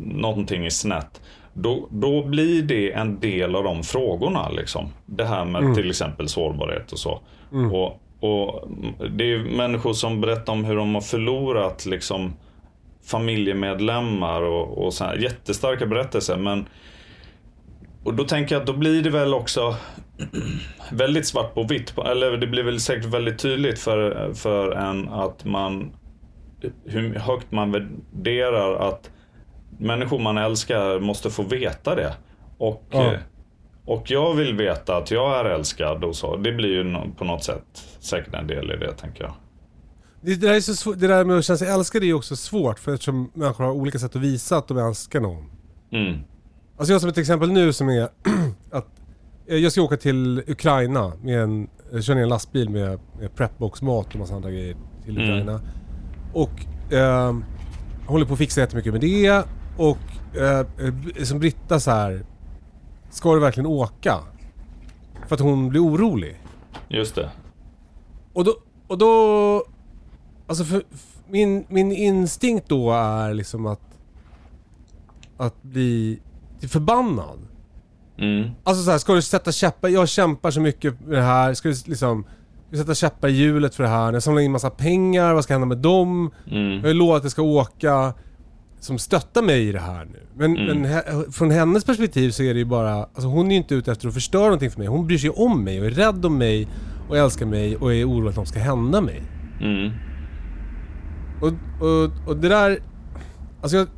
någonting 0.00 0.66
är 0.66 0.70
snett. 0.70 1.20
Då, 1.52 1.88
då 1.90 2.24
blir 2.24 2.62
det 2.62 2.92
en 2.92 3.20
del 3.20 3.56
av 3.56 3.64
de 3.64 3.82
frågorna. 3.82 4.48
Liksom. 4.48 4.88
Det 5.06 5.24
här 5.24 5.44
med 5.44 5.62
mm. 5.62 5.74
till 5.74 5.90
exempel 5.90 6.28
sårbarhet 6.28 6.92
och 6.92 6.98
så. 6.98 7.20
Mm. 7.52 7.72
Och, 7.72 8.00
och 8.20 8.68
Det 9.10 9.32
är 9.32 9.56
människor 9.56 9.92
som 9.92 10.20
berättar 10.20 10.52
om 10.52 10.64
hur 10.64 10.76
de 10.76 10.94
har 10.94 11.02
förlorat 11.02 11.86
liksom, 11.86 12.32
familjemedlemmar 13.04 14.42
och, 14.42 14.84
och 14.84 14.94
så 14.94 15.04
här, 15.04 15.16
jättestarka 15.16 15.86
berättelser. 15.86 16.36
Men, 16.36 16.68
och 18.04 18.14
då 18.14 18.24
tänker 18.24 18.54
jag 18.54 18.60
att 18.60 18.66
då 18.66 18.72
blir 18.72 19.02
det 19.02 19.10
väl 19.10 19.34
också 19.34 19.76
väldigt 20.92 21.26
svart 21.26 21.54
på 21.54 21.62
vitt. 21.62 21.98
Eller 21.98 22.36
det 22.36 22.46
blir 22.46 22.62
väl 22.62 22.80
säkert 22.80 23.04
väldigt 23.04 23.38
tydligt 23.38 23.78
för, 23.78 24.32
för 24.34 24.72
en 24.72 25.08
att 25.08 25.44
man 25.44 25.92
hur 26.84 27.14
högt 27.14 27.52
man 27.52 27.72
värderar 27.72 28.88
att 28.88 29.10
människor 29.78 30.18
man 30.18 30.38
älskar 30.38 31.00
måste 31.00 31.30
få 31.30 31.42
veta 31.42 31.94
det. 31.94 32.14
Och, 32.58 32.84
ja. 32.90 33.12
och 33.84 34.10
jag 34.10 34.34
vill 34.34 34.56
veta 34.56 34.96
att 34.96 35.10
jag 35.10 35.40
är 35.40 35.44
älskad 35.44 36.04
och 36.04 36.16
så. 36.16 36.36
Det 36.36 36.52
blir 36.52 36.68
ju 36.68 36.96
på 37.18 37.24
något 37.24 37.44
sätt 37.44 37.64
säkert 38.00 38.34
en 38.34 38.46
del 38.46 38.70
i 38.70 38.76
det 38.76 38.92
tänker 38.92 39.24
jag. 39.24 39.32
Det, 40.24 40.34
där 40.34 40.54
är 40.54 40.60
så 40.60 40.74
svår, 40.74 40.94
det 40.94 41.06
där 41.06 41.24
med 41.24 41.38
att 41.38 41.44
känna 41.44 41.56
sig 41.56 41.68
älskad 41.68 42.02
är 42.02 42.06
ju 42.06 42.14
också 42.14 42.36
svårt 42.36 42.78
för 42.78 42.92
eftersom 42.92 43.30
människor 43.34 43.64
har 43.64 43.72
olika 43.72 43.98
sätt 43.98 44.16
att 44.16 44.22
visa 44.22 44.56
att 44.56 44.68
de 44.68 44.78
älskar 44.78 45.20
någon. 45.20 45.44
Mm. 45.92 46.18
Alltså 46.76 46.92
jag 46.92 47.00
som 47.00 47.10
ett 47.10 47.18
exempel 47.18 47.52
nu 47.52 47.72
som 47.72 47.88
är 47.88 48.08
att 48.70 48.86
jag 49.46 49.72
ska 49.72 49.82
åka 49.82 49.96
till 49.96 50.42
Ukraina 50.46 51.12
med 51.22 51.42
en, 51.42 51.68
kör 52.00 52.14
ner 52.14 52.22
en 52.22 52.28
lastbil 52.28 52.68
med, 52.68 52.98
med 53.18 53.34
prepbox-mat 53.34 54.06
och 54.14 54.16
massa 54.16 54.34
andra 54.34 54.50
grejer 54.50 54.76
till 55.04 55.16
mm. 55.16 55.28
Ukraina. 55.28 55.60
Och 56.32 56.92
eh, 56.92 57.36
håller 58.06 58.26
på 58.26 58.32
att 58.32 58.38
fixa 58.38 58.60
jättemycket 58.60 58.92
med 58.92 59.00
det 59.00 59.44
och 59.76 60.36
eh, 60.40 60.66
som 61.24 61.38
Britta 61.38 61.80
så 61.80 61.90
här 61.90 62.24
ska 63.10 63.34
du 63.34 63.40
verkligen 63.40 63.66
åka? 63.66 64.18
För 65.26 65.34
att 65.34 65.40
hon 65.40 65.68
blir 65.68 65.80
orolig. 65.80 66.40
Just 66.88 67.14
det. 67.14 67.30
Och 68.32 68.44
då, 68.44 68.56
och 68.86 68.98
då 68.98 69.64
Alltså 70.46 70.64
för, 70.64 70.82
min, 71.28 71.64
min 71.68 71.92
instinkt 71.92 72.68
då 72.68 72.92
är 72.92 73.34
liksom 73.34 73.66
att... 73.66 73.80
Att 75.36 75.62
bli 75.62 76.20
förbannad. 76.68 77.38
Mm. 78.18 78.50
Alltså 78.64 78.82
så 78.82 78.90
här, 78.90 78.98
ska 78.98 79.14
du 79.14 79.22
sätta 79.22 79.52
käppar? 79.52 79.88
Jag 79.88 80.08
kämpar 80.08 80.50
så 80.50 80.60
mycket 80.60 81.00
med 81.00 81.18
det 81.18 81.24
här. 81.24 81.54
Ska 81.54 81.68
du 81.68 81.74
liksom... 81.86 82.24
Du 82.70 82.78
sätta 82.78 82.94
käppar 82.94 83.28
i 83.28 83.32
hjulet 83.32 83.74
för 83.74 83.82
det 83.82 83.88
här? 83.88 84.12
Jag 84.12 84.22
samlar 84.22 84.42
in 84.42 84.52
massa 84.52 84.70
pengar, 84.70 85.34
vad 85.34 85.44
ska 85.44 85.54
hända 85.54 85.66
med 85.66 85.78
dem? 85.78 86.30
Mm. 86.50 86.72
Jag 86.72 86.86
har 86.86 86.94
lovat 86.94 87.16
att 87.16 87.24
jag 87.24 87.32
ska 87.32 87.42
åka. 87.42 88.14
Som 88.80 88.98
stöttar 88.98 89.42
mig 89.42 89.68
i 89.68 89.72
det 89.72 89.80
här 89.80 90.04
nu. 90.04 90.26
Men, 90.34 90.56
mm. 90.56 90.82
men 90.82 91.32
från 91.32 91.50
hennes 91.50 91.84
perspektiv 91.84 92.30
så 92.30 92.42
är 92.42 92.54
det 92.54 92.58
ju 92.58 92.64
bara... 92.64 92.94
Alltså 92.94 93.26
hon 93.26 93.46
är 93.46 93.50
ju 93.50 93.56
inte 93.56 93.74
ute 93.74 93.92
efter 93.92 94.08
att 94.08 94.14
förstöra 94.14 94.44
någonting 94.44 94.70
för 94.70 94.78
mig. 94.78 94.88
Hon 94.88 95.06
bryr 95.06 95.18
sig 95.18 95.30
om 95.30 95.64
mig 95.64 95.80
och 95.80 95.86
är 95.86 95.90
rädd 95.90 96.26
om 96.26 96.38
mig 96.38 96.68
och 97.08 97.18
älskar 97.18 97.46
mig 97.46 97.76
och 97.76 97.94
är 97.94 98.08
orolig 98.08 98.30
att 98.30 98.36
något 98.36 98.48
ska 98.48 98.58
hända 98.58 99.00
mig. 99.00 99.22
Mm. 99.60 99.92
Och, 101.42 101.52
och, 101.88 102.10
och 102.26 102.36
det 102.36 102.48
där... 102.48 102.78
Alltså 103.60 103.76
jag... 103.76 103.88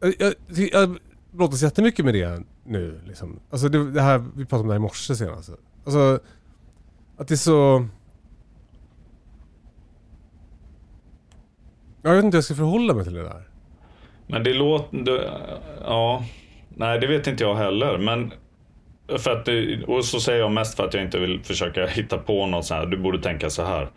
Jag, 0.00 0.34
jag, 0.48 0.68
jag 0.72 0.98
brottas 1.32 1.62
jättemycket 1.62 2.04
med 2.04 2.14
det 2.14 2.42
nu 2.64 3.00
liksom. 3.06 3.40
Alltså 3.50 3.68
det, 3.68 3.90
det 3.90 4.02
här, 4.02 4.24
vi 4.36 4.44
pratade 4.44 4.60
om 4.60 4.68
det 4.68 4.74
här 4.74 4.78
i 4.78 4.82
morse 4.82 5.14
senast. 5.14 5.50
Alltså... 5.84 6.20
Att 7.16 7.28
det 7.28 7.34
är 7.34 7.36
så... 7.36 7.88
Jag 12.02 12.14
vet 12.14 12.24
inte 12.24 12.36
hur 12.36 12.38
jag 12.38 12.44
ska 12.44 12.54
förhålla 12.54 12.94
mig 12.94 13.04
till 13.04 13.14
det 13.14 13.22
där. 13.22 13.48
Men 14.26 14.44
det 14.44 14.54
låter... 14.54 15.40
Ja. 15.80 16.24
Nej, 16.68 17.00
det 17.00 17.06
vet 17.06 17.26
inte 17.26 17.44
jag 17.44 17.54
heller. 17.54 17.98
Men 17.98 18.32
för 19.18 19.30
att 19.30 19.44
det, 19.44 19.84
och 19.84 20.04
så 20.04 20.20
säger 20.20 20.40
jag 20.40 20.52
mest 20.52 20.76
för 20.76 20.84
att 20.86 20.94
jag 20.94 21.02
inte 21.02 21.18
vill 21.18 21.40
försöka 21.42 21.86
hitta 21.86 22.18
på 22.18 22.46
något 22.46 22.64
så 22.64 22.74
här. 22.74 22.86
Du 22.86 22.96
borde 22.96 23.22
tänka 23.22 23.50
så 23.50 23.64
här. 23.64 23.90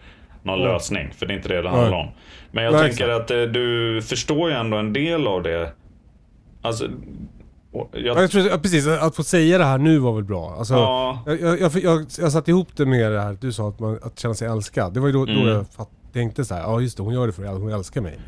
Någon 0.48 0.60
Mm. 0.60 0.72
lösning. 0.74 1.10
För 1.18 1.26
det 1.26 1.34
är 1.34 1.36
inte 1.36 1.50
det 1.50 1.62
det 1.62 1.70
handlar 1.70 1.90
Nej. 1.92 2.00
om. 2.00 2.08
Men 2.52 2.64
jag 2.64 2.74
Nej, 2.74 2.82
tänker 2.90 3.10
att 3.10 3.32
eh, 3.32 3.42
du 3.42 4.02
förstår 4.02 4.50
ju 4.50 4.56
ändå 4.56 4.78
en 4.78 4.94
del 4.94 5.28
av 5.28 5.44
det. 5.44 5.72
Alltså... 6.62 6.88
Jag, 7.94 8.18
jag 8.18 8.32
tror, 8.32 8.58
precis, 8.58 8.88
att 8.88 9.16
få 9.16 9.24
säga 9.24 9.58
det 9.58 9.64
här 9.66 9.78
nu 9.78 10.00
var 10.00 10.14
väl 10.14 10.24
bra. 10.24 10.56
Alltså, 10.58 10.74
ja, 10.74 11.24
jag, 11.26 11.42
jag, 11.42 11.60
jag, 11.60 11.72
jag, 11.76 12.06
jag 12.20 12.32
satte 12.32 12.52
ihop 12.52 12.68
det 12.76 12.86
med 12.86 13.12
det 13.12 13.22
här 13.22 13.38
du 13.42 13.52
sa, 13.52 13.70
att, 13.70 13.80
man, 13.80 14.00
att 14.04 14.20
känna 14.20 14.34
sig 14.34 14.48
älskad. 14.48 14.94
Det 14.94 15.00
var 15.00 15.08
ju 15.08 15.14
då, 15.14 15.26
då 15.26 15.32
Mm. 15.32 15.48
jag 15.48 15.66
fatt, 15.78 15.90
tänkte 16.14 16.46
så 16.46 16.54
här, 16.56 16.62
ja 16.62 16.82
just 16.82 16.98
det, 16.98 17.04
hon 17.04 17.14
gör 17.14 17.28
det 17.28 17.34
för 17.34 17.44
att 17.44 17.62
hon 17.62 17.72
älskar 17.74 18.02
mig. 18.02 18.20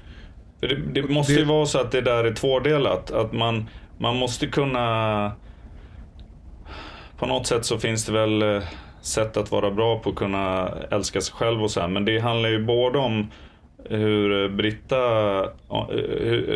Det, 0.60 0.76
det 0.94 1.04
måste 1.10 1.34
ju 1.34 1.40
Det- 1.40 1.46
vara 1.46 1.66
så 1.66 1.80
att 1.80 1.92
det 1.92 2.02
där 2.02 2.24
är 2.24 2.34
tvådelat. 2.34 3.12
Att 3.12 3.34
man, 3.34 3.70
man 3.98 4.16
måste 4.16 4.48
kunna... 4.48 5.32
På 7.20 7.26
något 7.26 7.48
sätt 7.48 7.66
så 7.66 7.78
finns 7.78 8.06
det 8.06 8.12
väl 8.12 8.42
eh, 8.42 8.64
sätt 9.02 9.38
att 9.38 9.52
vara 9.52 9.72
bra 9.72 10.00
på 10.00 10.10
att 10.10 10.16
kunna 10.16 10.70
älska 10.92 11.22
sig 11.22 11.34
själv 11.34 11.64
och 11.64 11.72
så 11.72 11.82
här. 11.82 11.88
Men 11.88 12.06
det 12.06 12.20
handlar 12.20 12.50
ju 12.50 12.66
både 12.66 13.00
om 13.00 13.32
hur 13.90 14.50
Britta, 14.50 15.44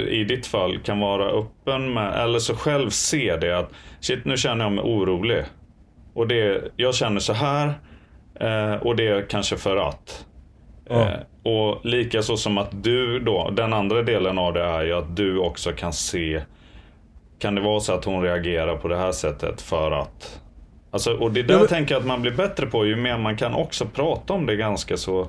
i 0.07 0.23
ditt 0.23 0.47
fall, 0.47 0.79
kan 0.79 0.99
vara 0.99 1.25
öppen 1.25 1.93
med, 1.93 2.23
eller 2.23 2.39
så 2.39 2.55
själv 2.55 2.89
se 2.89 3.37
det 3.37 3.59
att 3.59 3.69
shit 3.99 4.25
nu 4.25 4.37
känner 4.37 4.65
jag 4.65 4.71
mig 4.71 4.83
orolig. 4.83 5.43
Och 6.13 6.27
det, 6.27 6.71
jag 6.75 6.95
känner 6.95 7.19
så 7.19 7.33
här 7.33 7.73
eh, 8.39 8.75
och 8.75 8.95
det 8.95 9.07
är 9.07 9.29
kanske 9.29 9.57
för 9.57 9.77
att. 9.77 10.25
Ja. 10.89 11.01
Eh, 11.01 11.19
och 11.43 11.85
lika 11.85 12.21
så 12.21 12.37
som 12.37 12.57
att 12.57 12.83
du 12.83 13.19
då, 13.19 13.49
den 13.49 13.73
andra 13.73 14.01
delen 14.01 14.37
av 14.37 14.53
det 14.53 14.63
är 14.63 14.83
ju 14.83 14.93
att 14.93 15.15
du 15.15 15.37
också 15.37 15.71
kan 15.71 15.93
se 15.93 16.41
Kan 17.39 17.55
det 17.55 17.61
vara 17.61 17.79
så 17.79 17.93
att 17.93 18.05
hon 18.05 18.23
reagerar 18.23 18.77
på 18.77 18.87
det 18.87 18.97
här 18.97 19.11
sättet 19.11 19.61
för 19.61 19.91
att 19.91 20.42
Alltså, 20.93 21.13
och 21.13 21.31
det 21.31 21.43
där 21.43 21.53
Ja, 21.53 21.59
men- 21.59 21.67
tänker 21.67 21.93
jag 21.95 22.01
att 22.01 22.07
man 22.07 22.21
blir 22.21 22.31
bättre 22.31 22.65
på 22.65 22.85
ju 22.85 22.95
mer 22.95 23.17
man 23.17 23.37
kan 23.37 23.53
också 23.53 23.85
prata 23.85 24.33
om 24.33 24.45
det 24.45 24.55
ganska 24.55 24.97
så 24.97 25.27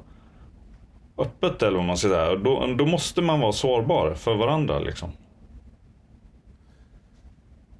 öppet 1.18 1.62
eller 1.62 1.76
vad 1.76 1.86
man 1.86 1.96
ska 1.96 2.08
säga. 2.08 2.36
Då, 2.36 2.74
då 2.78 2.86
måste 2.86 3.22
man 3.22 3.40
vara 3.40 3.52
sårbar 3.52 4.14
för 4.14 4.34
varandra 4.34 4.78
liksom. 4.78 5.08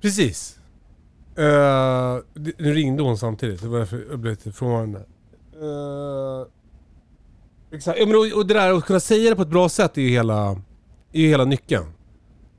Precis. 0.00 0.58
Uh, 1.38 2.18
nu 2.58 2.74
ringde 2.74 3.02
hon 3.02 3.18
samtidigt, 3.18 3.62
det 3.62 3.68
var 3.68 3.78
därför 3.78 4.04
jag 4.10 4.18
blev 4.18 4.32
lite 4.32 4.52
frånvarande. 4.52 4.98
Uh, 5.62 6.46
exakt, 7.72 7.98
ja, 8.00 8.06
men 8.06 8.14
och, 8.16 8.38
och 8.38 8.46
det 8.46 8.54
där 8.54 8.72
att 8.72 8.84
kunna 8.84 9.00
säga 9.00 9.30
det 9.30 9.36
på 9.36 9.42
ett 9.42 9.48
bra 9.48 9.68
sätt 9.68 9.98
är 9.98 10.02
ju 10.02 10.08
hela, 10.08 10.50
är 11.12 11.20
ju 11.20 11.28
hela 11.28 11.44
nyckeln. 11.44 11.84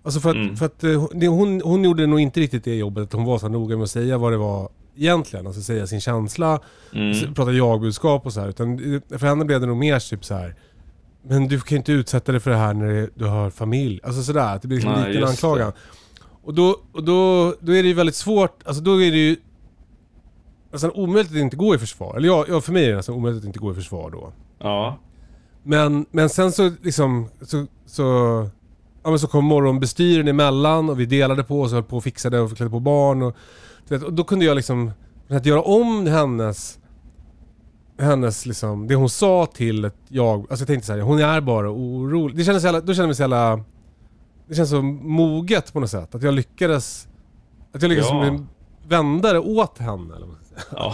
Alltså 0.03 0.19
för 0.19 0.29
att, 0.29 0.35
Mm. 0.35 0.55
för 0.55 0.65
att 0.65 0.83
eh, 0.83 1.29
hon, 1.29 1.61
hon 1.61 1.83
gjorde 1.83 2.07
nog 2.07 2.19
inte 2.19 2.39
riktigt 2.39 2.63
det 2.63 2.75
jobbet, 2.75 3.03
att 3.03 3.13
hon 3.13 3.25
var 3.25 3.37
så 3.37 3.47
noga 3.47 3.75
med 3.77 3.83
att 3.83 3.89
säga 3.89 4.17
vad 4.17 4.31
det 4.33 4.37
var 4.37 4.69
egentligen. 4.95 5.47
Alltså 5.47 5.61
säga 5.61 5.87
sin 5.87 6.01
känsla, 6.01 6.59
Mm. 6.93 7.33
prata 7.33 7.51
jag-budskap 7.51 8.25
och 8.25 8.33
så 8.33 8.39
här. 8.41 8.47
Utan 8.49 8.77
för 9.09 9.27
henne 9.27 9.45
blev 9.45 9.61
det 9.61 9.67
nog 9.67 9.77
mer 9.77 9.99
typ 9.99 10.25
så 10.25 10.33
här. 10.35 10.55
Men 11.27 11.47
du 11.47 11.59
kan 11.59 11.75
ju 11.75 11.77
inte 11.77 11.91
utsätta 11.91 12.31
dig 12.31 12.41
för 12.41 12.51
det 12.51 12.57
här 12.57 12.73
när 12.73 13.09
du 13.15 13.25
har 13.25 13.49
familj. 13.49 13.99
Alltså 14.03 14.23
sådär, 14.23 14.55
att 14.55 14.61
det 14.61 14.67
blir 14.67 14.77
liksom 14.77 14.93
en 14.93 15.11
det. 15.21 15.27
anklagan. 15.27 15.71
Och, 16.43 16.53
då, 16.53 16.75
och 16.93 17.03
då, 17.03 17.49
då 17.59 17.71
är 17.75 17.83
det 17.83 17.87
ju 17.87 17.93
väldigt 17.93 18.15
svårt, 18.15 18.59
alltså 18.65 18.83
då 18.83 19.01
är 19.03 19.11
det 19.11 19.17
ju 19.17 19.35
nästan 20.71 20.91
omöjligt 20.91 21.31
att 21.31 21.37
inte 21.37 21.55
gå 21.57 21.75
i 21.75 21.77
försvar. 21.77 22.15
Eller 22.17 22.27
ja, 22.27 22.61
för 22.61 22.71
mig 22.71 22.85
är 22.85 22.89
det 22.89 22.95
nästan 22.95 23.15
omöjligt 23.15 23.39
att 23.41 23.47
inte 23.47 23.59
gå 23.59 23.71
i 23.71 23.75
försvar 23.75 24.09
då. 24.11 24.33
Ja. 24.59 24.99
Men, 25.63 26.05
men 26.11 26.29
sen 26.29 26.51
så 26.51 26.71
liksom, 26.81 27.29
så, 27.41 27.65
så, 27.85 28.03
ja, 29.03 29.09
men 29.09 29.19
så 29.19 29.27
kom 29.27 29.45
morgonbestyren 29.45 30.27
emellan 30.27 30.89
och 30.89 30.99
vi 30.99 31.05
delade 31.05 31.43
på 31.43 31.61
och 31.61 31.69
så 31.69 31.75
höll 31.75 31.83
på 31.83 31.97
och 31.97 32.03
fixade 32.03 32.39
och 32.39 32.57
klädde 32.57 32.69
på 32.71 32.79
barn 32.79 33.21
och, 33.21 33.35
du 33.87 33.95
vet, 33.97 34.03
och 34.03 34.13
då 34.13 34.23
kunde 34.23 34.45
jag 34.45 34.55
liksom, 34.55 34.91
att 35.29 35.45
göra 35.45 35.61
om 35.61 36.07
hennes, 36.07 36.79
hennes 37.99 38.45
liksom, 38.45 38.87
det 38.87 38.95
hon 38.95 39.09
sa 39.09 39.45
till 39.45 39.85
ett 39.85 39.95
jag, 40.07 40.39
alltså 40.39 40.61
jag 40.61 40.67
tänkte 40.67 40.87
så 40.87 40.93
här, 40.93 40.99
hon 41.01 41.19
är 41.19 41.41
bara 41.41 41.71
orolig. 41.71 42.37
Det 42.37 42.43
kändes 42.43 42.63
så 42.63 42.67
jävla, 42.67 42.81
då 42.81 42.93
kände 42.93 43.01
jag 43.01 43.07
mig 43.07 43.15
så 43.15 43.23
jävla, 43.23 43.63
det 44.47 44.55
känns 44.55 44.69
så 44.69 44.81
moget 44.81 45.73
på 45.73 45.79
något 45.79 45.89
sätt. 45.91 46.15
Att 46.15 46.23
jag 46.23 46.33
lyckades, 46.33 47.07
att 47.73 47.81
jag 47.81 47.89
lyckades 47.89 48.09
Ja. 48.11 48.39
vända 48.87 49.33
det 49.33 49.39
åt 49.39 49.77
henne. 49.77 50.15
Eller 50.15 50.27
vad. 50.27 50.35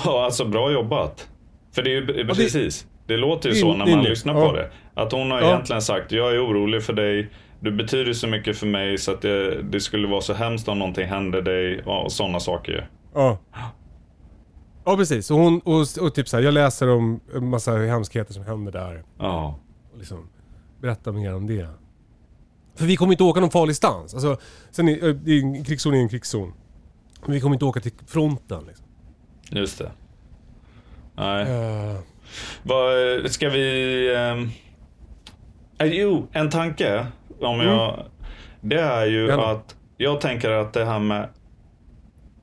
Ja, 0.05 0.25
alltså 0.25 0.45
bra 0.45 0.71
jobbat. 0.71 1.27
För 1.71 1.81
det 1.83 1.89
är 1.89 1.93
ju 1.93 2.05
det- 2.05 2.25
precis. 2.35 2.87
Det 3.07 3.17
låter 3.17 3.49
ju 3.49 3.53
det 3.55 3.61
så 3.61 3.73
när 3.75 3.85
det 3.85 3.91
är 3.91 3.95
man 3.95 4.05
lyssnar 4.05 4.33
på 4.33 4.53
det. 4.53 4.71
Att 4.93 5.11
hon 5.11 5.31
har 5.31 5.41
Ja. 5.41 5.47
egentligen 5.47 5.81
sagt, 5.81 6.11
jag 6.11 6.33
är 6.35 6.45
orolig 6.47 6.83
för 6.83 6.93
dig. 6.93 7.29
Du 7.63 7.71
betyder 7.71 8.13
så 8.13 8.27
mycket 8.27 8.57
för 8.57 8.67
mig 8.67 8.97
så 8.97 9.11
att 9.11 9.21
det, 9.21 9.61
det 9.61 9.79
skulle 9.79 10.07
vara 10.07 10.21
så 10.21 10.33
hemskt 10.33 10.67
om 10.67 10.79
någonting 10.79 11.07
hände 11.07 11.41
dig 11.41 11.83
och 11.83 12.11
sådana 12.11 12.39
saker 12.39 12.71
ju. 12.71 12.81
Ja. 13.13 13.37
Ja 14.85 14.97
precis, 14.97 15.31
och, 15.31 15.37
hon, 15.37 15.59
och, 15.59 15.85
och 16.01 16.15
typ 16.15 16.27
så 16.27 16.37
här, 16.37 16.43
jag 16.43 16.53
läser 16.53 16.89
om 16.89 17.19
en 17.35 17.49
massa 17.49 17.71
hemskheter 17.77 18.33
som 18.33 18.43
händer 18.45 18.71
där. 18.71 19.03
Ja. 19.19 19.59
Och 19.91 19.97
liksom 19.97 20.29
berätta 20.81 21.11
mer 21.11 21.35
om 21.35 21.47
det. 21.47 21.67
För 22.75 22.85
vi 22.85 22.95
kommer 22.97 23.13
inte 23.13 23.23
åka 23.23 23.39
någon 23.39 23.51
farlig 23.51 23.75
stans. 23.75 24.13
Alltså, 24.13 24.37
sen 24.71 24.87
är, 24.89 25.07
eh, 25.07 25.15
det 25.15 25.31
är 25.31 25.41
en 25.41 25.63
krigszon 25.63 25.93
är 25.93 25.97
en 25.97 26.09
krigszon. 26.09 26.53
Men 27.25 27.31
vi 27.31 27.41
kommer 27.41 27.55
inte 27.55 27.65
åka 27.65 27.79
till 27.79 27.91
fronten 28.07 28.63
liksom. 28.67 28.85
Just 29.49 29.77
det. 29.77 29.91
Nej. 31.15 31.41
Eh, 31.51 31.97
Vad, 32.63 33.31
ska 33.31 33.49
vi... 33.49 34.47
eh, 35.79 35.87
jo, 35.87 36.27
en 36.31 36.49
tanke. 36.49 37.07
Om 37.41 37.59
jag, 37.59 38.05
det 38.61 38.79
är 38.79 39.05
ju 39.05 39.23
Mm. 39.25 39.39
Gärna. 39.39 39.51
att 39.51 39.75
jag 39.97 40.21
tänker 40.21 40.49
att 40.49 40.73
det 40.73 40.85
här 40.85 40.99
med... 40.99 41.29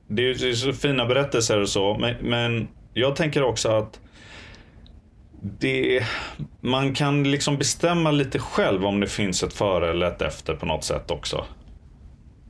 Det 0.07 0.21
är 0.29 0.45
ju 0.45 0.55
så 0.55 0.73
fina 0.73 1.05
berättelser 1.05 1.61
och 1.61 1.69
så, 1.69 1.97
men, 1.99 2.15
men 2.21 2.67
jag 2.93 3.15
tänker 3.15 3.43
också 3.43 3.69
att 3.69 3.99
det, 5.41 6.03
man 6.61 6.93
kan 6.93 7.31
liksom 7.31 7.57
bestämma 7.57 8.11
lite 8.11 8.39
själv 8.39 8.85
om 8.85 8.99
det 8.99 9.07
finns 9.07 9.43
ett 9.43 9.53
före 9.53 9.89
eller 9.89 10.07
ett 10.07 10.21
efter 10.21 10.55
på 10.55 10.65
något 10.65 10.83
sätt 10.83 11.11
också. 11.11 11.45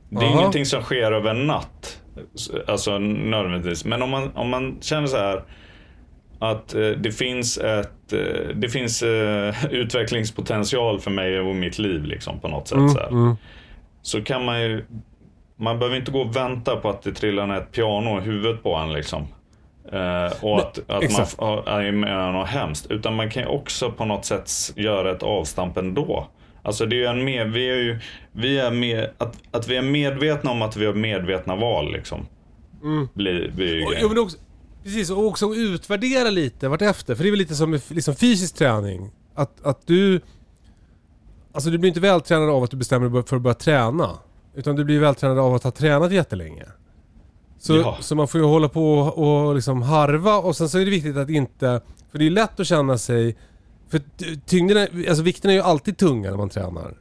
Det 0.08 0.16
är 0.24 0.28
Aha. 0.28 0.38
ingenting 0.40 0.66
som 0.66 0.82
sker 0.82 1.12
över 1.12 1.30
en 1.30 1.46
natt. 1.46 2.00
Alltså 2.66 2.98
nödvändigtvis. 2.98 3.84
Men 3.84 4.02
om 4.02 4.10
man, 4.10 4.30
om 4.34 4.48
man 4.50 4.78
känner 4.80 5.06
så 5.06 5.16
här 5.16 5.42
att 6.40 6.74
eh, 6.74 6.88
det 6.90 7.12
finns 7.12 7.58
ett 7.58 8.12
eh, 8.12 8.54
det 8.54 8.68
finns 8.68 9.02
eh, 9.02 9.54
utvecklingspotential 9.70 11.00
för 11.00 11.10
mig 11.10 11.40
och 11.40 11.56
mitt 11.56 11.78
liv 11.78 12.04
liksom 12.04 12.40
på 12.40 12.48
något 12.48 12.68
sätt. 12.68 12.78
så, 12.92 12.98
här. 12.98 13.08
mm. 13.08 13.36
så 14.02 14.22
kan 14.22 14.44
man 14.44 14.62
ju 14.62 14.84
man 15.56 15.78
behöver 15.78 15.96
inte 15.96 16.10
gå 16.10 16.20
och 16.20 16.36
vänta 16.36 16.76
på 16.76 16.90
att 16.90 17.02
det 17.02 17.12
trillar 17.12 17.46
ner 17.46 17.56
ett 17.56 17.72
piano 17.72 18.18
i 18.18 18.20
huvudet 18.20 18.62
på 18.62 18.74
en 18.74 18.92
liksom. 18.92 19.26
Eh, 19.92 20.44
och 20.44 20.58
att, 20.58 20.78
att 20.78 20.88
man 20.88 21.02
exakt. 21.02 21.38
är 21.66 21.92
med 21.92 22.32
något 22.32 22.48
hemskt. 22.48 22.90
Utan 22.90 23.14
man 23.14 23.30
kan 23.30 23.42
ju 23.42 23.48
också 23.48 23.92
på 23.92 24.04
något 24.04 24.24
sätt 24.24 24.50
göra 24.76 25.10
ett 25.10 25.22
avstamp 25.22 25.76
ändå. 25.76 26.26
Alltså 26.62 26.86
det 26.86 26.96
är 26.96 26.98
ju 26.98 27.06
en 27.06 27.24
med, 27.24 27.52
vi 27.52 27.70
är 27.70 27.76
ju, 27.76 27.98
vi 28.32 28.58
är 28.58 28.70
med, 28.70 29.10
att, 29.18 29.38
att 29.50 29.68
vi 29.68 29.76
är 29.76 29.82
medvetna 29.82 30.50
om 30.50 30.62
att 30.62 30.76
vi 30.76 30.86
har 30.86 30.94
medvetna 30.94 31.56
val 31.56 31.92
liksom. 31.92 32.26
Blir, 33.14 33.50
blir 33.50 33.74
ju 33.74 33.84
Och, 33.84 34.30
precis, 34.82 35.10
och 35.10 35.26
också 35.26 35.54
utvärdera 35.54 36.30
lite 36.30 36.68
vartefter. 36.68 37.14
För 37.14 37.22
det 37.22 37.28
är 37.28 37.30
väl 37.30 37.38
lite 37.38 37.54
som 37.54 37.78
liksom 37.88 38.14
fysisk 38.14 38.54
träning. 38.54 39.10
Att, 39.34 39.64
att 39.66 39.86
du... 39.86 40.20
Alltså 41.52 41.70
du 41.70 41.78
blir 41.78 41.88
inte 41.88 42.00
vältränad 42.00 42.48
av 42.50 42.62
att 42.62 42.70
du 42.70 42.76
bestämmer 42.76 43.08
dig 43.08 43.22
för 43.22 43.36
att 43.36 43.42
börja 43.42 43.54
träna. 43.54 44.10
Utan 44.54 44.76
du 44.76 44.84
blir 44.84 45.00
vältränad 45.00 45.38
av 45.38 45.54
att 45.54 45.62
ha 45.64 45.70
tränat 45.70 46.12
jättelänge. 46.12 46.64
Så, 47.58 47.76
Ja. 47.76 47.96
så 48.00 48.14
man 48.14 48.28
får 48.28 48.40
ju 48.40 48.46
hålla 48.46 48.68
på 48.68 48.98
och, 48.98 49.46
och 49.48 49.54
liksom 49.54 49.82
harva 49.82 50.36
och 50.36 50.56
sen 50.56 50.68
så 50.68 50.78
är 50.78 50.84
det 50.84 50.90
viktigt 50.90 51.16
att 51.16 51.30
inte... 51.30 51.80
För 52.10 52.18
det 52.18 52.26
är 52.26 52.30
lätt 52.30 52.60
att 52.60 52.66
känna 52.66 52.98
sig... 52.98 53.36
För 53.88 54.00
ty- 54.16 54.36
tyngden 54.46 54.76
är, 54.76 55.08
alltså 55.08 55.22
vikten 55.22 55.50
är 55.50 55.54
ju 55.54 55.60
alltid 55.60 55.96
tunga 55.96 56.30
när 56.30 56.36
man 56.36 56.48
tränar. 56.48 56.94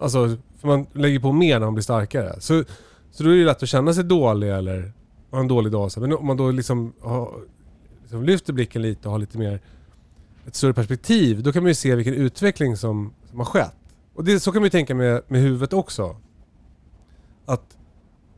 Alltså, 0.00 0.36
för 0.60 0.68
man 0.68 0.86
lägger 0.92 1.18
på 1.20 1.32
mer 1.32 1.58
när 1.58 1.66
man 1.66 1.74
blir 1.74 1.82
starkare. 1.82 2.40
Så, 2.40 2.64
så 3.10 3.22
då 3.24 3.30
är 3.30 3.36
det 3.36 3.44
lätt 3.44 3.62
att 3.62 3.68
känna 3.68 3.94
sig 3.94 4.04
dålig 4.04 4.50
eller 4.50 4.92
ha 5.36 5.40
en 5.40 5.48
dålig 5.48 5.72
dag. 5.72 5.90
Men 5.96 6.12
om 6.12 6.26
man 6.26 6.36
då 6.36 6.50
liksom, 6.50 6.92
har, 7.00 7.34
liksom 8.02 8.22
lyfter 8.24 8.52
blicken 8.52 8.82
lite 8.82 9.08
och 9.08 9.12
har 9.12 9.18
lite 9.18 9.38
mer 9.38 9.60
ett 10.46 10.54
större 10.54 10.74
perspektiv. 10.74 11.42
Då 11.42 11.52
kan 11.52 11.62
man 11.62 11.70
ju 11.70 11.74
se 11.74 11.94
vilken 11.94 12.14
utveckling 12.14 12.76
som, 12.76 13.12
som 13.30 13.38
har 13.38 13.46
skett. 13.46 13.76
Och 14.14 14.24
det, 14.24 14.40
så 14.40 14.52
kan 14.52 14.62
man 14.62 14.66
ju 14.66 14.70
tänka 14.70 14.94
med, 14.94 15.22
med 15.28 15.40
huvudet 15.40 15.72
också. 15.72 16.16
Att, 17.46 17.76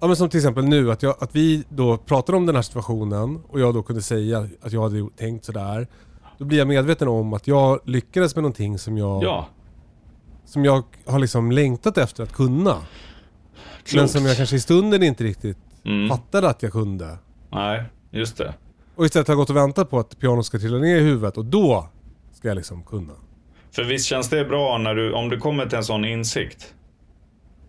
ja 0.00 0.06
men 0.06 0.16
som 0.16 0.28
till 0.28 0.38
exempel 0.38 0.64
nu, 0.64 0.92
att, 0.92 1.02
jag, 1.02 1.16
att 1.20 1.36
vi 1.36 1.64
då 1.68 1.96
pratade 1.96 2.38
om 2.38 2.46
den 2.46 2.54
här 2.54 2.62
situationen 2.62 3.42
och 3.48 3.60
jag 3.60 3.74
då 3.74 3.82
kunde 3.82 4.02
säga 4.02 4.48
att 4.60 4.72
jag 4.72 4.82
hade 4.82 5.08
tänkt 5.16 5.44
sådär. 5.44 5.88
då 6.38 6.44
blir 6.44 6.58
jag 6.58 6.68
medveten 6.68 7.08
om 7.08 7.32
att 7.32 7.46
jag 7.46 7.80
lyckades 7.84 8.36
med 8.36 8.42
någonting 8.42 8.78
som 8.78 8.98
jag, 8.98 9.22
Ja, 9.22 9.48
som 10.44 10.64
jag 10.64 10.84
har 11.06 11.18
liksom 11.18 11.52
längtat 11.52 11.98
efter 11.98 12.22
att 12.22 12.32
kunna. 12.32 12.74
Men 12.74 13.84
klokt. 13.84 14.10
som 14.10 14.26
jag 14.26 14.36
kanske 14.36 14.56
i 14.56 14.60
stunden 14.60 15.02
inte 15.02 15.24
riktigt 15.24 15.58
Mm. 15.84 16.08
fattade 16.08 16.48
att 16.48 16.62
jag 16.62 16.72
kunde. 16.72 17.18
Nej, 17.52 17.82
just 18.10 18.36
det. 18.38 18.54
Och 18.96 19.04
istället 19.04 19.28
har 19.28 19.32
jag 19.32 19.38
gått 19.38 19.50
och 19.50 19.56
väntat 19.56 19.90
på 19.90 19.98
att 19.98 20.18
pianot 20.18 20.46
ska 20.46 20.58
trilla 20.58 20.78
ner 20.78 20.96
i 20.96 21.00
huvudet 21.00 21.36
och 21.38 21.44
då 21.44 21.88
ska 22.32 22.48
jag 22.48 22.54
liksom 22.56 22.82
kunna. 22.82 23.12
För 23.72 23.84
visst 23.84 24.06
känns 24.06 24.28
det 24.28 24.44
bra 24.44 24.78
när 24.78 24.94
du, 24.94 25.12
om 25.12 25.28
du 25.28 25.38
kommer 25.38 25.66
till 25.66 25.78
en 25.78 25.84
sån 25.84 26.04
insikt? 26.04 26.74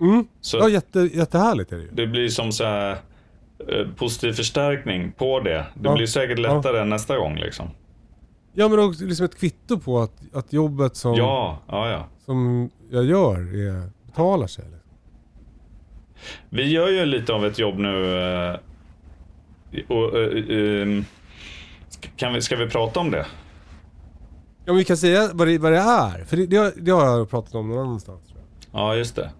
Mm. 0.01 0.28
Så 0.41 0.57
Ja, 0.57 0.70
jätte, 0.70 0.99
jättehärligt 0.99 1.72
är 1.72 1.76
det 1.78 1.84
ju. 1.84 1.89
det 1.91 2.07
blir 2.07 2.30
som 2.30 2.51
så 2.51 2.63
här, 2.63 2.91
eh, 3.70 3.88
positiv 3.97 4.34
förstärkning 4.34 5.11
på 5.11 5.39
det. 5.39 5.66
Det 5.74 5.89
Ja. 5.89 5.95
blir 5.95 6.07
säkert 6.07 6.39
lättare 6.39 6.84
nästa 6.84 7.18
gång 7.18 7.36
liksom. 7.36 7.70
Ja 8.53 8.68
men 8.68 8.80
också 8.80 9.05
liksom 9.05 9.26
ett 9.26 9.39
kvitto 9.39 9.80
på 9.80 9.99
att, 10.01 10.13
att 10.34 10.53
jobbet 10.53 10.95
som, 10.95 11.13
Ja, 11.16 11.59
ja, 11.68 11.89
ja. 11.89 12.05
som 12.26 12.70
jag 12.89 13.05
gör 13.05 13.38
är, 13.38 13.89
betalar 14.05 14.47
sig. 14.47 14.63
Liksom. 14.66 14.84
Vi 16.49 16.72
gör 16.72 16.89
ju 16.89 17.05
lite 17.05 17.34
av 17.34 17.45
ett 17.45 17.59
jobb 17.59 17.80
nu. 17.80 18.18
eh, 18.20 18.55
Och, 19.88 20.20
eh, 20.20 20.38
eh, 20.59 21.03
kan 22.18 22.34
vi, 22.34 22.41
ska 22.41 22.55
vi 22.55 22.68
prata 22.70 22.99
om 22.99 23.11
det? 23.11 23.26
Ja 24.66 24.74
vi 24.74 24.84
kan 24.86 24.97
säga 24.97 25.30
vad 25.34 25.47
det, 25.47 25.57
vad 25.57 25.72
det 25.72 25.78
är. 25.78 26.24
För 26.24 26.38
det, 26.38 26.45
det, 26.45 26.57
har, 26.57 26.72
det 26.78 26.91
har 26.91 27.05
jag 27.18 27.30
pratat 27.30 27.55
om 27.55 27.70
någon 27.70 27.88
annanstans. 27.88 28.22
Ja, 28.72 28.95
just 28.95 29.16
det. 29.16 29.32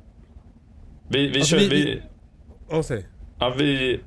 Vi, 1.10 1.28
vi, 1.28 1.36
Alltså, 1.40 1.56
kör, 1.60 1.70
vi- 1.70 1.70
vi, 1.70 2.02
Ja, 2.70 2.84
säg. 2.84 3.06
ja, 3.40 3.56
vi 3.58 4.00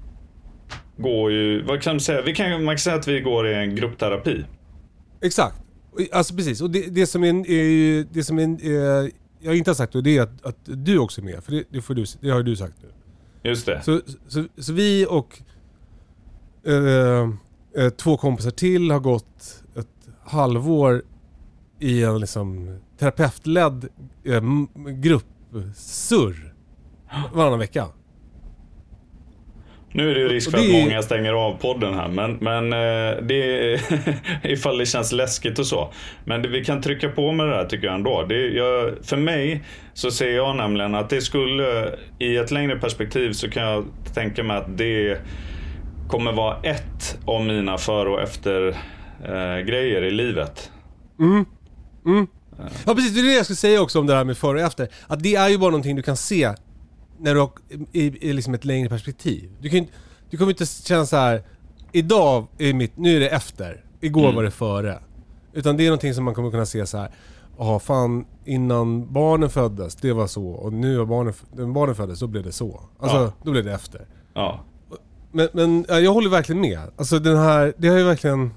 går 0.97 1.33
ju, 1.33 1.63
vad 1.63 1.83
kan 1.83 1.93
man 1.95 2.01
säga? 2.01 2.23
Vi 2.23 2.35
kan, 2.35 2.65
man 2.65 2.75
kan 2.75 2.79
säga 2.79 2.97
att 2.97 3.09
vi 3.09 3.21
går 3.21 3.49
i 3.49 3.55
en 3.55 3.75
gruppterapi. 3.77 4.45
Exakt. 5.23 5.57
Alltså 6.13 6.35
precis. 6.37 6.61
Och 6.61 6.71
det, 6.71 6.95
det 6.95 7.07
som 7.07 7.25
är, 7.25 7.29
är 7.51 7.65
ju- 7.65 8.05
det 8.13 8.25
som 8.25 8.39
är, 8.39 8.43
eh, 8.45 9.09
jag 9.41 9.57
inte 9.57 9.71
har 9.71 9.75
sagt 9.75 9.93
då, 9.93 10.01
det 10.01 10.17
är 10.17 10.23
att, 10.23 10.47
att 10.47 10.57
du 10.65 10.99
också 10.99 11.21
är 11.21 11.25
med. 11.25 11.45
För 11.45 11.53
det, 11.53 11.65
det, 11.71 11.81
får 11.81 11.95
du, 11.95 12.05
det 12.21 12.31
har 12.31 12.39
ju 12.39 12.43
du 12.43 12.57
sagt 12.57 12.75
nu. 12.83 12.89
Just 13.51 13.67
det. 13.67 13.83
Så, 13.83 14.01
så, 14.29 14.45
så 14.59 14.73
vi 14.73 15.07
och 15.11 15.43
eh, 16.65 17.31
eh, 17.77 17.91
två 17.97 18.17
kompisar 18.17 18.51
till 18.51 18.91
har 18.91 19.01
gått 19.01 19.65
ett 19.77 20.09
halvår 20.25 21.03
i 21.79 22.03
en 22.03 22.21
liksom 22.21 22.79
terapeutledd 22.99 23.89
eh, 24.25 24.43
gruppsurr 24.87 26.55
varannan 27.35 27.59
vecka. 27.59 27.89
Nu 29.93 30.11
är 30.11 30.15
det 30.15 30.21
ju 30.21 30.29
risk 30.29 30.51
för 30.51 30.59
att 30.59 30.65
det 30.65 30.79
är- 30.81 30.85
många 30.85 31.03
stänger 31.03 31.33
av 31.33 31.57
podden 31.61 31.95
här, 31.95 32.09
men, 32.09 32.33
men 32.41 32.73
eh, 32.73 33.23
det 33.23 33.73
är 33.73 33.81
ifall 34.53 34.79
det 34.79 34.87
känns 34.87 35.13
läskigt 35.13 35.59
och 35.59 35.67
så. 35.67 35.93
Men 36.25 36.43
det, 36.43 36.49
vi 36.49 36.65
kan 36.65 36.83
trycka 36.83 37.09
på 37.09 37.33
med 37.33 37.49
det 37.49 37.55
här 37.55 37.65
tycker 37.65 37.87
jag 37.87 37.95
ändå. 37.95 38.23
Det, 38.29 38.49
jag, 38.49 38.95
för 39.03 39.17
mig 39.17 39.65
så 39.95 40.11
ser 40.11 40.31
jag 40.31 40.57
nämligen 40.57 40.95
att 40.95 41.11
det 41.11 41.21
skulle, 41.21 41.95
i 42.19 42.37
ett 42.37 42.51
längre 42.51 42.77
perspektiv 42.77 43.33
så 43.33 43.51
kan 43.51 43.63
jag 43.63 43.85
tänka 44.15 44.43
mig 44.43 44.57
att 44.57 44.79
det 44.79 45.19
kommer 46.09 46.33
vara 46.33 46.57
ett 46.63 47.19
av 47.25 47.45
mina 47.45 47.79
före 47.79 48.09
och 48.09 48.23
efter 48.23 48.69
eh, 49.25 49.65
grejer 49.67 50.03
i 50.03 50.11
livet. 50.11 50.71
Ja 52.87 52.95
precis, 52.95 53.15
det 53.15 53.21
är 53.21 53.25
det 53.25 53.35
jag 53.35 53.45
skulle 53.45 53.57
säga 53.57 53.81
också 53.83 54.01
om 54.01 54.07
det 54.07 54.15
här 54.15 54.25
med 54.25 54.37
före 54.39 54.59
och 54.61 54.67
efter. 54.67 54.89
Att 55.07 55.23
det 55.23 55.35
är 55.35 55.49
ju 55.49 55.59
bara 55.59 55.71
någonting 55.71 55.97
du 55.97 56.03
kan 56.03 56.17
se 56.17 56.49
när 57.19 57.35
du 57.35 57.41
har, 57.41 57.51
i, 57.93 58.29
i 58.29 58.33
liksom 58.33 58.55
ett 58.55 58.65
längre 58.65 58.89
perspektiv. 58.89 59.51
Du, 59.61 59.69
kan, 59.69 59.87
du 60.31 60.37
kommer 60.37 60.53
inte 60.53 60.67
känna 60.67 61.07
så 61.07 61.17
här. 61.17 61.43
idag 61.93 62.47
är 62.59 62.73
mitt, 62.73 62.97
nu 62.97 63.17
är 63.17 63.21
det 63.21 63.29
efter, 63.29 63.85
igår 64.01 64.33
var 64.33 64.43
det 64.43 64.51
före. 64.51 64.99
Utan 65.53 65.77
det 65.77 65.83
är 65.83 65.87
någonting 65.89 66.15
som 66.15 66.25
man 66.25 66.35
kommer 66.35 66.51
kunna 66.51 66.67
se 66.67 66.87
så 66.87 66.99
här. 66.99 67.11
Ja 67.59 67.79
fan, 67.79 68.25
innan 68.45 69.13
barnen 69.13 69.51
föddes, 69.51 69.95
det 69.97 70.13
var 70.13 70.27
så. 70.27 70.47
Och 70.49 70.73
nu 70.73 70.99
har 70.99 71.07
barnen, 71.07 71.35
när 71.57 71.67
barnen 71.67 71.95
föddes, 71.95 72.21
då 72.21 72.27
blev 72.27 72.45
det 72.45 72.53
så. 72.53 72.81
Alltså, 72.99 73.17
Ja. 73.19 73.33
då 73.45 73.51
blev 73.51 73.65
det 73.65 73.73
efter. 73.73 74.07
Ja, 74.35 74.61
Men, 75.33 75.49
men 75.53 75.85
ja, 75.89 76.01
jag 76.01 76.13
håller 76.13 76.31
verkligen 76.31 76.61
med. 76.61 76.81
Alltså 76.97 77.19
den 77.19 77.37
här, 77.37 77.75
det 77.79 77.89
har 77.89 77.99
ju 77.99 78.05
verkligen... 78.05 78.51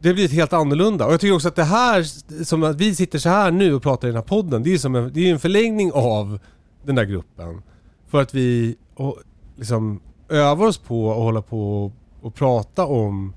Det 0.00 0.08
har 0.08 0.14
blivit 0.14 0.32
helt 0.32 0.52
annorlunda. 0.52 1.06
Och 1.06 1.12
jag 1.12 1.20
tycker 1.20 1.34
också 1.34 1.48
att 1.48 1.56
det 1.56 1.64
här, 1.64 2.02
som 2.44 2.62
att 2.62 2.76
vi 2.76 2.94
sitter 2.94 3.18
så 3.18 3.28
här 3.28 3.50
nu 3.50 3.74
och 3.74 3.82
pratar 3.82 4.08
i 4.08 4.10
den 4.10 4.16
här 4.16 4.22
podden, 4.22 4.62
det 4.62 4.68
är 4.68 4.72
ju 4.72 4.78
som 4.78 4.94
en, 4.94 5.12
det 5.12 5.20
är 5.20 5.24
ju 5.24 5.30
en 5.32 5.38
förlängning 5.40 5.92
av 5.92 6.38
den 6.88 6.96
där 6.96 7.04
gruppen. 7.04 7.62
För 8.06 8.22
att 8.22 8.34
vi 8.34 8.76
och, 8.94 9.18
liksom 9.56 10.00
övar 10.28 10.66
oss 10.66 10.78
på 10.78 11.10
att 11.10 11.16
hålla 11.16 11.42
på 11.42 11.92
och, 12.20 12.34
prata 12.34 12.86
om 12.86 13.34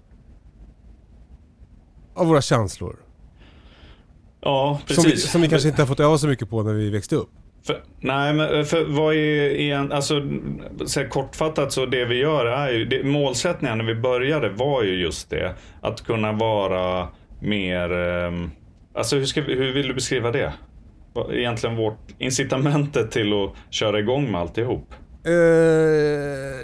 av 2.13 2.27
våra 2.27 2.41
känslor. 2.41 2.95
ja 4.41 4.79
Som 4.87 5.03
vi, 5.03 5.11
precis. 5.11 5.31
som 5.31 5.41
vi 5.41 5.49
kanske 5.49 5.69
inte 5.69 5.81
har 5.81 5.87
fått 5.87 5.99
öva 5.99 6.17
så 6.17 6.27
mycket 6.27 6.49
på 6.49 6.63
när 6.63 6.73
vi 6.73 6.89
växte 6.89 7.15
upp. 7.15 7.29
För, 7.63 7.83
nej, 7.99 8.33
men 8.33 8.65
för 8.65 8.85
vad 8.85 9.13
är 9.13 9.49
igen, 9.49 9.91
alltså 9.91 10.21
så 10.85 11.07
kortfattat 11.09 11.71
så 11.71 11.85
det 11.85 12.05
vi 12.05 12.15
gör 12.15 12.45
är 12.45 12.71
ju, 12.71 12.85
det, 12.85 13.03
målsättningen 13.03 13.77
när 13.77 13.85
vi 13.85 13.95
började 13.95 14.49
var 14.49 14.83
ju 14.83 15.01
just 15.01 15.29
det. 15.29 15.55
Att 15.81 16.01
kunna 16.01 16.31
vara 16.31 17.07
mer, 17.39 17.91
ehm, 17.91 18.51
alltså 18.93 19.15
hur, 19.15 19.25
ska 19.25 19.41
vi, 19.41 19.55
hur 19.55 19.73
vill 19.73 19.87
du 19.87 19.93
beskriva 19.93 20.31
det? 20.31 20.53
Vad- 21.13 21.33
Egentligen 21.33 21.75
vårt 21.75 21.99
incitamentet 22.19 23.11
till 23.11 23.33
att 23.33 23.73
köra 23.73 23.99
igång 23.99 24.31
med 24.31 24.41
alltihop. 24.41 24.93
Uh, 25.27 25.33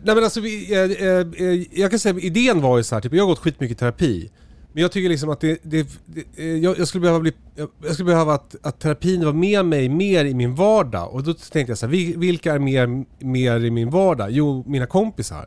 nej 0.04 0.16
men 0.16 0.24
alltså, 0.24 0.41
vi, 0.41 0.76
uh, 0.76 1.43
uh, 1.43 1.64
jag 1.72 1.89
kan 1.89 2.00
säga 2.00 2.16
idén 2.20 2.62
var 2.62 2.78
ju 2.78 2.84
så 2.84 2.95
här, 2.95 3.02
typ, 3.02 3.14
jag 3.14 3.24
har 3.24 3.28
gått 3.28 3.39
skitmycket 3.39 3.78
i 3.78 3.80
terapi. 3.80 4.32
Men 4.74 4.82
jag 4.82 4.91
tycker 4.91 5.10
liksom 5.10 5.30
att 5.30 5.41
det, 5.41 5.60
det, 5.64 5.88
det 6.06 6.43
jag, 6.58 6.80
jag 6.80 6.88
skulle 6.88 7.02
behöva 7.02 7.20
bli, 7.20 7.32
jag, 7.56 7.70
jag 7.84 7.93
skulle 7.93 8.08
behöva 8.08 8.34
att, 8.34 8.56
att 8.64 8.80
terapin 8.80 9.26
var 9.26 9.34
med 9.34 9.66
mig 9.66 9.89
mer 9.89 10.26
i 10.26 10.34
min 10.34 10.56
vardag. 10.56 11.14
Och 11.14 11.24
då 11.24 11.34
tänkte 11.34 11.72
jag 11.72 11.78
så 11.78 11.86
här, 11.86 12.18
vilka 12.18 12.54
är 12.54 12.60
mer, 12.60 13.06
mer 13.26 13.66
i 13.66 13.72
min 13.72 13.89
vardag? 13.89 14.32
Jo, 14.32 14.64
mina 14.68 14.86
kompisar. 14.86 15.45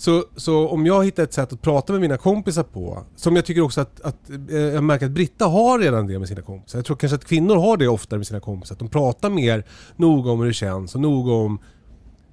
Så, 0.00 0.24
så 0.36 0.68
om 0.68 0.86
jag 0.86 1.04
hittar 1.04 1.22
ett 1.22 1.32
sätt 1.32 1.52
att 1.52 1.62
prata 1.62 1.92
med 1.92 2.02
mina 2.02 2.16
kompisar 2.16 2.62
på, 2.62 3.04
som 3.16 3.36
jag 3.36 3.44
tycker 3.44 3.60
också 3.60 3.80
att, 3.80 4.00
att 4.00 4.30
eh, 4.50 4.56
jag 4.58 4.84
märker 4.84 5.06
att 5.06 5.12
Britta 5.12 5.46
har 5.46 5.78
redan 5.78 6.06
det 6.06 6.18
med 6.18 6.28
sina 6.28 6.42
kompisar. 6.42 6.78
Jag 6.78 6.86
tror 6.86 6.96
kanske 6.96 7.16
att 7.16 7.24
kvinnor 7.24 7.56
har 7.56 7.76
det 7.76 7.88
oftare 7.88 8.18
med 8.18 8.26
sina 8.26 8.40
kompisar. 8.40 8.74
Att 8.74 8.78
de 8.78 8.88
pratar 8.88 9.30
mer 9.30 9.64
noga 9.96 10.30
om 10.30 10.38
hur 10.38 10.46
det 10.46 10.52
känns 10.52 10.94
och 10.94 11.00
noga 11.00 11.32
om 11.32 11.58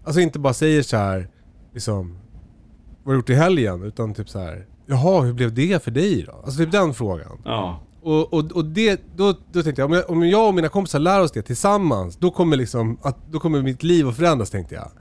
Alltså 0.03 0.21
inte 0.21 0.39
bara 0.39 0.53
säger 0.53 0.81
så 0.81 0.97
här, 0.97 1.29
liksom, 1.73 2.17
vad 3.03 3.05
har 3.05 3.13
du 3.13 3.17
gjort 3.19 3.29
i 3.29 3.33
helgen? 3.33 3.83
Utan 3.83 4.13
typ 4.13 4.29
så 4.29 4.39
här, 4.39 4.65
jaha 4.85 5.21
hur 5.21 5.33
blev 5.33 5.53
det 5.53 5.83
för 5.83 5.91
dig 5.91 6.23
då? 6.23 6.31
Alltså 6.31 6.57
typ 6.57 6.71
den 6.71 6.93
frågan. 6.93 7.41
Ja, 7.45 7.79
Och, 8.01 8.33
och, 8.33 8.51
och 8.51 8.65
det, 8.65 9.01
då, 9.15 9.33
då 9.51 9.63
tänkte 9.63 9.81
jag 9.81 9.91
om, 9.91 9.93
jag, 9.93 10.09
om 10.09 10.29
jag 10.29 10.47
och 10.47 10.53
mina 10.53 10.69
kompisar 10.69 10.99
lär 10.99 11.21
oss 11.21 11.31
det 11.31 11.41
tillsammans, 11.41 12.17
då 12.17 12.31
kommer 12.31 12.57
liksom, 12.57 12.97
att, 13.01 13.31
då 13.31 13.39
kommer 13.39 13.61
mitt 13.61 13.83
liv 13.83 14.07
att 14.07 14.15
förändras 14.15 14.49
tänkte 14.49 14.75
jag. 14.75 14.91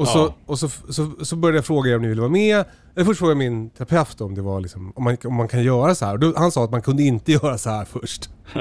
Och, 0.00 0.08
så, 0.08 0.18
Ja. 0.18 0.34
och 0.46 0.58
så, 0.58 0.68
så, 0.68 1.10
så 1.22 1.36
började 1.36 1.58
jag 1.58 1.64
fråga 1.64 1.90
er 1.90 1.96
om 1.96 2.02
ni 2.02 2.08
ville 2.08 2.20
vara 2.20 2.30
med. 2.30 2.64
Eller 2.94 3.04
först 3.04 3.18
frågade 3.18 3.44
jag 3.44 3.52
min 3.52 3.70
terapeut 3.70 4.20
om 4.20 4.34
det 4.34 4.42
var 4.42 4.60
liksom, 4.60 4.92
om 4.96 5.04
man, 5.04 5.16
om 5.24 5.34
man 5.34 5.48
kan 5.48 5.62
göra 5.62 5.94
så 5.94 6.04
här. 6.06 6.16
Då, 6.18 6.32
han 6.36 6.52
sa 6.52 6.64
att 6.64 6.70
man 6.70 6.82
kunde 6.82 7.02
inte 7.02 7.32
göra 7.42 7.58
så 7.58 7.70
här 7.70 7.84
först. 7.84 8.30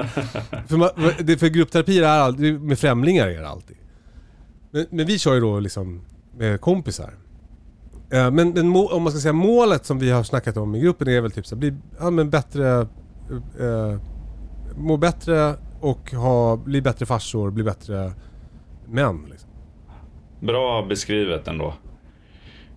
för, 0.68 0.78
man, 0.78 0.90
det, 1.20 1.38
för 1.38 1.48
gruppterapi 1.48 2.00
är 2.00 2.08
alltid, 2.08 2.62
med 2.62 2.80
främlingar 2.80 3.28
är 3.28 3.42
det 3.42 3.50
alltid. 3.50 3.78
Men, 4.72 4.86
men 4.90 5.06
vi 5.06 5.20
kör 5.20 5.34
ju 5.34 5.40
då 5.40 5.60
liksom 5.60 6.02
med 6.38 6.62
kompisar. 6.62 7.14
Eh, 8.12 8.32
Men, 8.32 8.50
men 8.50 8.76
om 8.76 9.04
man 9.04 9.12
ska 9.12 9.22
säga 9.22 9.34
målet 9.34 9.86
som 9.86 10.00
vi 10.00 10.12
har 10.12 10.24
snackat 10.24 10.58
om 10.58 10.76
i 10.76 10.80
gruppen 10.80 11.08
är 11.08 11.22
väl 11.22 11.32
typ 11.32 11.48
så 11.48 11.56
här, 11.56 11.60
bli 11.60 11.74
ja, 12.00 12.10
men 12.10 12.30
bättre, 12.30 12.80
eh, 13.60 13.98
må 14.78 14.98
bättre 14.98 15.56
och 15.80 16.12
ha, 16.12 16.56
bli 16.58 16.82
bättre 16.82 17.06
farsor, 17.06 17.52
bli 17.52 17.64
bättre 17.64 18.14
män. 18.88 19.26
Liksom. 19.30 19.50
Bra 20.40 20.82
beskrivet 20.82 21.48
ändå. 21.48 21.74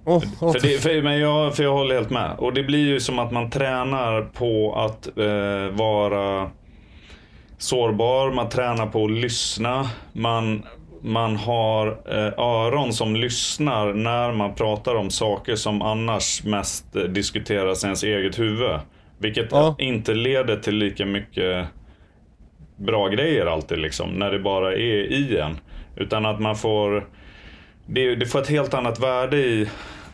Oh, 0.05 0.17
oh, 0.41 0.53
För, 0.53 0.61
det, 0.61 0.83
för, 0.83 1.03
men 1.03 1.19
jag, 1.19 1.57
för 1.57 1.63
jag 1.63 1.73
håller 1.73 1.95
helt 1.95 2.11
med. 2.11 2.35
Och 2.39 2.55
det 2.55 2.63
blir 2.63 2.87
ju 2.89 3.01
som 3.01 3.19
att 3.19 3.33
man 3.33 3.51
tränar 3.51 4.23
på 4.23 4.75
att 4.75 5.19
eh, 5.19 5.77
vara 5.77 6.51
sårbar, 7.59 8.33
man 8.33 8.49
tränar 8.49 8.87
på 8.87 9.05
att 9.05 9.11
lyssna. 9.11 9.91
Man, 10.13 10.63
man 11.03 11.37
har 11.37 11.87
eh, 11.87 12.45
öron 12.45 12.93
som 12.93 13.17
lyssnar 13.17 13.93
när 13.93 14.33
man 14.33 14.55
pratar 14.55 14.95
om 14.95 15.11
saker 15.11 15.57
som 15.57 15.83
annars 15.83 16.45
mest 16.45 16.87
diskuteras 17.09 17.85
i 17.85 17.87
ens 17.87 18.03
eget 18.03 18.39
huvud. 18.39 18.79
Vilket 19.19 19.53
Ja. 19.53 19.75
inte 19.79 20.15
leder 20.15 20.57
till 20.57 20.75
lika 20.77 21.07
mycket 21.07 21.67
bra 22.77 23.09
grejer 23.09 23.47
alltid 23.47 23.79
liksom, 23.79 24.11
när 24.11 24.31
det 24.31 24.39
bara 24.39 24.73
är 24.73 25.13
i 25.13 25.39
en. 25.39 25.57
Utan 25.97 26.27
att 26.27 26.41
man 26.41 26.57
får 26.57 27.07
det, 27.87 28.15
det 28.15 28.27
får 28.27 28.41
ett 28.41 28.49
helt 28.49 28.75
annat 28.75 29.01
värde 29.01 29.37
i 29.37 29.69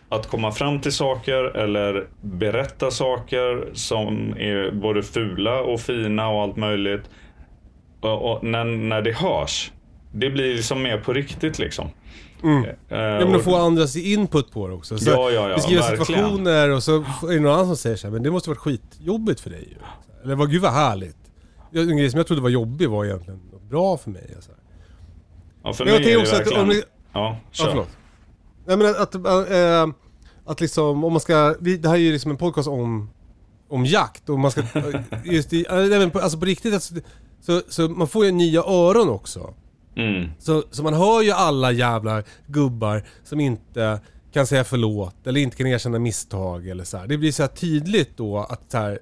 att 0.08 0.26
komma 0.26 0.52
fram 0.52 0.80
till 0.80 0.92
saker 0.92 1.44
eller 1.56 2.06
berätta 2.20 2.90
saker 2.90 3.68
som 3.72 4.34
är 4.38 4.70
både 4.70 5.02
fula 5.02 5.60
och 5.60 5.80
fina 5.80 6.28
och 6.28 6.42
allt 6.42 6.56
möjligt. 6.56 7.02
Och, 8.00 8.32
och 8.32 8.44
när, 8.44 8.64
när 8.64 9.02
det 9.02 9.12
hörs. 9.12 9.72
Det 10.12 10.30
blir 10.30 10.54
liksom 10.54 10.82
mer 10.82 10.98
på 10.98 11.12
riktigt 11.12 11.58
liksom. 11.58 11.90
Mm. 12.42 12.64
Eh, 12.64 12.70
Ja, 12.88 13.26
men 13.26 13.34
att 13.34 13.44
få 13.44 13.56
andras 13.56 13.96
input 13.96 14.52
på 14.52 14.68
det 14.68 14.74
också. 14.74 14.98
Så 14.98 15.10
Ja, 15.10 15.30
ja, 15.30 15.48
ja, 15.48 15.54
beskriva 15.56 15.82
situationer 15.82 16.70
och 16.70 16.82
så 16.82 16.96
är 17.00 17.34
det 17.34 17.40
någon 17.40 17.52
annan 17.52 17.66
som 17.66 17.76
säger 17.76 17.96
så 17.96 18.06
här, 18.06 18.12
men 18.12 18.22
det 18.22 18.30
måste 18.30 18.50
varit 18.50 18.58
skitjobbigt 18.58 19.40
för 19.40 19.50
dig 19.50 19.68
ju. 19.68 19.76
Eller 20.24 20.34
vad 20.34 20.50
gud 20.50 20.62
vad 20.62 20.72
härligt. 20.72 21.16
En 21.72 21.96
grej 21.96 22.10
som 22.10 22.18
jag 22.18 22.26
trodde 22.26 22.42
var 22.42 22.48
jobbig 22.48 22.88
var 22.88 23.04
egentligen 23.04 23.40
bra 23.70 23.96
för 23.96 24.10
mig. 24.10 24.32
Alltså. 24.36 24.50
ja, 25.64 25.72
för 25.72 25.84
Men 25.84 25.94
jag 25.94 26.00
mig 26.00 26.12
är 26.12 26.16
tänker 26.16 26.32
det 26.32 26.40
också 26.40 26.60
att 26.60 26.62
verkligen... 26.62 26.70
om 26.70 26.97
Ja, 27.12 27.36
Ja, 27.40 27.40
kör. 27.50 27.66
förlåt. 27.70 27.88
Nej 28.66 28.76
men 28.76 28.86
att, 28.86 29.14
att, 29.14 29.50
äh, 29.50 29.86
att 30.44 30.60
liksom, 30.60 31.04
om 31.04 31.12
man 31.12 31.20
ska, 31.20 31.54
vi, 31.60 31.76
det 31.76 31.88
här 31.88 31.96
är 31.96 32.00
ju 32.00 32.12
liksom 32.12 32.30
en 32.30 32.36
podcast 32.36 32.68
om, 32.68 33.10
om 33.68 33.86
jakt 33.86 34.28
och 34.28 34.38
man 34.38 34.50
ska, 34.50 34.62
just 35.24 35.52
i, 35.52 35.66
äh, 35.70 35.74
nej, 35.76 36.10
på, 36.10 36.18
alltså 36.18 36.38
på 36.38 36.44
riktigt, 36.44 36.74
alltså, 36.74 36.94
så, 37.40 37.62
så 37.68 37.88
man 37.88 38.08
får 38.08 38.24
ju 38.24 38.32
nya 38.32 38.60
öron 38.60 39.08
också. 39.08 39.54
Mm. 39.96 40.30
Så, 40.38 40.64
så 40.70 40.82
man 40.82 40.94
hör 40.94 41.22
ju 41.22 41.30
alla 41.30 41.72
jävla 41.72 42.22
gubbar 42.46 43.04
som 43.24 43.40
inte 43.40 44.00
kan 44.32 44.46
säga 44.46 44.64
förlåt 44.64 45.26
eller 45.26 45.40
inte 45.40 45.56
kan 45.56 45.66
erkänna 45.66 45.98
misstag 45.98 46.68
eller 46.68 46.84
så 46.84 46.96
här. 46.96 47.06
Det 47.06 47.18
blir 47.18 47.32
så 47.32 47.48
tydligt 47.48 48.16
då 48.16 48.38
att 48.38 48.62
så 48.68 48.78
här, 48.78 48.98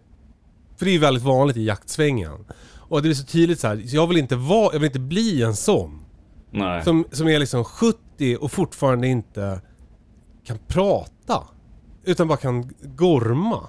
för 0.77 0.85
det 0.85 0.91
är 0.91 0.93
ju 0.93 0.99
väldigt 0.99 1.25
vanligt 1.25 1.57
i 1.57 1.65
jaktsvängen. 1.65 2.45
Och 2.89 2.99
det 2.99 3.03
blir 3.03 3.15
så 3.15 3.25
tydligt 3.25 3.61
så 3.61 3.69
här, 3.69 3.83
så 3.87 3.97
jag 3.97 4.07
vill 4.07 4.17
inte 4.17 4.37
vara, 4.37 4.73
jag 4.73 4.81
vill 4.81 4.87
inte 4.87 4.99
bli 4.99 5.43
en 5.43 5.57
sån. 5.57 6.01
Nej. 6.57 6.85
Som, 6.85 7.05
som 7.13 7.29
är 7.29 7.39
liksom 7.39 7.65
70 7.65 8.37
och 8.41 8.53
fortfarande 8.53 9.07
inte 9.09 9.61
kan 10.45 10.59
prata. 10.69 11.43
Utan 12.05 12.29
bara 12.29 12.39
kan 12.39 12.71
gorma. 12.83 13.67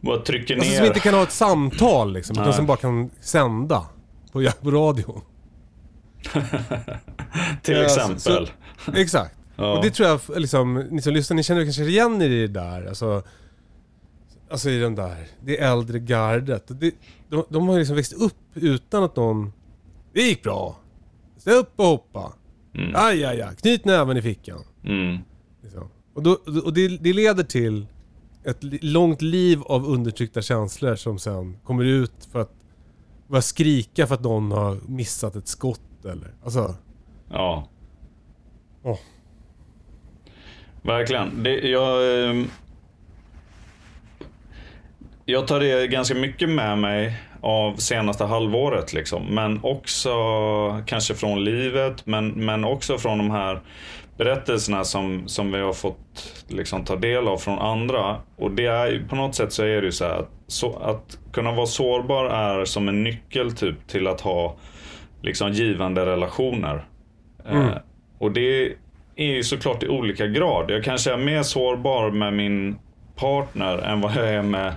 Bara 0.00 0.18
trycker 0.18 0.54
ner. 0.56 0.60
Alltså 0.62 0.76
som 0.76 0.86
inte 0.86 1.00
kan 1.00 1.14
ha 1.14 1.22
ett 1.22 1.32
samtal 1.32 2.12
liksom. 2.12 2.32
Utan 2.34 2.44
Nej. 2.44 2.54
som 2.54 2.66
bara 2.66 2.76
kan 2.76 3.10
sända 3.20 3.86
på, 4.32 4.50
på 4.62 4.70
radion. 4.70 5.20
till 7.62 7.74
Ja, 7.74 7.82
exempel. 7.84 8.20
så- 8.20 8.46
Exakt. 8.94 9.34
Ja. 9.56 9.76
Och 9.78 9.84
det 9.84 9.90
tror 9.90 10.08
jag, 10.08 10.20
liksom, 10.36 10.74
ni 10.74 11.02
som 11.02 11.12
lyssnar, 11.12 11.34
ni 11.34 11.42
känner 11.42 11.64
kanske 11.64 11.82
igen 11.84 12.22
er 12.22 12.30
i 12.30 12.40
det 12.46 12.60
där. 12.60 12.86
Alltså, 12.86 13.22
alltså 14.50 14.70
i 14.70 14.78
den 14.78 14.94
där, 14.94 15.16
det 15.40 15.60
äldre 15.60 15.98
gardet. 15.98 16.80
Det, 16.80 16.94
de, 17.28 17.44
de 17.48 17.68
har 17.68 17.78
liksom 17.78 17.96
växt 17.96 18.12
upp 18.12 18.36
utan 18.54 19.04
att 19.04 19.16
någon... 19.16 19.52
Det 20.12 20.22
gick 20.22 20.42
bra. 20.42 20.76
Stå 21.44 21.50
upp 21.50 21.72
och 21.76 21.86
hoppa. 21.86 22.32
Aj, 22.94 23.24
aj, 23.24 23.42
aj. 23.42 23.56
Knyt 23.56 23.84
näven 23.84 24.16
i 24.16 24.22
fickan. 24.22 24.64
Mm. 24.84 25.18
Liksom. 25.62 25.88
Och, 26.14 26.22
då, 26.22 26.38
och 26.64 26.74
det, 26.74 26.88
det 26.88 27.12
leder 27.12 27.44
till 27.44 27.86
ett 28.44 28.58
långt 28.84 29.22
liv 29.22 29.62
av 29.62 29.86
undertryckta 29.86 30.42
känslor 30.42 30.94
som 30.94 31.18
sen 31.18 31.56
kommer 31.64 31.84
ut 31.84 32.28
för 32.32 32.40
att 32.40 32.52
börja 33.28 33.42
skrika 33.42 34.06
för 34.06 34.14
att 34.14 34.22
någon 34.22 34.52
har 34.52 34.78
missat 34.88 35.36
ett 35.36 35.48
skott 35.48 36.04
eller... 36.04 36.34
Alltså... 36.44 36.74
Ja. 37.30 37.68
Åh. 38.82 38.98
Verkligen. 40.82 41.42
Det, 41.42 41.68
jag, 41.68 42.20
ehm, 42.30 42.46
jag 45.24 45.46
tar 45.46 45.60
det 45.60 45.86
ganska 45.86 46.14
mycket 46.14 46.48
med 46.48 46.78
mig 46.78 47.20
av 47.44 47.76
senaste 47.76 48.24
halvåret. 48.24 48.92
Liksom. 48.92 49.26
Men 49.26 49.60
också 49.62 50.10
kanske 50.86 51.14
från 51.14 51.44
livet, 51.44 52.06
men, 52.06 52.28
men 52.28 52.64
också 52.64 52.98
från 52.98 53.18
de 53.18 53.30
här 53.30 53.60
berättelserna 54.16 54.84
som, 54.84 55.28
som 55.28 55.52
vi 55.52 55.60
har 55.60 55.72
fått 55.72 56.44
liksom, 56.48 56.84
ta 56.84 56.96
del 56.96 57.28
av 57.28 57.36
från 57.36 57.58
andra. 57.58 58.16
Och 58.36 58.50
det 58.50 58.66
är 58.66 59.08
på 59.08 59.16
något 59.16 59.34
sätt 59.34 59.52
så 59.52 59.62
är 59.62 59.80
det 59.80 59.86
ju 59.86 59.92
så 59.92 60.04
här 60.04 60.18
att, 60.18 60.30
så, 60.46 60.76
att 60.76 61.18
kunna 61.32 61.52
vara 61.52 61.66
sårbar 61.66 62.24
är 62.24 62.64
som 62.64 62.88
en 62.88 63.02
nyckel 63.02 63.52
typ 63.52 63.88
till 63.88 64.06
att 64.06 64.20
ha 64.20 64.56
liksom 65.22 65.52
givande 65.52 66.06
relationer. 66.06 66.84
Eh, 67.48 67.68
och 68.18 68.32
det 68.32 68.72
är 69.16 69.34
ju 69.34 69.42
såklart 69.42 69.82
i 69.82 69.88
olika 69.88 70.26
grad. 70.26 70.70
Jag 70.70 70.84
kanske 70.84 71.12
är 71.12 71.16
mer 71.16 71.42
sårbar 71.42 72.10
med 72.10 72.32
min 72.32 72.78
partner 73.16 73.78
än 73.78 74.00
vad 74.00 74.16
jag 74.16 74.28
är 74.28 74.42
med 74.42 74.74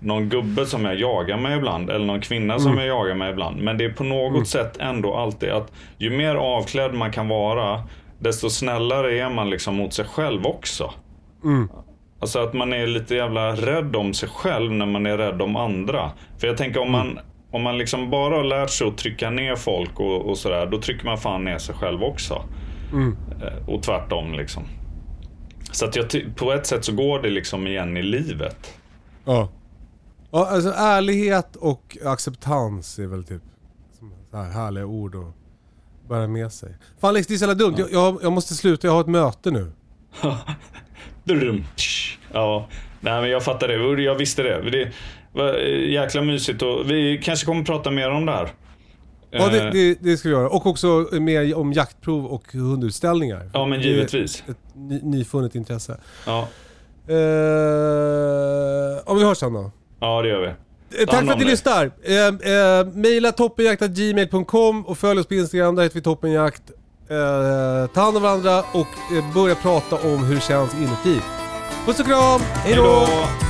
någon 0.00 0.28
gubbe 0.28 0.66
som 0.66 0.84
jag 0.84 0.94
jagar 1.00 1.36
med 1.36 1.56
ibland. 1.58 1.90
Eller 1.90 2.06
någon 2.06 2.20
kvinna 2.20 2.58
som 2.58 2.78
jag 2.78 2.86
jagar 2.86 3.14
med 3.14 3.30
ibland. 3.30 3.56
Men 3.60 3.78
det 3.78 3.84
är 3.84 3.92
på 3.92 4.04
något 4.04 4.48
sätt 4.48 4.76
ändå 4.80 5.14
alltid 5.14 5.50
att 5.50 5.72
ju 5.98 6.10
mer 6.10 6.34
avklädd 6.34 6.94
man 6.94 7.12
kan 7.12 7.28
vara, 7.28 7.82
desto 8.18 8.50
snällare 8.50 9.18
är 9.18 9.30
man 9.30 9.50
liksom 9.50 9.74
mot 9.76 9.92
sig 9.92 10.04
själv 10.04 10.46
också. 10.46 10.90
Alltså 12.20 12.38
att 12.38 12.52
man 12.54 12.72
är 12.72 12.86
lite 12.86 13.14
jävla 13.14 13.52
rädd 13.52 13.96
om 13.96 14.14
sig 14.14 14.28
själv 14.28 14.72
när 14.72 14.86
man 14.86 15.06
är 15.06 15.18
rädd 15.18 15.42
om 15.42 15.56
andra. 15.56 16.10
För 16.38 16.46
jag 16.46 16.56
tänker 16.56 16.80
om 16.80 16.90
man, 16.92 17.18
om 17.50 17.62
man 17.62 17.78
liksom 17.78 18.10
bara 18.10 18.36
har 18.36 18.44
lärt 18.44 18.70
sig 18.70 18.86
att 18.88 18.98
trycka 18.98 19.30
ner 19.30 19.56
folk 19.56 20.00
och, 20.00 20.28
och 20.30 20.38
sådär, 20.38 20.66
då 20.66 20.80
trycker 20.80 21.04
man 21.04 21.18
fan 21.18 21.44
ner 21.44 21.58
sig 21.58 21.74
själv 21.74 22.02
också. 22.02 22.42
Eh, 23.42 23.68
Och 23.68 23.82
tvärtom 23.82 24.32
liksom. 24.34 24.62
Så 25.72 25.84
att 25.84 25.96
jag 25.96 26.06
på 26.36 26.52
ett 26.52 26.66
sätt 26.66 26.84
så 26.84 26.92
går 26.92 27.22
det 27.22 27.30
liksom 27.30 27.66
igen 27.66 27.96
i 27.96 28.02
livet. 28.02 28.74
Ja. 29.24 29.48
Ja 30.30 30.46
alltså 30.46 30.72
ärlighet 30.76 31.56
och 31.56 31.96
acceptans 32.04 32.98
är 32.98 33.06
väl 33.06 33.24
typ 33.24 33.42
så 34.30 34.36
här 34.36 34.50
härliga 34.50 34.86
ord 34.86 35.14
att 35.14 35.34
bära 36.08 36.26
med 36.26 36.52
sig. 36.52 36.76
Fan 37.00 37.08
Alex, 37.08 37.26
det 37.26 37.34
är 37.34 37.38
så 37.38 37.42
jävla 37.44 37.54
dumt. 37.54 37.74
Jag, 37.78 37.92
jag, 37.92 38.18
jag 38.22 38.32
måste 38.32 38.54
sluta, 38.54 38.86
jag 38.86 38.94
har 38.94 39.00
ett 39.00 39.06
möte 39.06 39.50
nu. 39.50 39.72
Ja, 42.32 42.68
nej 43.00 43.20
men 43.20 43.30
jag 43.30 43.44
fattar 43.44 43.68
det. 43.68 44.02
Jag 44.02 44.14
visste 44.14 44.42
det. 44.42 44.70
Det 44.70 44.92
var 45.32 45.58
eh, 45.58 45.90
jäkla 45.90 46.22
mysigt 46.22 46.62
och 46.62 46.90
vi 46.90 47.20
kanske 47.24 47.46
kommer 47.46 47.64
prata 47.64 47.90
mer 47.90 48.10
om 48.10 48.26
det 48.26 48.32
här. 48.32 48.52
Ja, 49.30 49.48
det, 49.48 49.66
Eh, 49.66 49.72
det, 49.72 49.94
det 50.00 50.16
ska 50.16 50.28
vi 50.28 50.34
göra. 50.34 50.48
Och 50.48 50.66
också 50.66 51.08
mer 51.12 51.54
om 51.54 51.72
jaktprov 51.72 52.26
och 52.26 52.52
hundutställningar. 52.52 53.50
Ja, 53.54 53.66
men 53.66 53.80
givetvis. 53.80 54.42
Ett 54.48 54.56
ny, 54.74 55.00
nyfunnet 55.02 55.54
intresse. 55.54 56.00
Ja, 56.26 56.48
Eh, 57.06 57.16
om 59.04 59.18
vi 59.18 59.24
hörs 59.24 59.38
sen 59.38 59.52
då. 59.52 59.70
Ja 60.00 60.22
det 60.22 60.28
gör 60.28 60.40
vi. 60.40 60.46
Eh, 60.46 61.06
Ta 61.06 61.12
Tack 61.12 61.24
för 61.24 61.32
att 61.32 61.38
ni 61.38 61.44
lyssnar. 61.44 61.90
Eh, 62.02 62.16
eh, 62.16 62.86
maila 62.94 63.32
toppenjakt.gmail.com 63.32 64.86
och 64.86 64.98
följ 64.98 65.20
oss 65.20 65.26
på 65.26 65.34
Instagram, 65.34 65.74
där 65.74 65.82
heter 65.82 65.94
vi 65.94 66.02
toppenjakt. 66.02 66.62
Eh, 67.10 67.90
ta 67.94 68.00
hand 68.00 68.16
om 68.16 68.22
varandra 68.22 68.58
och 68.72 69.16
eh, 69.16 69.34
börja 69.34 69.54
prata 69.54 69.96
om 69.96 70.24
hur 70.24 70.34
det 70.34 70.40
känns 70.40 70.74
inuti. 70.74 71.20
Puss 71.86 72.00
och 72.00 72.06
kram, 72.06 72.40
hej 72.40 72.74
då! 72.76 72.82
Hejdå! 72.82 73.49